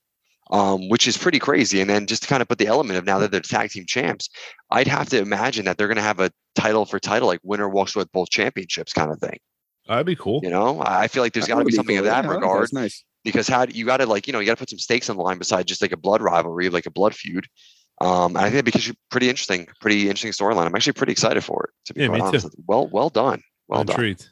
Um, 0.48 0.88
which 0.90 1.08
is 1.08 1.18
pretty 1.18 1.40
crazy. 1.40 1.80
And 1.80 1.90
then 1.90 2.06
just 2.06 2.22
to 2.22 2.28
kind 2.28 2.40
of 2.40 2.46
put 2.46 2.58
the 2.58 2.68
element 2.68 2.96
of 3.00 3.04
now 3.04 3.18
that 3.18 3.32
they're 3.32 3.40
tag 3.40 3.70
team 3.70 3.84
champs, 3.84 4.28
I'd 4.70 4.86
have 4.86 5.08
to 5.08 5.18
imagine 5.18 5.64
that 5.64 5.76
they're 5.76 5.88
going 5.88 5.96
to 5.96 6.02
have 6.02 6.20
a 6.20 6.30
title 6.54 6.84
for 6.86 7.00
title, 7.00 7.26
like 7.26 7.40
winner 7.42 7.68
walks 7.68 7.96
with 7.96 8.12
both 8.12 8.30
championships 8.30 8.92
kind 8.92 9.10
of 9.10 9.18
thing. 9.18 9.38
That'd 9.88 10.06
be 10.06 10.14
cool. 10.14 10.38
You 10.44 10.50
know, 10.50 10.80
I 10.82 11.02
I 11.02 11.08
feel 11.08 11.24
like 11.24 11.32
there's 11.32 11.48
got 11.48 11.54
to 11.54 11.64
would 11.64 11.66
be 11.66 11.72
something 11.72 11.96
cool. 11.96 12.06
of 12.06 12.12
that 12.12 12.24
Yeah, 12.24 12.30
regard 12.30 12.62
That's 12.62 12.72
nice. 12.72 13.04
because 13.24 13.48
how 13.48 13.64
you 13.64 13.84
got 13.86 13.96
to 13.96 14.06
like, 14.06 14.28
you 14.28 14.32
know, 14.32 14.38
you 14.38 14.46
got 14.46 14.52
to 14.52 14.60
put 14.60 14.70
some 14.70 14.78
stakes 14.78 15.10
on 15.10 15.16
the 15.16 15.22
line 15.24 15.38
besides 15.38 15.66
just 15.66 15.82
like 15.82 15.90
a 15.90 15.96
blood 15.96 16.22
rivalry, 16.22 16.68
like 16.68 16.86
a 16.86 16.92
blood 16.92 17.12
feud. 17.16 17.48
Um, 18.00 18.36
and 18.36 18.38
I 18.38 18.50
think 18.50 18.64
that'd 18.66 18.90
be 18.92 18.96
pretty 19.10 19.28
interesting, 19.28 19.66
pretty 19.80 20.02
interesting 20.10 20.32
storyline. 20.32 20.66
I'm 20.66 20.74
actually 20.74 20.92
pretty 20.92 21.12
excited 21.12 21.42
for 21.42 21.64
it. 21.64 21.70
To 21.86 21.94
be 21.94 22.02
Yeah, 22.02 22.08
quite 22.08 22.16
me 22.16 22.20
too. 22.22 22.26
honest. 22.28 22.44
with. 22.46 22.54
Well, 22.66 22.88
well 22.88 23.08
done. 23.08 23.42
Well 23.68 23.80
I'm 23.80 23.86
done. 23.86 23.94
intrigued. 23.94 24.28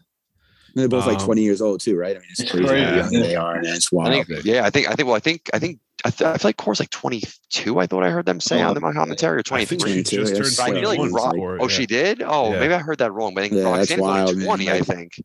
And 0.74 0.80
they're 0.82 0.88
both 0.88 1.06
like 1.06 1.18
Um, 1.20 1.24
20 1.24 1.42
years 1.42 1.62
old 1.62 1.80
too, 1.80 1.96
right? 1.96 2.16
I 2.16 2.18
mean, 2.18 2.28
it's 2.30 2.40
It's 2.40 2.50
crazy 2.50 2.66
crazy. 2.66 2.84
how 2.84 2.96
young 2.96 3.10
they 3.10 3.36
are, 3.36 3.54
and 3.56 3.66
it's 3.66 3.92
I 3.92 3.96
wild. 3.96 4.26
think, 4.26 4.44
yeah, 4.44 4.64
I 4.66 4.70
think, 4.70 4.88
I 4.88 4.94
think, 4.94 5.06
well, 5.06 5.16
I 5.16 5.20
think, 5.20 5.48
I 5.54 5.58
think, 5.58 5.78
I, 6.04 6.10
th- 6.10 6.28
I 6.28 6.36
feel 6.36 6.48
like 6.48 6.56
Cora's 6.58 6.80
like 6.80 6.90
22. 6.90 7.78
I 7.78 7.86
thought 7.86 8.02
I 8.02 8.10
heard 8.10 8.26
them 8.26 8.38
say 8.40 8.62
Oh, 8.62 8.68
on 8.68 8.74
the 8.74 8.80
my 8.80 8.92
commentary 8.92 9.36
or 9.36 9.38
I 9.38 9.42
23. 9.42 9.66
think 9.66 9.80
she 10.08 10.16
22, 10.16 10.16
just 10.16 10.34
turned 10.34 10.46
it's 10.46 10.58
I 10.58 10.70
feel 10.72 10.88
like 10.88 10.96
21 10.98 11.40
Ro- 11.40 11.56
oh, 11.60 11.62
yeah. 11.62 11.68
she 11.68 11.86
did. 11.86 12.22
Oh, 12.22 12.52
Yeah. 12.52 12.60
maybe 12.60 12.74
I 12.74 12.78
heard 12.80 12.98
that 12.98 13.12
wrong. 13.12 13.32
But 13.34 13.44
I 13.44 13.48
think 13.48 13.62
Yeah, 13.62 13.76
that's 13.76 13.90
Roxanne's 13.92 14.00
only 14.02 14.46
wild, 14.46 14.58
man. 14.60 14.68
I 14.68 14.80
think. 14.80 15.22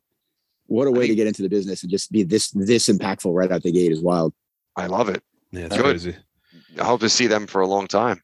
What 0.67 0.87
a 0.87 0.91
way 0.91 1.07
to 1.07 1.15
get 1.15 1.25
into 1.27 1.41
the 1.41 1.49
business 1.49 1.81
and 1.81 1.89
just 1.91 2.11
be 2.11 2.23
this 2.23 2.51
this 2.51 2.87
impactful 2.87 3.33
right 3.33 3.51
out 3.51 3.63
the 3.63 3.71
gate 3.73 3.91
is 3.91 4.01
wild. 4.01 4.33
I 4.77 4.85
love 4.85 5.09
it. 5.09 5.21
Yeah, 5.51 5.65
it's 5.65 5.75
Good. 5.75 5.83
crazy. 5.83 6.15
I 6.79 6.85
hope 6.85 7.01
to 7.01 7.09
see 7.09 7.25
them 7.27 7.47
for 7.47 7.59
a 7.61 7.67
long 7.67 7.87
time. 7.87 8.21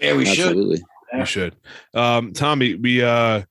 Yeah, 0.00 0.16
we 0.16 0.24
should. 0.24 0.46
Absolutely. 0.46 0.82
You 1.14 1.24
should. 1.24 1.56
Um, 1.94 2.32
Tommy, 2.32 2.74
we 2.74 3.02
uh 3.02 3.42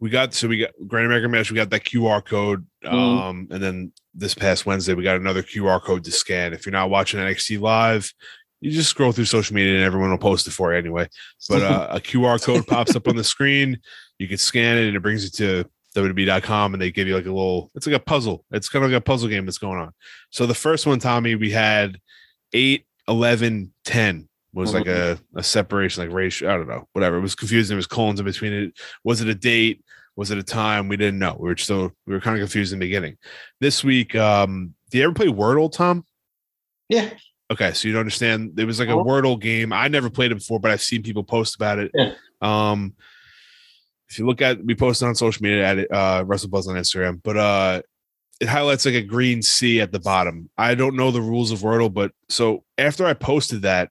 we 0.00 0.10
got 0.10 0.34
so 0.34 0.48
we 0.48 0.58
got 0.58 0.70
Great 0.88 1.06
American 1.06 1.30
Bash, 1.30 1.50
we 1.50 1.56
got 1.56 1.70
that 1.70 1.84
QR 1.84 2.24
code. 2.24 2.66
Mm-hmm. 2.84 2.96
Um, 2.96 3.48
and 3.50 3.62
then 3.62 3.92
this 4.14 4.34
past 4.34 4.66
Wednesday, 4.66 4.94
we 4.94 5.04
got 5.04 5.16
another 5.16 5.42
QR 5.42 5.80
code 5.80 6.04
to 6.04 6.10
scan. 6.10 6.52
If 6.52 6.66
you're 6.66 6.72
not 6.72 6.90
watching 6.90 7.20
NXT 7.20 7.60
live, 7.60 8.12
you 8.60 8.72
just 8.72 8.90
scroll 8.90 9.12
through 9.12 9.26
social 9.26 9.54
media 9.54 9.74
and 9.74 9.84
everyone 9.84 10.10
will 10.10 10.18
post 10.18 10.46
it 10.46 10.52
for 10.52 10.72
you 10.72 10.78
anyway. 10.78 11.08
But 11.48 11.62
uh, 11.62 11.88
a 11.90 12.00
QR 12.00 12.42
code 12.42 12.66
pops 12.66 12.96
up 12.96 13.06
on 13.08 13.16
the 13.16 13.24
screen. 13.24 13.78
You 14.18 14.28
can 14.28 14.38
scan 14.38 14.78
it 14.78 14.88
and 14.88 14.96
it 14.96 15.00
brings 15.00 15.24
you 15.24 15.30
to 15.30 15.70
WWE.com 15.94 16.74
and 16.74 16.80
they 16.82 16.90
give 16.90 17.06
you 17.06 17.14
like 17.14 17.26
a 17.26 17.32
little, 17.32 17.70
it's 17.74 17.86
like 17.86 17.96
a 17.96 18.00
puzzle. 18.00 18.44
It's 18.50 18.68
kind 18.68 18.84
of 18.84 18.90
like 18.90 18.98
a 18.98 19.04
puzzle 19.04 19.28
game 19.28 19.44
that's 19.44 19.58
going 19.58 19.80
on. 19.80 19.92
So 20.30 20.46
the 20.46 20.54
first 20.54 20.86
one, 20.86 20.98
Tommy, 20.98 21.34
we 21.34 21.50
had 21.50 21.98
8, 22.52 22.84
11, 23.08 23.72
10 23.84 24.28
was 24.54 24.74
like 24.74 24.86
a, 24.86 25.18
a 25.34 25.42
separation, 25.42 26.04
like 26.04 26.14
ratio. 26.14 26.52
I 26.52 26.56
don't 26.56 26.68
know, 26.68 26.86
whatever. 26.92 27.16
It 27.16 27.22
was 27.22 27.34
confusing. 27.34 27.74
There 27.74 27.76
was 27.76 27.86
colons 27.86 28.20
in 28.20 28.26
between 28.26 28.52
it. 28.52 28.74
Was 29.04 29.20
it 29.20 29.28
a 29.28 29.34
date? 29.34 29.82
Was 30.14 30.30
it 30.30 30.38
a 30.38 30.42
time? 30.42 30.88
We 30.88 30.98
didn't 30.98 31.18
know. 31.18 31.36
We 31.38 31.48
were 31.48 31.56
still, 31.56 31.92
we 32.06 32.12
were 32.12 32.20
kind 32.20 32.36
of 32.36 32.40
confused 32.40 32.72
in 32.72 32.78
the 32.78 32.84
beginning. 32.84 33.16
This 33.60 33.82
week, 33.82 34.14
um, 34.14 34.74
do 34.90 34.98
you 34.98 35.04
ever 35.04 35.14
play 35.14 35.28
Wordle, 35.28 35.72
Tom? 35.72 36.04
Yeah. 36.90 37.10
Okay, 37.50 37.72
so 37.72 37.88
you 37.88 37.94
don't 37.94 38.00
understand. 38.00 38.58
It 38.58 38.66
was 38.66 38.78
like 38.78 38.88
a 38.88 38.92
Oh. 38.92 39.04
Wordle 39.04 39.40
game. 39.40 39.72
I 39.72 39.88
never 39.88 40.10
played 40.10 40.32
it 40.32 40.36
before, 40.36 40.60
but 40.60 40.70
I've 40.70 40.82
seen 40.82 41.02
people 41.02 41.24
post 41.24 41.54
about 41.54 41.78
it. 41.78 41.90
Yeah. 41.94 42.12
Um, 42.42 42.94
if 44.08 44.18
you 44.18 44.26
look 44.26 44.42
at, 44.42 44.62
we 44.62 44.74
posted 44.74 45.08
on 45.08 45.14
social 45.14 45.42
media 45.42 45.66
at 45.66 45.78
uh, 45.90 46.24
WrestleBuzz 46.24 46.68
on 46.68 46.76
Instagram, 46.76 47.22
but 47.22 47.36
uh, 47.38 47.82
it 48.40 48.48
highlights 48.48 48.84
like 48.84 48.94
a 48.94 49.02
green 49.02 49.40
C 49.40 49.80
at 49.80 49.92
the 49.92 50.00
bottom. 50.00 50.50
I 50.58 50.74
don't 50.74 50.96
know 50.96 51.10
the 51.10 51.22
rules 51.22 51.50
of 51.52 51.60
Wordle, 51.60 51.92
but 51.92 52.12
so 52.28 52.64
after 52.76 53.06
I 53.06 53.14
posted 53.14 53.62
that, 53.62 53.90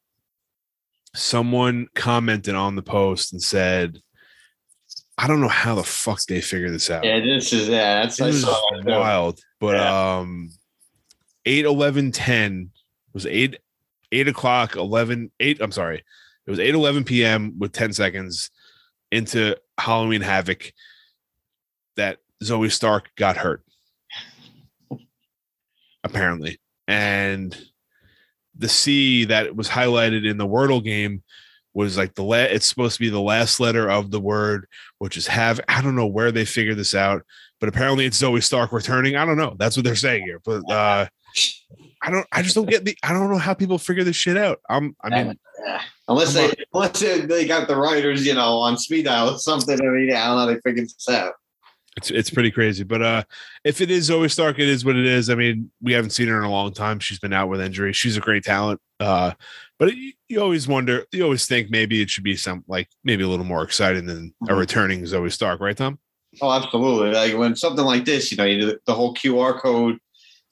someone 1.15 1.87
commented 1.95 2.55
on 2.55 2.75
the 2.75 2.81
post 2.81 3.33
and 3.33 3.41
said, 3.41 3.99
"I 5.17 5.27
don't 5.27 5.41
know 5.41 5.47
how 5.47 5.75
the 5.75 5.83
fuck 5.83 6.21
they 6.23 6.41
figured 6.41 6.73
this 6.73 6.89
out." 6.89 7.03
Yeah, 7.03 7.19
this 7.19 7.51
is 7.53 7.67
yeah. 7.67 8.01
That's 8.03 8.19
It 8.19 8.23
I 8.23 8.27
was 8.27 8.41
saw 8.41 8.61
that 8.75 8.83
too. 8.83 8.89
wild. 8.89 9.39
But 9.59 9.77
um 9.77 10.49
8 11.45 11.65
11 11.65 12.11
10 12.11 12.71
was 13.13 13.25
8 13.25 13.57
8 14.11 14.27
o'clock 14.27 14.75
11 14.75 15.31
8 15.39 15.59
i'm 15.61 15.71
sorry 15.71 16.03
it 16.45 16.49
was 16.51 16.59
8 16.59 16.75
11 16.75 17.03
p.m 17.03 17.55
with 17.57 17.71
10 17.71 17.93
seconds 17.93 18.51
into 19.11 19.55
halloween 19.79 20.21
havoc 20.21 20.71
that 21.95 22.19
zoey 22.43 22.71
stark 22.71 23.09
got 23.15 23.37
hurt 23.37 23.63
apparently 26.03 26.59
and 26.87 27.57
the 28.61 28.69
c 28.69 29.25
that 29.25 29.55
was 29.55 29.67
highlighted 29.67 30.29
in 30.29 30.37
the 30.37 30.47
wordle 30.47 30.83
game 30.83 31.21
was 31.73 31.97
like 31.97 32.15
the 32.15 32.23
la- 32.23 32.35
it's 32.37 32.65
supposed 32.67 32.95
to 32.95 32.99
be 32.99 33.09
the 33.09 33.19
last 33.19 33.59
letter 33.59 33.89
of 33.89 34.11
the 34.11 34.19
word 34.19 34.67
which 34.99 35.17
is 35.17 35.27
have 35.27 35.59
i 35.67 35.81
don't 35.81 35.95
know 35.95 36.07
where 36.07 36.31
they 36.31 36.45
figured 36.45 36.77
this 36.77 36.95
out 36.95 37.23
but 37.61 37.69
apparently 37.69 38.05
it's 38.05 38.21
Zoey 38.21 38.43
Stark 38.43 38.73
returning. 38.73 39.15
I 39.15 39.23
don't 39.23 39.37
know. 39.37 39.55
That's 39.57 39.77
what 39.77 39.85
they're 39.85 39.95
saying 39.95 40.23
here. 40.23 40.41
But 40.43 40.69
uh 40.69 41.05
I 42.01 42.09
don't 42.09 42.27
I 42.31 42.41
just 42.41 42.55
don't 42.55 42.67
get 42.67 42.83
the 42.83 42.97
I 43.03 43.13
don't 43.13 43.31
know 43.31 43.37
how 43.37 43.53
people 43.53 43.77
figure 43.77 44.03
this 44.03 44.15
shit 44.15 44.35
out. 44.35 44.59
I'm 44.67 44.95
I 45.01 45.23
mean 45.23 45.39
Unless 46.07 46.33
they 46.33 46.51
unless 46.73 46.99
they, 46.99 47.21
they 47.21 47.47
got 47.47 47.69
the 47.69 47.75
writers, 47.77 48.25
you 48.25 48.33
know, 48.33 48.57
on 48.57 48.77
speed 48.77 49.05
dial 49.05 49.29
or 49.29 49.37
something. 49.37 49.79
I 49.79 49.83
mean, 49.83 50.11
I 50.11 50.27
don't 50.27 50.35
know 50.35 50.39
how 50.39 50.45
they 50.47 50.59
figured 50.59 50.85
this 50.85 51.07
out. 51.07 51.33
It's 51.97 52.09
it's 52.09 52.29
pretty 52.29 52.51
crazy. 52.51 52.83
But 52.83 53.01
uh 53.01 53.23
if 53.63 53.81
it 53.81 53.91
is 53.91 54.09
Zoey 54.09 54.31
Stark, 54.31 54.59
it 54.59 54.69
is 54.69 54.85
what 54.85 54.95
it 54.95 55.05
is. 55.05 55.29
I 55.29 55.35
mean, 55.35 55.69
we 55.81 55.91
haven't 55.93 56.11
seen 56.11 56.27
her 56.29 56.37
in 56.37 56.43
a 56.45 56.49
long 56.51 56.73
time. 56.73 56.99
She's 56.99 57.19
been 57.19 57.33
out 57.33 57.49
with 57.49 57.59
injury. 57.61 57.91
She's 57.93 58.15
a 58.17 58.21
great 58.21 58.43
talent. 58.43 58.79
Uh 58.99 59.31
but 59.77 59.89
it, 59.89 60.15
you 60.29 60.39
always 60.41 60.67
wonder, 60.67 61.05
you 61.11 61.23
always 61.23 61.45
think 61.47 61.69
maybe 61.69 62.01
it 62.01 62.09
should 62.09 62.23
be 62.23 62.35
some 62.37 62.63
like 62.67 62.87
maybe 63.03 63.23
a 63.23 63.27
little 63.27 63.45
more 63.45 63.63
exciting 63.63 64.05
than 64.05 64.33
a 64.43 64.53
Mhm. 64.53 64.57
returning 64.59 65.01
Zoey 65.03 65.31
Stark, 65.31 65.59
right, 65.59 65.75
Tom? 65.75 65.99
Oh, 66.41 66.51
absolutely. 66.51 67.11
Like 67.11 67.37
when 67.37 67.55
something 67.57 67.83
like 67.83 68.05
this, 68.05 68.31
you 68.31 68.37
know, 68.37 68.45
you 68.45 68.61
do 68.61 68.79
the 68.85 68.93
whole 68.93 69.13
QR 69.13 69.59
code 69.59 69.97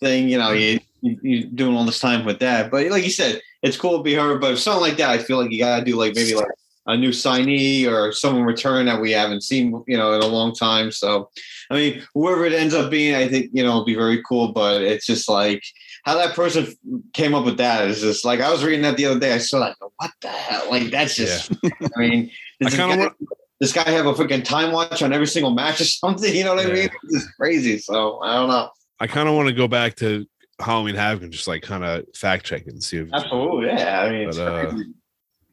thing, 0.02 0.28
you 0.28 0.38
know, 0.38 0.52
you 0.52 0.80
you, 1.02 1.18
you 1.24 1.46
doing 1.46 1.74
all 1.78 1.86
this 1.86 2.02
time 2.02 2.26
with 2.26 2.40
that. 2.40 2.70
But 2.70 2.88
like 2.88 3.06
you 3.06 3.10
said, 3.12 3.40
it's 3.64 3.78
cool 3.78 3.98
to 3.98 4.04
be 4.04 4.14
heard. 4.14 4.42
But 4.42 4.52
if 4.54 4.60
something 4.60 4.82
like 4.82 4.98
that, 4.98 5.10
I 5.12 5.18
feel 5.20 5.42
like 5.42 5.52
you 5.52 5.60
gotta 5.60 5.86
do 5.86 5.96
like 5.96 6.16
maybe 6.16 6.36
like 6.36 6.48
a 6.90 6.98
new 6.98 7.10
signee 7.10 7.88
or 7.88 8.12
someone 8.12 8.44
return 8.44 8.88
that 8.88 9.00
we 9.00 9.12
haven't 9.12 9.42
seen, 9.42 9.84
you 9.88 9.96
know, 9.96 10.14
in 10.14 10.22
a 10.22 10.28
long 10.28 10.54
time. 10.56 10.92
So, 10.92 11.30
I 11.70 11.76
mean, 11.76 12.04
whoever 12.16 12.46
it 12.46 12.54
ends 12.54 12.74
up 12.74 12.90
being, 12.90 13.14
I 13.14 13.28
think 13.28 13.52
you 13.54 13.64
know, 13.64 13.70
it'll 13.70 13.86
be 13.86 13.96
very 13.96 14.22
cool. 14.28 14.52
But 14.52 14.82
it's 14.82 15.06
just 15.06 15.30
like 15.30 15.64
how 16.04 16.16
that 16.16 16.36
person 16.36 16.68
came 17.14 17.36
up 17.36 17.46
with 17.46 17.58
that 17.58 17.88
is 17.88 18.02
just 18.02 18.26
like 18.26 18.42
I 18.42 18.52
was 18.52 18.64
reading 18.64 18.82
that 18.82 18.98
the 18.98 19.06
other 19.06 19.20
day. 19.20 19.34
I 19.34 19.38
saw 19.38 19.60
like, 19.60 19.76
what 19.80 20.12
the 20.22 20.30
hell? 20.30 20.70
Like 20.70 20.90
that's 20.90 21.16
just. 21.16 21.52
yeah. 21.62 21.70
I 21.96 22.00
mean, 22.00 22.32
I 22.62 22.66
this 22.66 22.76
kind 22.76 22.92
of 22.92 22.98
guy, 22.98 23.04
want. 23.04 23.18
this 23.60 23.74
guy 23.74 23.90
have 23.90 24.08
a 24.08 24.14
freaking 24.14 24.44
time 24.44 24.72
watch 24.72 25.04
on 25.04 25.14
every 25.14 25.28
single 25.28 25.52
match 25.52 25.80
or 25.82 25.86
something. 25.86 26.34
You 26.36 26.44
know 26.44 26.56
what 26.56 26.66
I 26.66 26.74
mean? 26.74 26.90
It's 27.10 27.32
crazy. 27.34 27.78
So 27.78 28.20
I 28.24 28.34
don't 28.34 28.50
know. 28.50 28.70
I 29.00 29.06
kind 29.06 29.30
of 29.30 29.36
want 29.36 29.48
to 29.48 29.54
go 29.54 29.68
back 29.68 29.96
to 29.98 30.26
Halloween 30.60 30.96
Havoc 30.96 31.24
and 31.24 31.32
just 31.32 31.48
like 31.48 31.62
kind 31.62 31.86
of 31.86 32.06
fact 32.16 32.46
check 32.46 32.64
it 32.66 32.74
and 32.74 32.84
see 32.84 32.98
if 32.98 33.10
Absolutely, 33.14 33.68
yeah. 33.68 34.02
I 34.02 34.10
mean, 34.10 34.28
it's 34.28 34.38
But, 34.38 34.66
uh. 34.66 34.78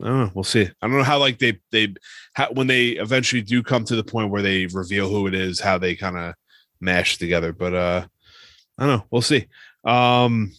I 0.03 0.07
don't 0.07 0.20
know. 0.20 0.30
We'll 0.34 0.44
see. 0.44 0.68
I 0.82 0.86
don't 0.86 0.99
know 0.99 1.03
how 1.03 1.18
like 1.18 1.38
they 1.38 1.59
they 1.72 1.94
how, 2.34 2.53
when 2.53 2.66
they 2.66 2.88
eventually 2.88 3.42
do 3.42 3.62
come 3.62 3.84
to 3.84 3.97
the 3.97 4.05
point 4.05 4.30
where 4.30 4.42
they 4.42 4.66
reveal 4.66 5.09
who 5.09 5.26
it 5.26 5.34
is, 5.34 5.61
how 5.61 5.78
they 5.78 5.97
kind 5.97 6.18
of 6.18 6.34
mash 6.80 7.18
together. 7.18 7.53
But 7.53 7.74
uh 7.74 8.07
I 8.78 8.86
don't 8.86 8.99
know. 8.99 9.07
We'll 9.11 9.22
see. 9.22 9.47
Um 9.84 10.53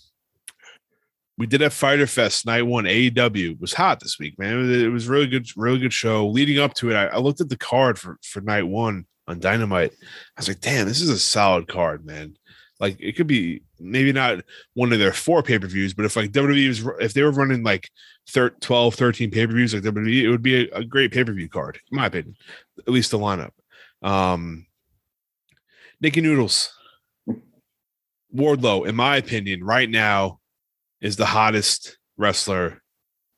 we 1.37 1.45
did 1.45 1.61
have 1.61 1.73
Fyter 1.73 2.07
Fest 2.07 2.47
night 2.47 2.63
one. 2.63 2.85
AEW 2.85 3.59
was 3.59 3.73
hot 3.73 3.99
this 3.99 4.17
week, 4.17 4.39
man. 4.39 4.71
It 4.71 4.87
was, 4.87 5.07
really 5.07 5.27
good, 5.27 5.47
really 5.55 5.77
good 5.77 5.93
show. 5.93 6.27
Leading 6.27 6.57
up 6.57 6.73
to 6.75 6.89
it, 6.89 6.95
I, 6.95 7.05
I 7.05 7.17
looked 7.19 7.41
at 7.41 7.49
the 7.49 7.57
card 7.57 7.99
for 7.99 8.17
for 8.23 8.41
night 8.41 8.63
one 8.63 9.05
on 9.27 9.39
Dynamite. 9.39 9.91
I 10.01 10.39
was 10.39 10.47
like, 10.47 10.61
damn, 10.61 10.87
this 10.87 11.01
is 11.01 11.09
a 11.09 11.19
solid 11.19 11.67
card, 11.67 12.05
man. 12.05 12.35
Like 12.79 12.97
it 12.99 13.15
could 13.15 13.27
be 13.27 13.61
maybe 13.79 14.11
not 14.11 14.39
one 14.73 14.93
of 14.93 14.99
their 14.99 15.13
four 15.13 15.43
pay 15.43 15.59
per 15.59 15.67
views, 15.67 15.93
but 15.93 16.05
if 16.05 16.15
like 16.15 16.31
WWE 16.31 16.67
was 16.67 16.87
if 16.99 17.13
they 17.13 17.23
were 17.23 17.31
running 17.31 17.63
like 17.63 17.89
thir- 18.29 18.49
12, 18.61 18.95
13 18.95 19.31
pay 19.31 19.47
per 19.47 19.53
views 19.53 19.73
like 19.73 19.83
WWE, 19.83 20.23
it 20.23 20.29
would 20.29 20.41
be 20.41 20.69
a, 20.69 20.77
a 20.77 20.83
great 20.83 21.11
pay 21.11 21.23
per 21.23 21.33
view 21.33 21.49
card, 21.49 21.79
in 21.91 21.95
my 21.97 22.05
opinion, 22.07 22.35
at 22.79 22.89
least 22.89 23.11
the 23.11 23.19
lineup. 23.19 23.51
Um, 24.01 24.67
Nikki 25.99 26.21
Noodles, 26.21 26.71
Wardlow, 28.35 28.87
in 28.87 28.95
my 28.95 29.17
opinion, 29.17 29.63
right 29.63 29.89
now 29.89 30.39
is 31.01 31.15
the 31.15 31.25
hottest 31.25 31.97
wrestler 32.17 32.81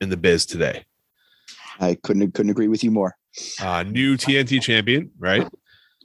in 0.02 0.10
the 0.10 0.18
biz 0.18 0.46
today. 0.46 0.86
I 1.80 1.96
couldn't 1.96 2.34
couldn't 2.34 2.50
agree 2.50 2.68
with 2.68 2.84
you 2.84 2.92
more. 2.92 3.16
Uh, 3.62 3.84
new 3.84 4.18
TNT 4.18 4.62
champion, 4.62 5.12
right? 5.18 5.48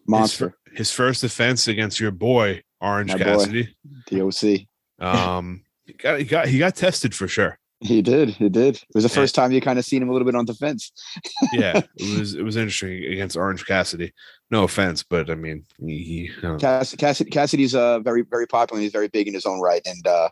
Monster, 0.07 0.55
His, 0.69 0.79
his 0.79 0.91
first 0.93 1.23
defense 1.23 1.67
against 1.67 1.99
your 1.99 2.11
boy 2.11 2.63
Orange 2.81 3.13
My 3.13 3.19
boy. 3.19 3.25
Cassidy. 3.25 3.77
the 4.09 4.21
OC. 4.21 5.05
Um, 5.05 5.65
he 5.87 5.95
got 5.95 6.19
he 6.19 6.25
got 6.25 6.49
he 6.49 6.59
got 6.59 6.77
tested 6.77 7.15
for 7.15 7.27
sure. 7.27 7.59
He 7.81 8.01
did. 8.03 8.31
He 8.31 8.49
did. 8.49 8.77
It 8.77 8.85
was 8.95 9.05
the 9.05 9.11
Yeah. 9.11 9.15
first 9.15 9.35
time 9.35 9.53
you 9.53 9.61
kind 9.61 9.79
of 9.79 9.85
seen 9.85 10.01
him 10.03 10.09
a 10.09 10.13
little 10.13 10.25
bit 10.27 10.35
on 10.35 10.45
defense. 10.47 10.93
Yeah, 11.53 11.83
it 11.97 12.19
was 12.19 12.35
it 12.35 12.43
was 12.43 12.57
interesting 12.57 13.05
against 13.13 13.37
Orange 13.37 13.65
Cassidy. 13.67 14.13
No 14.51 14.65
offense, 14.65 15.03
but 15.03 15.31
I 15.31 15.35
mean 15.35 15.65
he, 15.79 16.31
he 16.41 16.47
I. 16.47 16.57
Cass- 16.57 16.95
Cassidy, 16.95 17.31
Cassidy's 17.31 17.75
uh, 17.75 18.01
very 18.01 18.23
very 18.23 18.47
popular. 18.47 18.81
He's 18.81 18.93
very 18.93 19.09
big 19.09 19.29
in 19.29 19.35
his 19.35 19.45
own 19.47 19.61
right, 19.61 19.83
and 19.85 20.07
uh, 20.07 20.29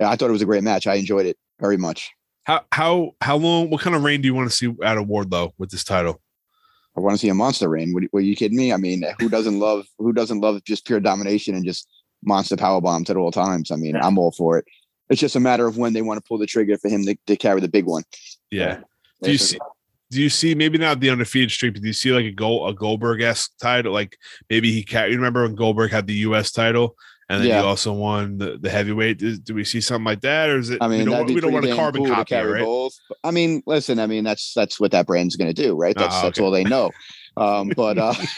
I 0.00 0.16
thought 0.16 0.28
it 0.28 0.32
was 0.32 0.42
a 0.42 0.46
great 0.46 0.62
match. 0.64 0.86
I 0.86 0.94
enjoyed 0.94 1.26
it 1.26 1.36
very 1.60 1.76
much. 1.76 2.10
how 2.44 2.62
how 2.72 3.12
how 3.20 3.36
long? 3.36 3.70
What 3.70 3.80
kind 3.80 3.96
of 3.96 4.04
reign 4.04 4.20
do 4.22 4.26
you 4.26 4.34
want 4.34 4.50
to 4.50 4.56
see 4.56 4.72
out 4.84 4.98
of 4.98 5.06
Wardlow 5.06 5.52
with 5.58 5.70
this 5.70 5.84
title? 5.84 6.20
I 6.96 7.00
want 7.00 7.14
to 7.14 7.18
see 7.18 7.28
a 7.28 7.34
monster 7.34 7.68
reign. 7.68 7.92
What, 7.92 8.04
were 8.12 8.20
you 8.20 8.36
kidding 8.36 8.56
me? 8.56 8.72
I 8.72 8.76
mean, 8.76 9.02
who 9.18 9.28
doesn't 9.28 9.58
love 9.58 9.84
who 9.98 10.12
doesn't 10.12 10.40
love 10.40 10.62
just 10.64 10.86
pure 10.86 11.00
domination 11.00 11.54
and 11.56 11.64
just 11.64 11.88
monster 12.22 12.56
power 12.56 12.80
bombs 12.80 13.10
at 13.10 13.16
all 13.16 13.32
times? 13.32 13.70
I 13.72 13.76
mean, 13.76 13.96
I'm 13.96 14.16
all 14.18 14.30
for 14.32 14.58
it. 14.58 14.64
It's 15.10 15.20
just 15.20 15.36
a 15.36 15.40
matter 15.40 15.66
of 15.66 15.76
when 15.76 15.92
they 15.92 16.02
want 16.02 16.22
to 16.22 16.26
pull 16.26 16.38
the 16.38 16.46
trigger 16.46 16.78
for 16.78 16.88
him 16.88 17.04
to, 17.04 17.16
to 17.26 17.36
carry 17.36 17.60
the 17.60 17.68
big 17.68 17.84
one. 17.84 18.04
Yeah. 18.50 18.80
Do 19.22 19.32
you 19.32 19.38
see? 19.38 19.58
Do 20.10 20.22
you 20.22 20.28
see 20.30 20.54
maybe 20.54 20.78
not 20.78 21.00
the 21.00 21.10
undefeated 21.10 21.50
streak, 21.50 21.72
but 21.74 21.82
do 21.82 21.88
you 21.88 21.92
see 21.92 22.12
like 22.12 22.26
a 22.26 22.30
goal 22.30 22.68
a 22.68 22.74
Goldberg 22.74 23.20
esque 23.20 23.52
title? 23.58 23.92
Like 23.92 24.16
maybe 24.48 24.70
he 24.70 24.84
ca 24.84 25.06
You 25.06 25.16
remember 25.16 25.42
when 25.42 25.54
Goldberg 25.56 25.90
had 25.90 26.06
the 26.06 26.14
U.S. 26.28 26.52
title, 26.52 26.94
and 27.28 27.40
then 27.40 27.48
Yeah. 27.48 27.60
he 27.60 27.66
also 27.66 27.92
won 27.92 28.38
the, 28.38 28.58
the 28.58 28.70
heavyweight. 28.70 29.18
Do, 29.18 29.36
do 29.36 29.54
we 29.54 29.64
see 29.64 29.80
something 29.80 30.04
like 30.04 30.20
that, 30.20 30.50
or 30.50 30.58
is 30.58 30.70
it? 30.70 30.78
I 30.80 30.88
mean, 30.88 31.00
we 31.00 31.04
don't, 31.06 31.26
we 31.26 31.40
don't 31.40 31.52
want 31.52 31.66
a 31.66 31.74
carbon 31.74 32.04
cool 32.04 32.14
copy, 32.14 32.34
right? 32.36 32.62
both. 32.62 32.94
I 33.24 33.30
mean, 33.30 33.62
listen, 33.66 33.98
I 33.98 34.06
mean 34.06 34.24
that's 34.24 34.52
that's 34.54 34.78
what 34.78 34.92
that 34.92 35.06
brand's 35.06 35.36
going 35.36 35.52
to 35.52 35.62
do, 35.62 35.74
right? 35.74 35.96
That's 35.96 36.14
Ah, 36.14 36.22
that's 36.22 36.38
all 36.38 36.50
they 36.50 36.64
know. 36.64 36.90
Um, 37.36 37.72
but 37.76 37.98
uh, 37.98 38.14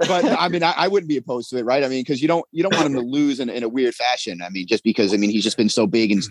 but 0.00 0.24
I 0.24 0.48
mean, 0.48 0.62
I, 0.62 0.74
I 0.76 0.88
wouldn't 0.88 1.08
be 1.08 1.16
opposed 1.16 1.50
to 1.50 1.58
it, 1.58 1.64
right? 1.64 1.82
I 1.82 1.88
mean, 1.88 2.02
because 2.02 2.20
you 2.20 2.28
don't 2.28 2.44
you 2.52 2.62
don't 2.62 2.74
want 2.74 2.86
him 2.86 2.94
to 2.94 3.00
lose 3.00 3.40
in, 3.40 3.48
in 3.48 3.62
a 3.62 3.68
weird 3.68 3.94
fashion. 3.94 4.42
I 4.42 4.50
mean, 4.50 4.66
just 4.66 4.84
because 4.84 5.14
I 5.14 5.16
mean 5.16 5.30
he's 5.30 5.44
just 5.44 5.56
been 5.56 5.68
so 5.68 5.86
big 5.86 6.12
and 6.12 6.22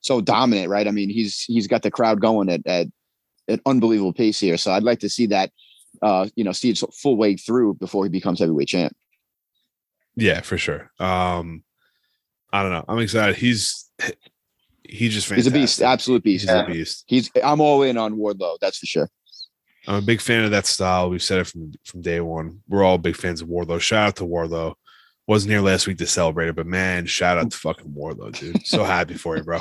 so 0.00 0.20
dominant, 0.20 0.70
right? 0.70 0.88
I 0.88 0.90
mean, 0.90 1.10
he's 1.10 1.42
he's 1.42 1.66
got 1.66 1.82
the 1.82 1.90
crowd 1.90 2.20
going 2.20 2.48
at 2.48 2.66
at 2.66 2.86
an 3.48 3.60
unbelievable 3.66 4.12
pace 4.12 4.40
here. 4.40 4.56
So 4.56 4.72
I'd 4.72 4.82
like 4.82 5.00
to 5.00 5.08
see 5.08 5.26
that, 5.26 5.50
uh, 6.00 6.28
you 6.36 6.44
know, 6.44 6.52
see 6.52 6.70
it 6.70 6.80
full 6.94 7.16
way 7.16 7.36
through 7.36 7.74
before 7.74 8.04
he 8.04 8.10
becomes 8.10 8.40
heavyweight 8.40 8.68
champ. 8.68 8.96
Yeah, 10.14 10.42
for 10.42 10.58
sure. 10.58 10.90
Um, 10.98 11.64
I 12.52 12.62
don't 12.62 12.72
know. 12.72 12.84
I'm 12.88 12.98
excited. 12.98 13.36
He's 13.36 13.90
he's 14.84 15.14
just 15.14 15.30
He's 15.30 15.46
a 15.46 15.50
beast, 15.50 15.82
absolute 15.82 16.22
beast. 16.22 16.48
He's 16.48 16.54
a 16.54 16.66
beast. 16.66 17.04
He's 17.06 17.30
I'm 17.42 17.60
all 17.60 17.82
in 17.82 17.96
on 17.96 18.16
Wardlow, 18.16 18.58
that's 18.60 18.78
for 18.78 18.86
sure. 18.86 19.08
I'm 19.86 19.96
a 19.96 20.02
big 20.02 20.20
fan 20.20 20.44
of 20.44 20.52
that 20.52 20.66
style. 20.66 21.10
We've 21.10 21.22
said 21.22 21.40
it 21.40 21.46
from 21.46 21.72
from 21.84 22.02
day 22.02 22.20
one. 22.20 22.60
We're 22.68 22.84
all 22.84 22.98
big 22.98 23.16
fans 23.16 23.42
of 23.42 23.48
Wardlow. 23.48 23.80
Shout 23.80 24.08
out 24.08 24.16
to 24.16 24.24
Wardlow. 24.24 24.74
Wasn't 25.26 25.50
here 25.50 25.60
last 25.60 25.86
week 25.86 25.98
to 25.98 26.06
celebrate 26.06 26.48
it, 26.48 26.56
but 26.56 26.66
man, 26.66 27.06
shout 27.06 27.38
out 27.38 27.50
to 27.50 27.56
fucking 27.56 27.92
Wardlow, 27.92 28.38
dude. 28.38 28.66
So 28.66 28.84
happy 28.84 29.14
for 29.14 29.36
you, 29.36 29.42
bro. 29.42 29.60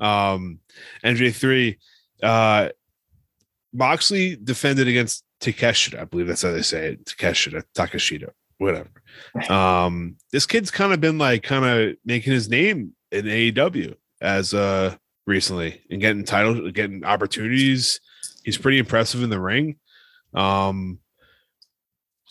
Um, 0.00 0.58
NJ3, 1.04 1.78
uh, 2.22 2.70
Moxley 3.72 4.36
defended 4.36 4.88
against 4.88 5.24
Takeshita. 5.40 6.00
I 6.00 6.04
believe 6.04 6.26
that's 6.26 6.42
how 6.42 6.52
they 6.52 6.62
say 6.62 6.92
it. 6.92 7.04
Takeshita, 7.04 7.62
Takeshita, 7.74 8.30
whatever. 8.58 8.90
Um, 9.50 10.16
this 10.30 10.46
kid's 10.46 10.70
kind 10.70 10.94
of 10.94 11.00
been 11.00 11.18
like 11.18 11.42
kind 11.42 11.66
of 11.66 11.96
making 12.02 12.32
his 12.32 12.48
name 12.48 12.94
in 13.10 13.26
AEW 13.26 13.94
as 14.22 14.54
uh 14.54 14.94
recently 15.26 15.82
and 15.90 16.00
getting 16.00 16.24
titles, 16.24 16.72
getting 16.72 17.04
opportunities. 17.04 18.00
He's 18.44 18.58
pretty 18.58 18.78
impressive 18.78 19.22
in 19.22 19.30
the 19.30 19.40
ring. 19.40 19.76
Um, 20.34 20.98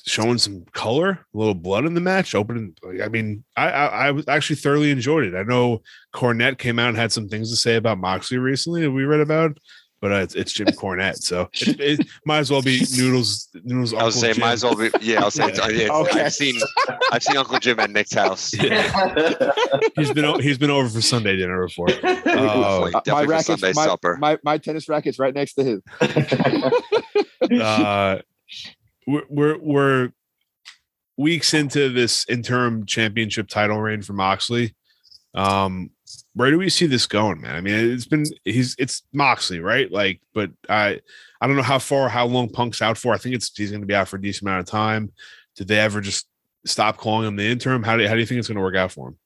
showing 0.05 0.39
some 0.39 0.65
color, 0.73 1.11
a 1.11 1.37
little 1.37 1.53
blood 1.53 1.85
in 1.85 1.93
the 1.93 2.01
match. 2.01 2.33
Opening, 2.33 2.75
I 3.01 3.07
mean, 3.07 3.43
I, 3.55 3.69
I 3.69 3.85
I 4.07 4.11
was 4.11 4.27
actually 4.27 4.55
thoroughly 4.57 4.91
enjoyed 4.91 5.25
it. 5.25 5.35
I 5.35 5.43
know 5.43 5.81
Cornette 6.13 6.57
came 6.57 6.79
out 6.79 6.89
and 6.89 6.97
had 6.97 7.11
some 7.11 7.29
things 7.29 7.49
to 7.51 7.55
say 7.55 7.75
about 7.75 7.99
Moxley 7.99 8.37
recently 8.37 8.81
that 8.81 8.91
we 8.91 9.03
read 9.03 9.19
about, 9.19 9.57
but 10.01 10.11
uh, 10.11 10.15
it's, 10.15 10.33
it's 10.35 10.51
Jim 10.51 10.65
Cornette, 10.67 11.17
so 11.17 11.47
it, 11.53 11.79
it 11.79 12.07
might 12.25 12.39
as 12.39 12.49
well 12.49 12.61
be 12.63 12.83
Noodles. 12.97 13.49
Noodles. 13.63 13.93
I 13.93 14.03
was 14.03 14.15
Uncle 14.15 14.21
saying, 14.21 14.33
Jim. 14.33 14.41
might 14.41 14.51
as 14.53 14.63
well 14.63 14.75
be. 14.75 14.89
Yeah, 14.99 15.21
I'll 15.21 15.31
say. 15.31 15.47
It's, 15.47 15.59
it's, 15.61 15.89
Okay. 15.91 16.21
I've 16.23 16.33
seen, 16.33 16.59
I've 17.11 17.21
seen 17.23 17.37
Uncle 17.37 17.59
Jim 17.59 17.79
at 17.79 17.91
Nick's 17.91 18.13
house. 18.13 18.51
He's 19.95 20.11
been 20.13 20.39
he's 20.41 20.57
been 20.57 20.71
over 20.71 20.89
for 20.89 21.01
Sunday 21.01 21.35
dinner 21.37 21.65
before. 21.65 21.87
Uh, 22.31 22.89
Definitely, 22.89 22.93
Uh, 22.93 23.01
my 23.13 23.23
for 23.23 23.29
rackets, 23.29 23.47
Sunday 23.47 23.73
my, 23.75 23.85
supper. 23.85 24.17
my 24.19 24.37
my 24.43 24.57
tennis 24.57 24.89
rackets 24.89 25.19
right 25.19 25.33
next 25.33 25.53
to 25.55 25.63
his. 25.63 25.81
uh, 27.61 28.19
we're, 29.07 29.23
we're 29.29 29.57
we're 29.59 30.09
weeks 31.17 31.53
into 31.53 31.89
this 31.89 32.25
interim 32.29 32.85
championship 32.85 33.47
title 33.47 33.79
reign 33.79 34.01
for 34.01 34.13
Moxley. 34.13 34.75
Um, 35.35 35.91
where 36.33 36.51
do 36.51 36.57
we 36.57 36.69
see 36.69 36.85
this 36.85 37.07
going, 37.07 37.41
man? 37.41 37.55
I 37.55 37.61
mean, 37.61 37.73
it's 37.91 38.05
been 38.05 38.25
he's 38.45 38.75
it's 38.79 39.03
Moxley, 39.13 39.59
right? 39.59 39.91
Like, 39.91 40.21
but 40.33 40.51
I 40.69 40.99
I 41.41 41.47
don't 41.47 41.55
know 41.55 41.61
how 41.63 41.79
far, 41.79 42.09
how 42.09 42.25
long 42.25 42.49
Punk's 42.49 42.81
out 42.81 42.97
for. 42.97 43.13
I 43.13 43.17
think 43.17 43.35
it's 43.35 43.55
he's 43.55 43.71
going 43.71 43.81
to 43.81 43.87
be 43.87 43.95
out 43.95 44.07
for 44.07 44.17
a 44.17 44.21
decent 44.21 44.43
amount 44.43 44.61
of 44.61 44.65
time. 44.67 45.11
Did 45.55 45.67
they 45.67 45.79
ever 45.79 46.01
just 46.01 46.27
stop 46.65 46.97
calling 46.97 47.27
him 47.27 47.35
the 47.35 47.45
interim? 47.45 47.83
How 47.83 47.97
do 47.97 48.07
how 48.07 48.13
do 48.13 48.19
you 48.19 48.25
think 48.25 48.39
it's 48.39 48.47
going 48.47 48.57
to 48.57 48.61
work 48.61 48.75
out 48.75 48.91
for 48.91 49.09
him? 49.09 49.17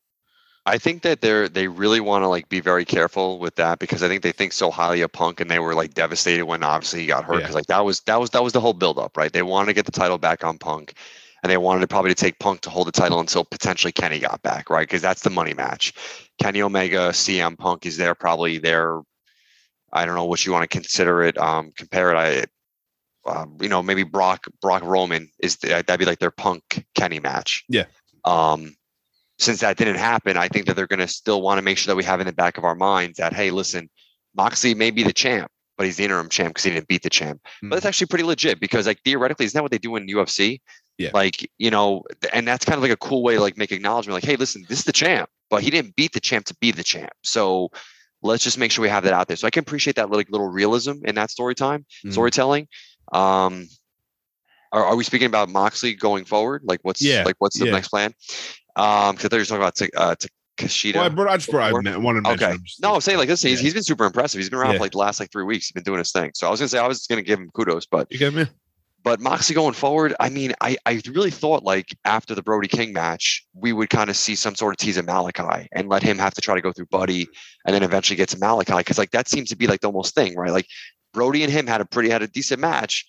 I 0.67 0.79
think 0.79 1.03
that 1.03 1.21
they're 1.21 1.47
they 1.47 1.67
really 1.67 1.99
want 1.99 2.23
to 2.23 2.27
like 2.27 2.49
be 2.49 2.59
very 2.59 2.85
careful 2.85 3.37
with 3.37 3.55
that 3.55 3.77
because 3.77 4.01
I 4.01 4.07
think 4.07 4.23
they 4.23 4.31
think 4.31 4.51
so 4.51 4.71
highly 4.71 5.01
of 5.01 5.11
Punk 5.11 5.39
and 5.39 5.49
they 5.51 5.59
were 5.59 5.75
like 5.75 5.93
devastated 5.93 6.45
when 6.45 6.63
obviously 6.63 7.01
he 7.01 7.05
got 7.05 7.23
hurt 7.23 7.35
Yeah. 7.35 7.39
because 7.41 7.55
like 7.55 7.67
that 7.67 7.85
was 7.85 8.01
that 8.01 8.19
was 8.19 8.31
that 8.31 8.43
was 8.43 8.53
the 8.53 8.61
whole 8.61 8.73
buildup, 8.73 9.15
right? 9.15 9.31
They 9.31 9.43
wanted 9.43 9.67
to 9.67 9.73
get 9.73 9.85
the 9.85 9.91
title 9.91 10.17
back 10.17 10.43
on 10.43 10.57
Punk, 10.57 10.95
and 11.43 11.51
they 11.51 11.57
wanted 11.57 11.81
to 11.81 11.87
probably 11.87 12.09
to 12.09 12.15
take 12.15 12.39
Punk 12.39 12.61
to 12.61 12.71
hold 12.71 12.87
the 12.87 12.91
title 12.91 13.19
until 13.19 13.45
potentially 13.45 13.91
Kenny 13.91 14.17
got 14.19 14.41
back, 14.41 14.71
right? 14.71 14.87
Because 14.87 15.03
that's 15.03 15.21
the 15.21 15.29
money 15.29 15.53
match. 15.53 15.93
Kenny 16.41 16.61
Omega, 16.61 17.09
CM 17.09 17.57
Punk 17.57 17.85
is 17.85 17.97
there 17.97 18.15
probably 18.15 18.57
there. 18.57 19.01
I 19.93 20.05
don't 20.05 20.15
know 20.15 20.25
what 20.25 20.45
you 20.45 20.51
want 20.51 20.63
to 20.69 20.77
consider 20.77 21.23
it. 21.23 21.37
Um, 21.37 21.71
compare 21.77 22.11
it. 22.13 22.17
I, 23.25 23.31
um, 23.31 23.57
you 23.61 23.69
know, 23.69 23.81
maybe 23.81 24.03
Brock 24.03 24.45
Brock 24.61 24.83
Roman 24.83 25.29
is 25.39 25.55
the, 25.57 25.67
that'd 25.69 25.99
be 25.99 26.05
like 26.05 26.19
their 26.19 26.31
Punk 26.31 26.85
Kenny 26.95 27.19
match. 27.19 27.63
Yeah. 27.69 27.85
Um, 28.25 28.75
since 29.39 29.59
that 29.61 29.77
didn't 29.77 29.95
happen, 29.97 30.37
I 30.37 30.47
think 30.47 30.65
that 30.67 30.75
they're 30.75 30.87
going 30.87 30.99
to 30.99 31.07
still 31.07 31.41
want 31.41 31.57
to 31.57 31.61
make 31.61 31.77
sure 31.77 31.91
that 31.91 31.97
we 31.97 32.03
have 32.03 32.19
in 32.21 32.27
the 32.27 32.33
back 32.33 32.57
of 32.57 32.63
our 32.63 32.75
minds 32.75 33.17
that, 33.17 33.33
hey, 33.33 33.51
listen, 33.51 33.89
Moxley 34.35 34.73
may 34.73 34.91
be 34.91 35.03
the 35.03 35.11
champ, 35.13 35.49
but 35.77 35.85
he's 35.85 35.97
the 35.97 36.03
interim 36.05 36.29
champ 36.29 36.49
because 36.53 36.63
he 36.63 36.71
didn't 36.71 36.87
beat 36.87 37.03
the 37.03 37.09
champ. 37.09 37.41
But 37.43 37.49
Mm-hmm. 37.49 37.69
that's 37.73 37.85
actually 37.85 38.07
pretty 38.07 38.23
legit 38.23 38.59
because, 38.59 38.87
like, 38.87 39.01
theoretically, 39.03 39.45
isn't 39.45 39.57
that 39.57 39.61
what 39.63 39.71
they 39.71 39.77
do 39.77 39.95
in 39.97 40.07
UFC? 40.07 40.61
Yeah. 40.97 41.09
Like, 41.13 41.49
you 41.57 41.69
know, 41.69 42.03
and 42.31 42.47
that's 42.47 42.63
kind 42.63 42.77
of 42.77 42.81
like 42.83 42.91
a 42.91 42.97
cool 42.97 43.23
way 43.23 43.35
to 43.35 43.41
like 43.41 43.57
make 43.57 43.71
acknowledgement, 43.73 44.13
like, 44.13 44.23
hey, 44.23 44.37
listen, 44.37 44.63
this 44.69 44.79
is 44.79 44.85
the 44.85 44.93
champ, 44.93 45.29
but 45.49 45.61
he 45.63 45.69
didn't 45.69 45.95
beat 45.95 46.13
the 46.13 46.19
champ 46.19 46.45
to 46.47 46.55
be 46.61 46.71
the 46.71 46.83
champ. 46.83 47.11
So 47.23 47.69
let's 48.21 48.43
just 48.43 48.57
make 48.57 48.71
sure 48.71 48.81
we 48.83 48.89
have 48.89 49.03
that 49.03 49.13
out 49.13 49.27
there. 49.27 49.37
So 49.37 49.47
I 49.47 49.51
can 49.51 49.61
appreciate 49.61 49.95
that 49.97 50.09
like 50.09 50.29
little 50.29 50.49
realism 50.49 50.93
in 51.05 51.15
that 51.15 51.29
story 51.31 51.55
time, 51.55 51.85
Mm. 52.05 52.11
storytelling. 52.11 52.67
Um 53.13 53.67
are, 54.71 54.83
are 54.83 54.95
we 54.95 55.03
speaking 55.03 55.27
about 55.27 55.47
Moxley 55.49 55.93
going 55.93 56.25
forward? 56.25 56.61
Like 56.65 56.79
what's 56.83 57.01
Yeah, 57.01 57.23
like 57.23 57.35
what's 57.39 57.57
the 57.59 57.65
yeah. 57.67 57.71
next 57.71 57.89
plan? 57.89 58.13
Um, 58.75 59.15
because 59.15 59.25
I 59.25 59.29
thought 59.29 59.35
you 59.35 59.39
were 59.39 59.45
talking 59.45 59.61
about 59.61 59.75
Ta- 59.75 59.85
uh 59.95 60.15
Takeshita. 60.59 60.95
Well, 60.95 61.03
I, 61.05 61.09
brought, 61.09 61.29
I 61.29 61.37
just 61.37 61.49
brought, 61.51 61.69
I 61.69 61.71
wanted 61.71 61.91
to 61.93 61.99
mention 62.01 62.25
Okay. 62.49 62.57
No, 62.81 62.95
I'm 62.95 63.01
saying 63.01 63.17
like 63.17 63.27
this. 63.29 63.41
He's, 63.41 63.59
Yeah. 63.59 63.63
he's 63.63 63.73
been 63.73 63.83
super 63.83 64.05
impressive. 64.05 64.39
He's 64.39 64.49
been 64.49 64.59
around 64.59 64.71
Yeah. 64.73 64.77
for 64.79 64.83
like 64.83 64.91
the 64.93 64.97
last 64.97 65.19
like 65.19 65.31
three 65.31 65.43
weeks. 65.45 65.67
He's 65.67 65.71
been 65.73 65.83
doing 65.83 65.99
his 65.99 66.11
thing. 66.11 66.31
So 66.33 66.47
I 66.47 66.49
was 66.49 66.59
gonna 66.59 66.67
say 66.69 66.79
I 66.79 66.87
was 66.87 67.05
gonna 67.07 67.21
give 67.21 67.39
him 67.39 67.49
kudos, 67.53 67.85
but 67.85 68.07
You 68.11 68.17
get 68.17 68.33
me? 68.33 68.47
But 69.05 69.19
Moxley 69.19 69.53
going 69.53 69.75
forward, 69.75 70.15
I 70.19 70.29
mean, 70.29 70.53
I 70.61 70.77
I 70.87 70.99
really 71.13 71.29
thought 71.29 71.63
like 71.63 71.95
after 72.05 72.33
the 72.33 72.41
Brody 72.41 72.67
King 72.67 72.91
match, 72.91 73.45
we 73.53 73.71
would 73.71 73.91
kind 73.91 74.09
of 74.09 74.17
see 74.17 74.33
some 74.33 74.55
sort 74.55 74.73
of 74.73 74.77
tease 74.77 74.97
of 74.97 75.05
Malakai 75.05 75.67
and 75.73 75.87
let 75.87 76.01
him 76.01 76.17
have 76.17 76.33
to 76.33 76.41
try 76.41 76.55
to 76.55 76.61
go 76.61 76.71
through 76.71 76.87
Buddy 76.87 77.27
and 77.65 77.75
then 77.75 77.83
eventually 77.83 78.17
get 78.17 78.29
to 78.29 78.37
Malakai 78.37 78.79
because 78.79 78.97
like 78.97 79.11
that 79.11 79.27
seems 79.27 79.49
to 79.49 79.55
be 79.55 79.67
like 79.67 79.81
the 79.81 79.87
almost 79.87 80.15
thing, 80.15 80.35
right? 80.35 80.49
Like 80.49 80.65
Brody 81.13 81.43
and 81.43 81.53
him 81.53 81.67
had 81.67 81.81
a 81.81 81.85
pretty 81.85 82.09
had 82.09 82.23
a 82.23 82.27
decent 82.27 82.59
match. 82.59 83.05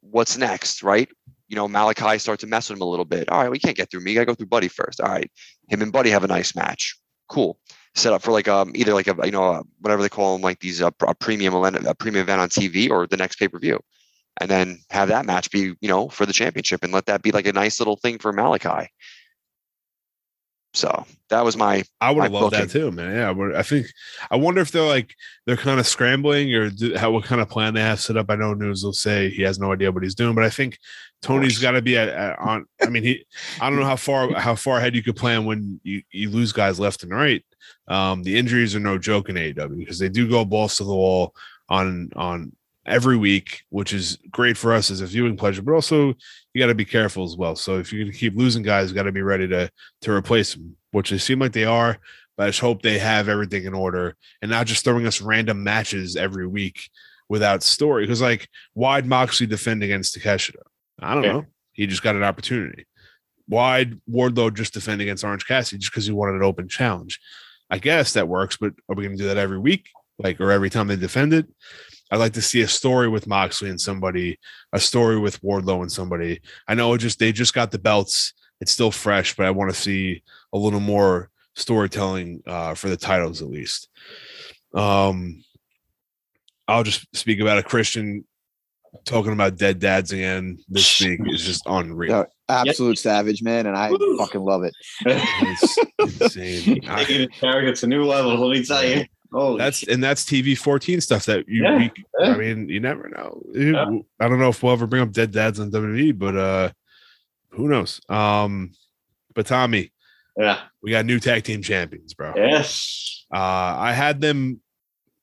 What's 0.00 0.36
next, 0.36 0.82
right? 0.82 1.08
You 1.46 1.54
know, 1.54 1.68
Malakai 1.68 2.20
starts 2.20 2.40
to 2.40 2.48
mess 2.48 2.68
with 2.68 2.78
him 2.78 2.82
a 2.82 2.90
little 2.90 3.04
bit. 3.04 3.28
All 3.28 3.40
right, 3.40 3.50
we 3.50 3.60
can't 3.60 3.76
get 3.76 3.88
through 3.88 4.00
me. 4.00 4.14
Gotta 4.14 4.26
go 4.26 4.34
through 4.34 4.46
Buddy 4.46 4.66
first. 4.66 5.00
All 5.00 5.12
right, 5.12 5.30
him 5.68 5.80
and 5.80 5.92
Buddy 5.92 6.10
have 6.10 6.24
a 6.24 6.28
nice 6.28 6.56
match. 6.56 6.98
Cool. 7.28 7.56
Set 7.94 8.12
up 8.12 8.20
for 8.20 8.32
like 8.32 8.48
um 8.48 8.72
either 8.74 8.94
like 8.94 9.06
a 9.06 9.14
you 9.24 9.30
know 9.30 9.44
uh, 9.44 9.62
whatever 9.78 10.02
they 10.02 10.08
call 10.08 10.32
them 10.32 10.42
like 10.42 10.58
these 10.58 10.82
uh, 10.82 10.90
a 11.06 11.14
premium 11.14 11.54
a 11.54 11.94
premium 11.94 12.24
event 12.24 12.40
on 12.40 12.48
TV 12.48 12.90
or 12.90 13.06
the 13.06 13.16
next 13.16 13.38
pay 13.38 13.46
per 13.46 13.60
view 13.60 13.78
and 14.40 14.50
then 14.50 14.78
have 14.90 15.08
that 15.08 15.26
match 15.26 15.50
be, 15.50 15.74
you 15.80 15.88
know, 15.88 16.08
for 16.08 16.26
the 16.26 16.32
championship 16.32 16.84
and 16.84 16.92
let 16.92 17.06
that 17.06 17.22
be 17.22 17.32
like 17.32 17.46
a 17.46 17.52
nice 17.52 17.80
little 17.80 17.96
thing 17.96 18.18
for 18.18 18.32
Malakai. 18.32 18.88
So 20.76 21.06
that 21.30 21.42
was 21.42 21.56
my 21.56 21.84
I 22.02 22.10
would 22.10 22.30
have 22.30 22.50
that 22.50 22.68
too, 22.68 22.90
man. 22.92 23.14
Yeah, 23.14 23.58
I 23.58 23.62
think 23.62 23.86
I 24.30 24.36
wonder 24.36 24.60
if 24.60 24.70
they're 24.70 24.82
like 24.82 25.14
they're 25.46 25.56
kind 25.56 25.80
of 25.80 25.86
scrambling 25.86 26.52
or 26.54 26.68
do, 26.68 26.94
how 26.98 27.10
what 27.12 27.24
kind 27.24 27.40
of 27.40 27.48
plan 27.48 27.72
they 27.72 27.80
have 27.80 27.98
set 27.98 28.18
up. 28.18 28.26
I 28.28 28.36
know 28.36 28.52
News 28.52 28.84
will 28.84 28.92
say 28.92 29.30
he 29.30 29.40
has 29.40 29.58
no 29.58 29.72
idea 29.72 29.90
what 29.90 30.02
he's 30.02 30.14
doing, 30.14 30.34
but 30.34 30.44
I 30.44 30.50
think 30.50 30.78
Tony's 31.22 31.58
got 31.58 31.70
to 31.70 31.80
be 31.80 31.96
at, 31.96 32.10
at 32.10 32.38
on. 32.38 32.66
I 32.82 32.90
mean, 32.90 33.04
he. 33.04 33.24
I 33.58 33.70
don't 33.70 33.78
know 33.78 33.86
how 33.86 33.96
far 33.96 34.34
how 34.34 34.54
far 34.54 34.76
ahead 34.76 34.94
you 34.94 35.02
could 35.02 35.16
plan 35.16 35.46
when 35.46 35.80
you 35.82 36.02
you 36.10 36.28
lose 36.28 36.52
guys 36.52 36.78
left 36.78 37.02
and 37.02 37.12
right. 37.12 37.42
Um, 37.88 38.22
the 38.22 38.36
injuries 38.36 38.76
are 38.76 38.80
no 38.80 38.98
joke 38.98 39.30
in 39.30 39.36
AEW 39.36 39.78
because 39.78 39.98
they 39.98 40.10
do 40.10 40.28
go 40.28 40.44
balls 40.44 40.76
to 40.76 40.84
the 40.84 40.94
wall 40.94 41.34
on 41.70 42.10
on 42.16 42.52
every 42.86 43.16
week, 43.16 43.62
which 43.70 43.92
is 43.92 44.18
great 44.30 44.56
for 44.56 44.72
us 44.72 44.90
as 44.90 45.00
a 45.00 45.06
viewing 45.06 45.36
pleasure, 45.36 45.62
but 45.62 45.72
also 45.74 46.14
you 46.54 46.60
got 46.60 46.66
to 46.68 46.74
be 46.74 46.84
careful 46.84 47.24
as 47.24 47.36
well. 47.36 47.56
So 47.56 47.78
if 47.78 47.92
you're 47.92 48.02
going 48.04 48.12
to 48.12 48.18
keep 48.18 48.36
losing 48.36 48.62
guys, 48.62 48.92
got 48.92 49.04
to 49.04 49.12
be 49.12 49.22
ready 49.22 49.48
to 49.48 49.70
to 50.02 50.12
replace 50.12 50.54
them, 50.54 50.76
which 50.92 51.10
they 51.10 51.18
seem 51.18 51.38
like 51.40 51.52
they 51.52 51.64
are. 51.64 51.98
But 52.36 52.44
I 52.44 52.48
just 52.50 52.60
hope 52.60 52.82
they 52.82 52.98
have 52.98 53.28
everything 53.28 53.64
in 53.64 53.74
order 53.74 54.14
and 54.42 54.50
not 54.50 54.66
just 54.66 54.84
throwing 54.84 55.06
us 55.06 55.20
random 55.20 55.64
matches 55.64 56.16
every 56.16 56.46
week 56.46 56.90
without 57.28 57.62
story. 57.62 58.04
Because 58.04 58.20
like, 58.20 58.48
why'd 58.74 59.06
Moxley 59.06 59.46
defend 59.46 59.82
against 59.82 60.16
Takeshita? 60.16 60.60
I 61.00 61.14
don't 61.14 61.24
Yeah. 61.24 61.32
know. 61.32 61.46
He 61.72 61.86
just 61.86 62.02
got 62.02 62.14
an 62.14 62.22
opportunity. 62.22 62.86
Why'd 63.48 64.00
Wardlow 64.10 64.54
just 64.54 64.74
defend 64.74 65.00
against 65.00 65.24
Orange 65.24 65.46
Cassidy 65.46 65.78
just 65.78 65.92
because 65.92 66.06
he 66.06 66.12
wanted 66.12 66.36
an 66.36 66.42
open 66.42 66.68
challenge? 66.68 67.20
I 67.70 67.78
guess 67.78 68.12
that 68.12 68.28
works, 68.28 68.56
but 68.56 68.72
are 68.88 68.94
we 68.94 69.04
going 69.04 69.16
to 69.16 69.22
do 69.22 69.28
that 69.28 69.38
every 69.38 69.58
week, 69.58 69.88
like 70.18 70.40
or 70.40 70.50
every 70.52 70.70
time 70.70 70.88
they 70.88 70.96
defend 70.96 71.32
it? 71.32 71.46
I'd 72.10 72.18
like 72.18 72.34
to 72.34 72.42
see 72.42 72.60
a 72.62 72.68
story 72.68 73.08
with 73.08 73.26
Moxley 73.26 73.68
and 73.70 73.80
somebody, 73.80 74.38
a 74.72 74.78
story 74.80 75.18
with 75.18 75.40
Wardlow 75.42 75.82
and 75.82 75.90
somebody. 75.90 76.40
I 76.68 76.74
know 76.74 76.92
it 76.94 76.98
just 76.98 77.18
they 77.18 77.32
just 77.32 77.54
got 77.54 77.70
the 77.70 77.78
belts. 77.78 78.32
It's 78.60 78.72
still 78.72 78.90
fresh, 78.90 79.34
but 79.36 79.46
I 79.46 79.50
want 79.50 79.70
to 79.72 79.80
see 79.80 80.22
a 80.52 80.58
little 80.58 80.80
more 80.80 81.30
storytelling 81.56 82.42
uh, 82.46 82.74
for 82.74 82.88
the 82.88 82.96
titles 82.96 83.42
at 83.42 83.48
least. 83.48 83.88
Um, 84.74 85.42
I'll 86.68 86.82
just 86.84 87.06
speak 87.14 87.40
about 87.40 87.58
a 87.58 87.62
Christian 87.62 88.24
talking 89.04 89.32
about 89.32 89.56
dead 89.56 89.78
dads 89.78 90.12
again 90.12 90.58
this 90.68 91.00
week 91.02 91.20
is 91.26 91.44
just 91.44 91.62
unreal. 91.66 92.10
Yeah. 92.10 92.24
Absolute 92.48 92.96
savage, 92.98 93.42
man, 93.42 93.66
and 93.66 93.76
I 93.76 93.90
Woo. 93.90 94.16
fucking 94.18 94.40
love 94.40 94.62
it. 94.62 94.72
It's 95.04 95.78
insane. 96.22 96.80
I- 96.88 96.98
Taking 97.04 97.28
his 97.28 97.40
character 97.40 97.72
to 97.80 97.86
new 97.88 98.04
levels, 98.04 98.38
let 98.38 98.50
me 98.50 98.64
tell 98.64 98.84
you. 98.84 99.04
Oh, 99.32 99.56
that's 99.56 99.82
and 99.82 100.02
that's 100.02 100.24
TV 100.24 100.56
14 100.56 101.00
stuff 101.00 101.26
that 101.26 101.48
you 101.48 101.62
Yeah, 101.62 101.76
we, 101.78 101.92
yeah. 102.20 102.32
I 102.32 102.36
mean 102.36 102.68
you 102.68 102.80
never 102.80 103.08
know. 103.08 103.42
Yeah. 103.52 103.98
I 104.20 104.28
don't 104.28 104.38
know 104.38 104.48
if 104.48 104.62
we'll 104.62 104.72
ever 104.72 104.86
bring 104.86 105.02
up 105.02 105.12
dead 105.12 105.32
dads 105.32 105.60
on 105.60 105.70
WWE, 105.70 106.18
but 106.18 106.36
uh 106.36 106.70
who 107.50 107.68
knows? 107.68 108.00
Um 108.08 108.72
but 109.34 109.46
Tommy, 109.46 109.92
yeah. 110.36 110.60
we 110.82 110.90
got 110.90 111.06
new 111.06 111.20
tag 111.20 111.44
team 111.44 111.62
champions, 111.62 112.14
bro. 112.14 112.32
Yes. 112.36 113.24
Uh 113.34 113.38
I 113.78 113.92
had 113.92 114.20
them 114.20 114.60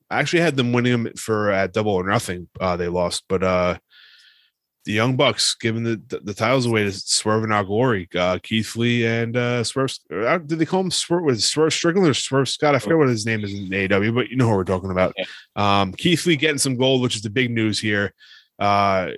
I 0.10 0.20
actually 0.20 0.42
had 0.42 0.56
them 0.56 0.74
winning 0.74 1.04
them 1.04 1.14
for 1.16 1.52
at 1.52 1.74
double 1.74 1.94
or 1.94 2.08
nothing. 2.08 2.48
Uh 2.60 2.76
they 2.76 2.88
lost, 2.88 3.24
but 3.28 3.44
uh 3.44 3.78
the 4.86 4.92
Young 4.92 5.16
Bucks 5.16 5.56
giving 5.56 5.84
the, 5.84 6.02
the, 6.08 6.20
the 6.20 6.34
titles 6.34 6.66
away 6.66 6.84
to 6.84 6.92
Swerve 6.92 7.44
and 7.44 7.54
Our 7.54 7.64
Glory, 7.64 8.10
uh, 8.16 8.38
Keith 8.44 8.76
Lee 8.76 9.06
and 9.06 9.38
uh, 9.38 9.64
Swerve. 9.64 9.94
Uh, 10.14 10.38
did 10.40 10.60
they 10.60 10.66
call 10.66 10.82
him 10.82 10.92
Swerve? 10.92 11.24
Was 11.24 11.46
Swerve 11.46 11.72
Strickland 11.74 12.08
or 12.10 12.14
Swerve 12.14 12.50
Scott? 12.50 12.76
I 12.76 12.80
forget 12.80 12.98
what 12.98 13.08
his 13.08 13.26
name 13.26 13.44
is 13.44 13.54
in 13.54 13.70
AEW, 13.70 14.14
but 14.14 14.30
you 14.30 14.36
know 14.36 14.50
who 14.50 14.56
we're 14.56 14.64
talking 14.66 14.92
about. 14.92 15.16
Um, 15.56 15.94
Keith 15.94 16.26
Lee 16.26 16.36
getting 16.36 16.58
some 16.58 16.76
gold, 16.76 17.02
which 17.02 17.16
is 17.16 17.22
the 17.22 17.30
big 17.30 17.50
news 17.52 17.80
here. 17.80 18.14
Uh, 18.60 19.12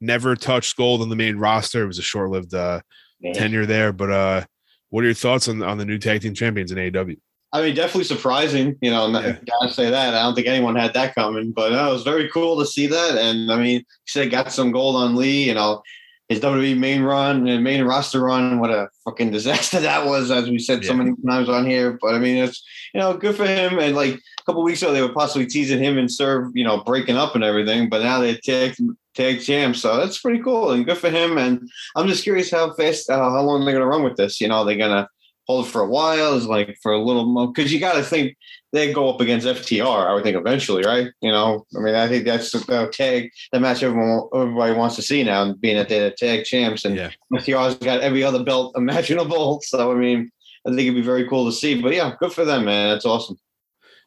never 0.00 0.36
touched 0.36 0.76
gold 0.76 1.02
on 1.02 1.08
the 1.08 1.16
main 1.16 1.36
roster. 1.38 1.82
It 1.82 1.86
was 1.88 1.98
a 1.98 2.02
short 2.02 2.30
lived 2.30 2.54
uh, 2.54 2.80
Yeah. 3.20 3.32
tenure 3.32 3.66
there. 3.66 3.92
But 3.92 4.10
uh, 4.10 4.44
what 4.90 5.02
are 5.02 5.06
your 5.06 5.14
thoughts 5.14 5.48
on, 5.48 5.62
on 5.62 5.78
the 5.78 5.84
new 5.84 5.98
tag 5.98 6.20
team 6.22 6.34
champions 6.34 6.70
in 6.72 6.78
AEW? 6.78 7.16
I 7.54 7.62
mean, 7.62 7.74
definitely 7.76 8.04
surprising. 8.04 8.76
You 8.82 8.90
know, 8.90 9.06
Yeah. 9.08 9.36
gotta 9.46 9.72
say 9.72 9.88
that. 9.88 10.12
I 10.12 10.22
don't 10.22 10.34
think 10.34 10.48
anyone 10.48 10.74
had 10.74 10.92
that 10.94 11.14
coming, 11.14 11.52
but 11.52 11.72
uh, 11.72 11.88
it 11.88 11.92
was 11.92 12.02
very 12.02 12.28
cool 12.28 12.58
to 12.58 12.66
see 12.66 12.88
that. 12.88 13.16
And 13.16 13.50
I 13.52 13.56
mean, 13.56 13.76
you 13.78 13.84
said 14.06 14.32
got 14.32 14.52
some 14.52 14.72
gold 14.72 14.96
on 14.96 15.14
Lee. 15.14 15.44
You 15.44 15.54
know, 15.54 15.80
his 16.28 16.40
WWE 16.40 16.76
main 16.76 17.02
run 17.02 17.46
and 17.46 17.62
main 17.62 17.84
roster 17.84 18.20
run. 18.20 18.58
What 18.58 18.70
a 18.70 18.88
fucking 19.04 19.30
disaster 19.30 19.78
that 19.88 20.04
was, 20.04 20.32
as 20.32 20.50
we 20.50 20.58
said 20.58 20.84
so 20.84 20.94
many 20.94 21.12
times 21.24 21.48
on 21.48 21.64
here. 21.64 21.96
But 22.02 22.16
I 22.16 22.18
mean, 22.18 22.42
it's 22.42 22.60
you 22.92 22.98
know, 23.00 23.16
good 23.16 23.36
for 23.36 23.46
him. 23.46 23.78
And 23.78 23.94
like 23.94 24.14
a 24.14 24.42
couple 24.46 24.64
weeks 24.64 24.82
ago, 24.82 24.92
they 24.92 25.02
were 25.02 25.12
possibly 25.12 25.46
teasing 25.46 25.82
him 25.82 25.96
and 25.96 26.10
Swerve, 26.10 26.50
you 26.54 26.64
know, 26.64 26.82
breaking 26.82 27.16
up 27.16 27.36
and 27.36 27.44
everything. 27.44 27.88
But 27.88 28.02
now 28.02 28.18
they're 28.18 28.36
tag 28.36 28.74
tag 29.14 29.40
champs, 29.42 29.80
so 29.80 29.96
that's 29.96 30.18
pretty 30.18 30.42
cool 30.42 30.72
and 30.72 30.84
good 30.84 30.98
for 30.98 31.08
him. 31.08 31.38
And 31.38 31.70
I'm 31.94 32.08
just 32.08 32.24
curious 32.24 32.50
how 32.50 32.72
fast, 32.74 33.08
uh, 33.08 33.16
how 33.16 33.42
long 33.42 33.64
they're 33.64 33.74
gonna 33.74 33.86
run 33.86 34.02
with 34.02 34.16
this. 34.16 34.40
You 34.40 34.48
know, 34.48 34.64
they're 34.64 34.76
gonna 34.76 35.08
hold 35.46 35.68
for 35.68 35.80
a 35.82 35.88
while, 35.88 36.34
is 36.34 36.46
like 36.46 36.76
for 36.82 36.92
a 36.92 36.98
little 37.00 37.26
more 37.26 37.52
because 37.52 37.72
you 37.72 37.80
got 37.80 37.94
to 37.94 38.02
think 38.02 38.36
they 38.72 38.92
go 38.92 39.10
up 39.10 39.20
against 39.20 39.46
FTR. 39.46 40.06
I 40.08 40.14
would 40.14 40.24
think 40.24 40.36
eventually, 40.36 40.84
right? 40.84 41.08
You 41.20 41.30
know, 41.30 41.64
I 41.76 41.80
mean, 41.80 41.94
I 41.94 42.08
think 42.08 42.24
that's 42.24 42.50
the 42.50 42.88
tag, 42.92 43.30
the 43.52 43.60
match 43.60 43.82
everyone 43.82 44.28
everybody 44.34 44.72
wants 44.74 44.96
to 44.96 45.02
see 45.02 45.22
now, 45.22 45.52
being 45.54 45.76
that 45.76 45.88
they're 45.88 46.10
the 46.10 46.16
tag 46.16 46.44
champs, 46.44 46.84
and 46.84 46.96
Yeah. 46.96 47.10
FTR's 47.32 47.76
got 47.76 48.00
every 48.00 48.24
other 48.24 48.42
belt 48.42 48.74
imaginable. 48.76 49.60
So 49.62 49.92
I 49.92 49.94
mean, 49.94 50.30
I 50.66 50.70
think 50.70 50.80
it'd 50.80 50.94
be 50.94 51.02
very 51.02 51.28
cool 51.28 51.46
to 51.46 51.52
see. 51.52 51.80
But 51.80 51.94
yeah, 51.94 52.14
good 52.18 52.32
for 52.32 52.44
them, 52.44 52.64
man. 52.64 52.90
That's 52.90 53.04
awesome. 53.04 53.36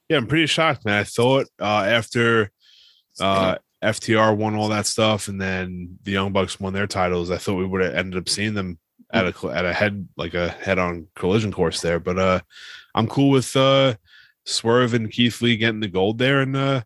Yeah, 0.09 0.17
I'm 0.17 0.27
pretty 0.27 0.47
shocked, 0.47 0.85
man. 0.85 1.01
I 1.01 1.03
thought 1.03 1.47
uh, 1.59 1.83
after 1.85 2.49
uh, 3.19 3.57
FTR 3.83 4.35
won 4.35 4.55
all 4.55 4.69
that 4.69 4.85
stuff, 4.85 5.27
and 5.27 5.39
then 5.39 5.99
the 6.03 6.11
Young 6.11 6.31
Bucks 6.31 6.59
won 6.59 6.73
their 6.73 6.87
titles, 6.87 7.29
I 7.29 7.37
thought 7.37 7.55
we 7.55 7.65
would 7.65 7.81
have 7.81 7.93
ended 7.93 8.17
up 8.19 8.29
seeing 8.29 8.53
them 8.53 8.79
at 9.11 9.25
a 9.25 9.47
at 9.47 9.65
a 9.65 9.73
head 9.73 10.07
like 10.17 10.33
a 10.33 10.49
head 10.49 10.79
on 10.79 11.07
collision 11.15 11.51
course 11.51 11.81
there. 11.81 11.99
But 11.99 12.19
uh, 12.19 12.39
I'm 12.95 13.07
cool 13.07 13.29
with 13.29 13.55
uh, 13.55 13.95
Swerve 14.45 14.93
and 14.93 15.11
Keith 15.11 15.41
Lee 15.41 15.57
getting 15.57 15.79
the 15.79 15.87
gold 15.87 16.17
there, 16.17 16.41
and 16.41 16.55
uh, 16.55 16.81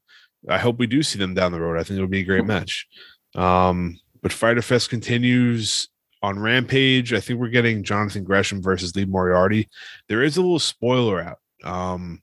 I 0.50 0.58
hope 0.58 0.80
we 0.80 0.88
do 0.88 1.04
see 1.04 1.20
them 1.20 1.34
down 1.34 1.52
the 1.52 1.60
road. 1.60 1.80
I 1.80 1.84
think 1.84 1.98
it 1.98 2.02
would 2.02 2.12
be 2.12 2.22
a 2.22 2.26
great 2.26 2.46
match. 2.46 2.88
Um, 3.36 4.00
but 4.22 4.34
Fyter 4.34 4.62
Fest 4.62 4.90
continues 4.90 5.90
on 6.22 6.40
Rampage. 6.40 7.14
I 7.14 7.20
think 7.20 7.40
we're 7.40 7.50
getting 7.50 7.84
Jonathan 7.84 8.24
Gresham 8.24 8.62
versus 8.62 8.96
Lee 8.96 9.06
Moriarty. 9.06 9.70
There 10.08 10.22
is 10.22 10.38
a 10.38 10.42
little 10.42 10.60
spoiler 10.60 11.22
out. 11.22 11.40
Um, 11.64 12.22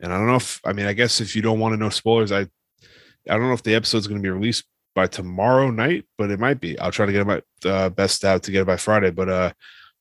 and 0.00 0.12
I 0.12 0.16
don't 0.16 0.26
know 0.26 0.36
if 0.36 0.60
I 0.64 0.72
mean 0.72 0.86
I 0.86 0.92
guess 0.92 1.20
if 1.20 1.34
you 1.34 1.42
don't 1.42 1.58
want 1.58 1.72
to 1.72 1.76
know 1.76 1.90
spoilers, 1.90 2.32
I 2.32 2.40
I 2.40 3.36
don't 3.36 3.48
know 3.48 3.52
if 3.52 3.62
the 3.62 3.74
episode's 3.74 4.06
going 4.06 4.20
to 4.20 4.26
be 4.26 4.30
released 4.30 4.64
by 4.98 5.06
tomorrow 5.06 5.70
night, 5.70 6.04
but 6.18 6.28
it 6.30 6.40
might 6.40 6.60
be. 6.60 6.76
I'll 6.80 6.90
try 6.90 7.06
to 7.06 7.12
get 7.12 7.24
my 7.24 7.40
uh, 7.64 7.88
best 7.88 8.24
out 8.24 8.42
to 8.42 8.50
get 8.50 8.62
it 8.62 8.66
by 8.66 8.76
Friday, 8.76 9.10
but 9.10 9.28
uh 9.28 9.52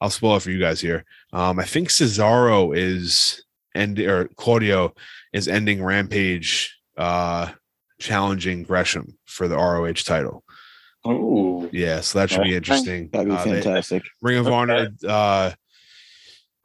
I'll 0.01 0.09
spoil 0.09 0.37
it 0.37 0.41
for 0.41 0.49
you 0.51 0.59
guys 0.59 0.81
here. 0.81 1.05
Um 1.33 1.59
I 1.59 1.65
think 1.65 1.89
Cesaro 1.89 2.75
is 2.75 3.43
end 3.75 3.99
or 3.99 4.27
Claudio 4.37 4.93
is 5.33 5.47
ending 5.47 5.83
Rampage 5.83 6.75
uh 6.97 7.51
challenging 7.99 8.63
Gresham 8.63 9.17
for 9.25 9.47
the 9.47 9.55
ROH 9.55 10.01
title. 10.03 10.43
Oh, 11.05 11.69
Yeah, 11.71 12.01
so 12.01 12.17
that 12.19 12.31
should 12.31 12.43
be 12.43 12.55
interesting. 12.55 13.09
That'd 13.13 13.27
be 13.29 13.35
Uh, 13.35 13.43
they- 13.43 13.61
fantastic. 13.61 14.03
Ring 14.21 14.37
of 14.39 14.47
Okay. 14.47 14.55
Honor, 14.55 14.87
uh, 15.07 15.51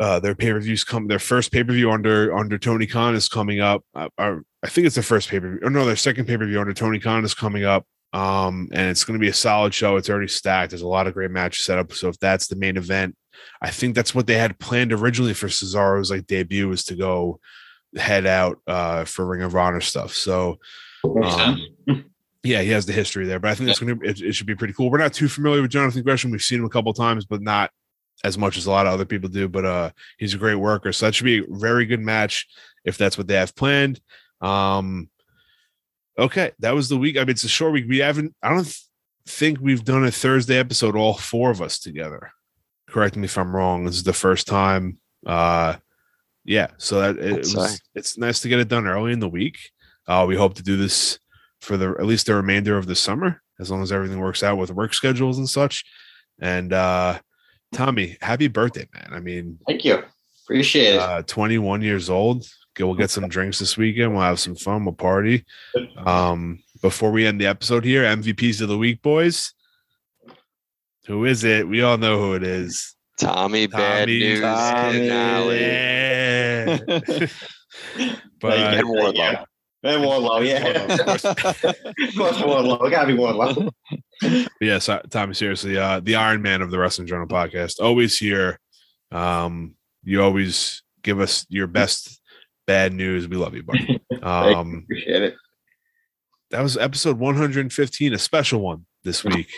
uh, 0.00 0.20
their 0.20 0.34
pay 0.34 0.52
per 0.52 0.60
views 0.60 0.84
come. 0.84 1.06
Their 1.06 1.18
first 1.18 1.52
pay 1.52 1.62
per 1.64 1.72
view 1.74 1.90
under 1.92 2.34
under 2.34 2.56
Tony 2.58 2.86
Khan 2.86 3.14
is 3.14 3.28
coming 3.28 3.60
up. 3.60 3.84
Uh, 3.94 4.08
uh, 4.16 4.36
I 4.62 4.68
think 4.68 4.86
it's 4.86 4.96
the 4.96 5.02
first 5.02 5.28
pay 5.28 5.38
per 5.38 5.50
view. 5.50 5.60
Or 5.62 5.70
no, 5.70 5.84
their 5.84 5.96
second 5.96 6.24
pay 6.26 6.36
per 6.38 6.46
view 6.46 6.58
under 6.60 6.72
Tony 6.72 6.98
Khan 6.98 7.24
is 7.24 7.34
coming 7.34 7.64
up 7.64 7.84
Um, 8.12 8.68
and 8.72 8.90
it's 8.90 9.04
going 9.04 9.18
to 9.18 9.22
be 9.22 9.28
a 9.28 9.34
solid 9.34 9.72
show. 9.72 9.96
It's 9.96 10.10
already 10.10 10.28
stacked. 10.28 10.70
There's 10.70 10.82
a 10.82 10.88
lot 10.88 11.06
of 11.06 11.14
great 11.14 11.30
matches 11.30 11.64
set 11.64 11.78
up. 11.78 11.92
So 11.92 12.08
if 12.08 12.18
that's 12.18 12.46
the 12.46 12.56
main 12.56 12.76
event, 12.76 13.16
I 13.60 13.70
think 13.70 13.94
that's 13.94 14.14
what 14.14 14.26
they 14.26 14.36
had 14.36 14.58
planned 14.58 14.92
originally 14.92 15.34
for 15.34 15.46
Cesaro's 15.46 16.10
like 16.10 16.26
debut 16.26 16.68
was 16.68 16.84
to 16.84 16.94
go 16.94 17.40
head 17.96 18.26
out 18.26 18.58
uh, 18.66 19.04
for 19.04 19.26
Ring 19.26 19.42
of 19.42 19.56
Honor 19.56 19.80
stuff. 19.80 20.12
So 20.12 20.58
um, 21.04 21.60
yeah, 22.42 22.60
he 22.62 22.70
has 22.70 22.86
the 22.86 22.92
history 22.92 23.26
there, 23.26 23.38
but 23.38 23.50
I 23.50 23.54
think 23.54 23.66
that's 23.66 23.78
going 23.78 23.98
to 23.98 24.08
it, 24.08 24.20
it 24.20 24.32
should 24.34 24.46
be 24.46 24.54
pretty 24.54 24.74
cool. 24.74 24.90
We're 24.90 24.98
not 24.98 25.12
too 25.12 25.28
familiar 25.28 25.62
with 25.62 25.70
Jonathan 25.70 26.02
Gresham. 26.02 26.30
We've 26.30 26.42
seen 26.42 26.60
him 26.60 26.66
a 26.66 26.70
couple 26.70 26.92
times, 26.92 27.24
but 27.24 27.42
not 27.42 27.70
as 28.24 28.38
much 28.38 28.56
as 28.56 28.66
a 28.66 28.70
lot 28.70 28.86
of 28.86 28.92
other 28.92 29.04
people 29.04 29.28
do. 29.28 29.48
But 29.48 29.64
uh, 29.64 29.90
he's 30.18 30.34
a 30.34 30.38
great 30.38 30.56
worker, 30.56 30.92
so 30.92 31.06
that 31.06 31.14
should 31.14 31.24
be 31.24 31.38
a 31.38 31.44
very 31.48 31.86
good 31.86 32.00
match 32.00 32.46
if 32.84 32.98
that's 32.98 33.16
what 33.16 33.26
they 33.28 33.34
have 33.34 33.54
planned. 33.54 34.00
Um, 34.40 35.08
okay, 36.18 36.52
that 36.60 36.74
was 36.74 36.88
the 36.88 36.96
week. 36.96 37.16
I 37.16 37.20
mean, 37.20 37.30
it's 37.30 37.44
a 37.44 37.48
short 37.48 37.72
week. 37.72 37.86
We 37.88 37.98
haven't. 37.98 38.34
I 38.42 38.50
don't 38.50 38.76
think 39.26 39.58
we've 39.60 39.84
done 39.84 40.04
a 40.04 40.10
Thursday 40.10 40.58
episode 40.58 40.96
all 40.96 41.14
four 41.14 41.50
of 41.50 41.62
us 41.62 41.78
together. 41.78 42.32
Correct 42.88 43.16
me 43.16 43.24
if 43.24 43.38
I'm 43.38 43.54
wrong. 43.54 43.84
This 43.84 43.96
is 43.96 44.02
the 44.02 44.12
first 44.12 44.46
time. 44.46 44.98
Uh, 45.26 45.76
yeah, 46.44 46.68
so 46.76 47.00
that 47.00 47.18
it, 47.18 47.36
was. 47.36 47.80
It's 47.94 48.18
nice 48.18 48.40
to 48.40 48.48
get 48.48 48.60
it 48.60 48.68
done 48.68 48.86
early 48.86 49.12
in 49.12 49.20
the 49.20 49.28
week. 49.28 49.58
Uh, 50.06 50.24
we 50.26 50.36
hope 50.36 50.54
to 50.54 50.62
do 50.62 50.76
this 50.76 51.18
for 51.60 51.76
the 51.76 51.90
at 51.90 52.06
least 52.06 52.26
the 52.26 52.34
remainder 52.34 52.76
of 52.76 52.86
the 52.86 52.96
summer, 52.96 53.40
as 53.60 53.70
long 53.70 53.82
as 53.82 53.92
everything 53.92 54.18
works 54.18 54.42
out 54.42 54.58
with 54.58 54.72
work 54.72 54.94
schedules 54.94 55.38
and 55.38 55.48
such. 55.48 55.84
And 56.40 56.72
uh, 56.72 57.20
Tommy, 57.72 58.18
happy 58.20 58.48
birthday, 58.48 58.88
man! 58.92 59.10
I 59.12 59.20
mean, 59.20 59.58
Thank 59.66 59.84
you. 59.84 60.02
Appreciate 60.44 60.96
it. 60.96 61.00
uh, 61.00 61.22
21 61.22 61.82
years 61.82 62.10
old. 62.10 62.44
Go- 62.74 62.86
We'll 62.86 62.96
get 62.96 63.10
some 63.10 63.28
drinks 63.28 63.58
this 63.58 63.76
weekend. 63.76 64.12
We'll 64.12 64.22
have 64.22 64.40
some 64.40 64.56
fun. 64.56 64.84
We'll 64.84 64.94
party. 64.94 65.44
Um, 65.98 66.62
before 66.80 67.10
we 67.12 67.26
end 67.26 67.40
the 67.40 67.46
episode 67.46 67.84
here, 67.84 68.02
MVPs 68.04 68.60
of 68.60 68.68
the 68.68 68.78
week, 68.78 69.02
boys. 69.02 69.52
Who 71.06 71.24
is 71.24 71.44
it? 71.44 71.66
We 71.68 71.82
all 71.82 71.98
know 71.98 72.18
who 72.18 72.34
it 72.34 72.42
is. 72.42 72.94
Tommy, 73.18 73.66
bad 73.66 74.06
Tommy, 74.06 74.18
news 74.18 74.40
Tommy. 74.40 74.98
finale. 74.98 75.58
Yeah. 77.92 78.06
but 78.40 78.52
Thank 78.52 78.74
uh, 78.74 78.76
you. 78.76 78.84
Wardlow. 78.84 79.44
And 79.84 80.02
Wardlow, 80.04 80.46
yeah. 80.46 80.66
of 80.68 81.00
course, 81.06 81.22
Wardlow. 82.14 82.86
It 82.86 82.90
gotta 82.90 83.06
be 83.08 83.14
Wardlow. 83.18 83.70
yes, 84.60 84.88
uh, 84.88 85.00
Tommy, 85.10 85.34
seriously, 85.34 85.76
uh, 85.76 85.98
the 86.00 86.14
Iron 86.14 86.40
Man 86.42 86.62
of 86.62 86.70
the 86.70 86.78
Wrestling 86.78 87.08
Journal 87.08 87.26
podcast, 87.26 87.80
always 87.80 88.16
here. 88.16 88.60
Um, 89.10 89.74
you 90.04 90.22
always 90.22 90.82
give 91.02 91.18
us 91.18 91.44
your 91.48 91.66
best 91.66 92.20
bad 92.72 92.94
news. 92.94 93.28
We 93.28 93.36
love 93.36 93.54
you, 93.54 93.62
buddy. 93.62 93.98
Um, 94.22 94.84
Appreciate 94.84 95.22
it. 95.22 95.34
that 96.52 96.62
was 96.62 96.76
episode 96.76 97.18
115, 97.18 98.12
a 98.12 98.18
special 98.18 98.60
one 98.60 98.86
this 99.02 99.24
week, 99.24 99.50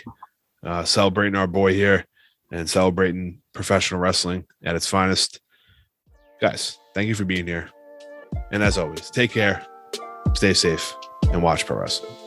uh, 0.64 0.84
celebrating 0.84 1.36
our 1.36 1.46
boy 1.46 1.74
here 1.74 2.06
and 2.50 2.70
celebrating 2.70 3.42
professional 3.52 4.00
wrestling 4.00 4.46
at 4.64 4.74
its 4.74 4.86
finest. 4.86 5.40
Guys, 6.40 6.78
thank 6.94 7.08
you 7.08 7.14
for 7.14 7.26
being 7.26 7.46
here. 7.46 7.68
And 8.52 8.62
as 8.62 8.78
always, 8.78 9.10
take 9.10 9.32
care, 9.32 9.66
stay 10.32 10.54
safe, 10.54 10.96
and 11.30 11.42
watch 11.42 11.66
pro 11.66 11.76
wrestling. 11.76 12.23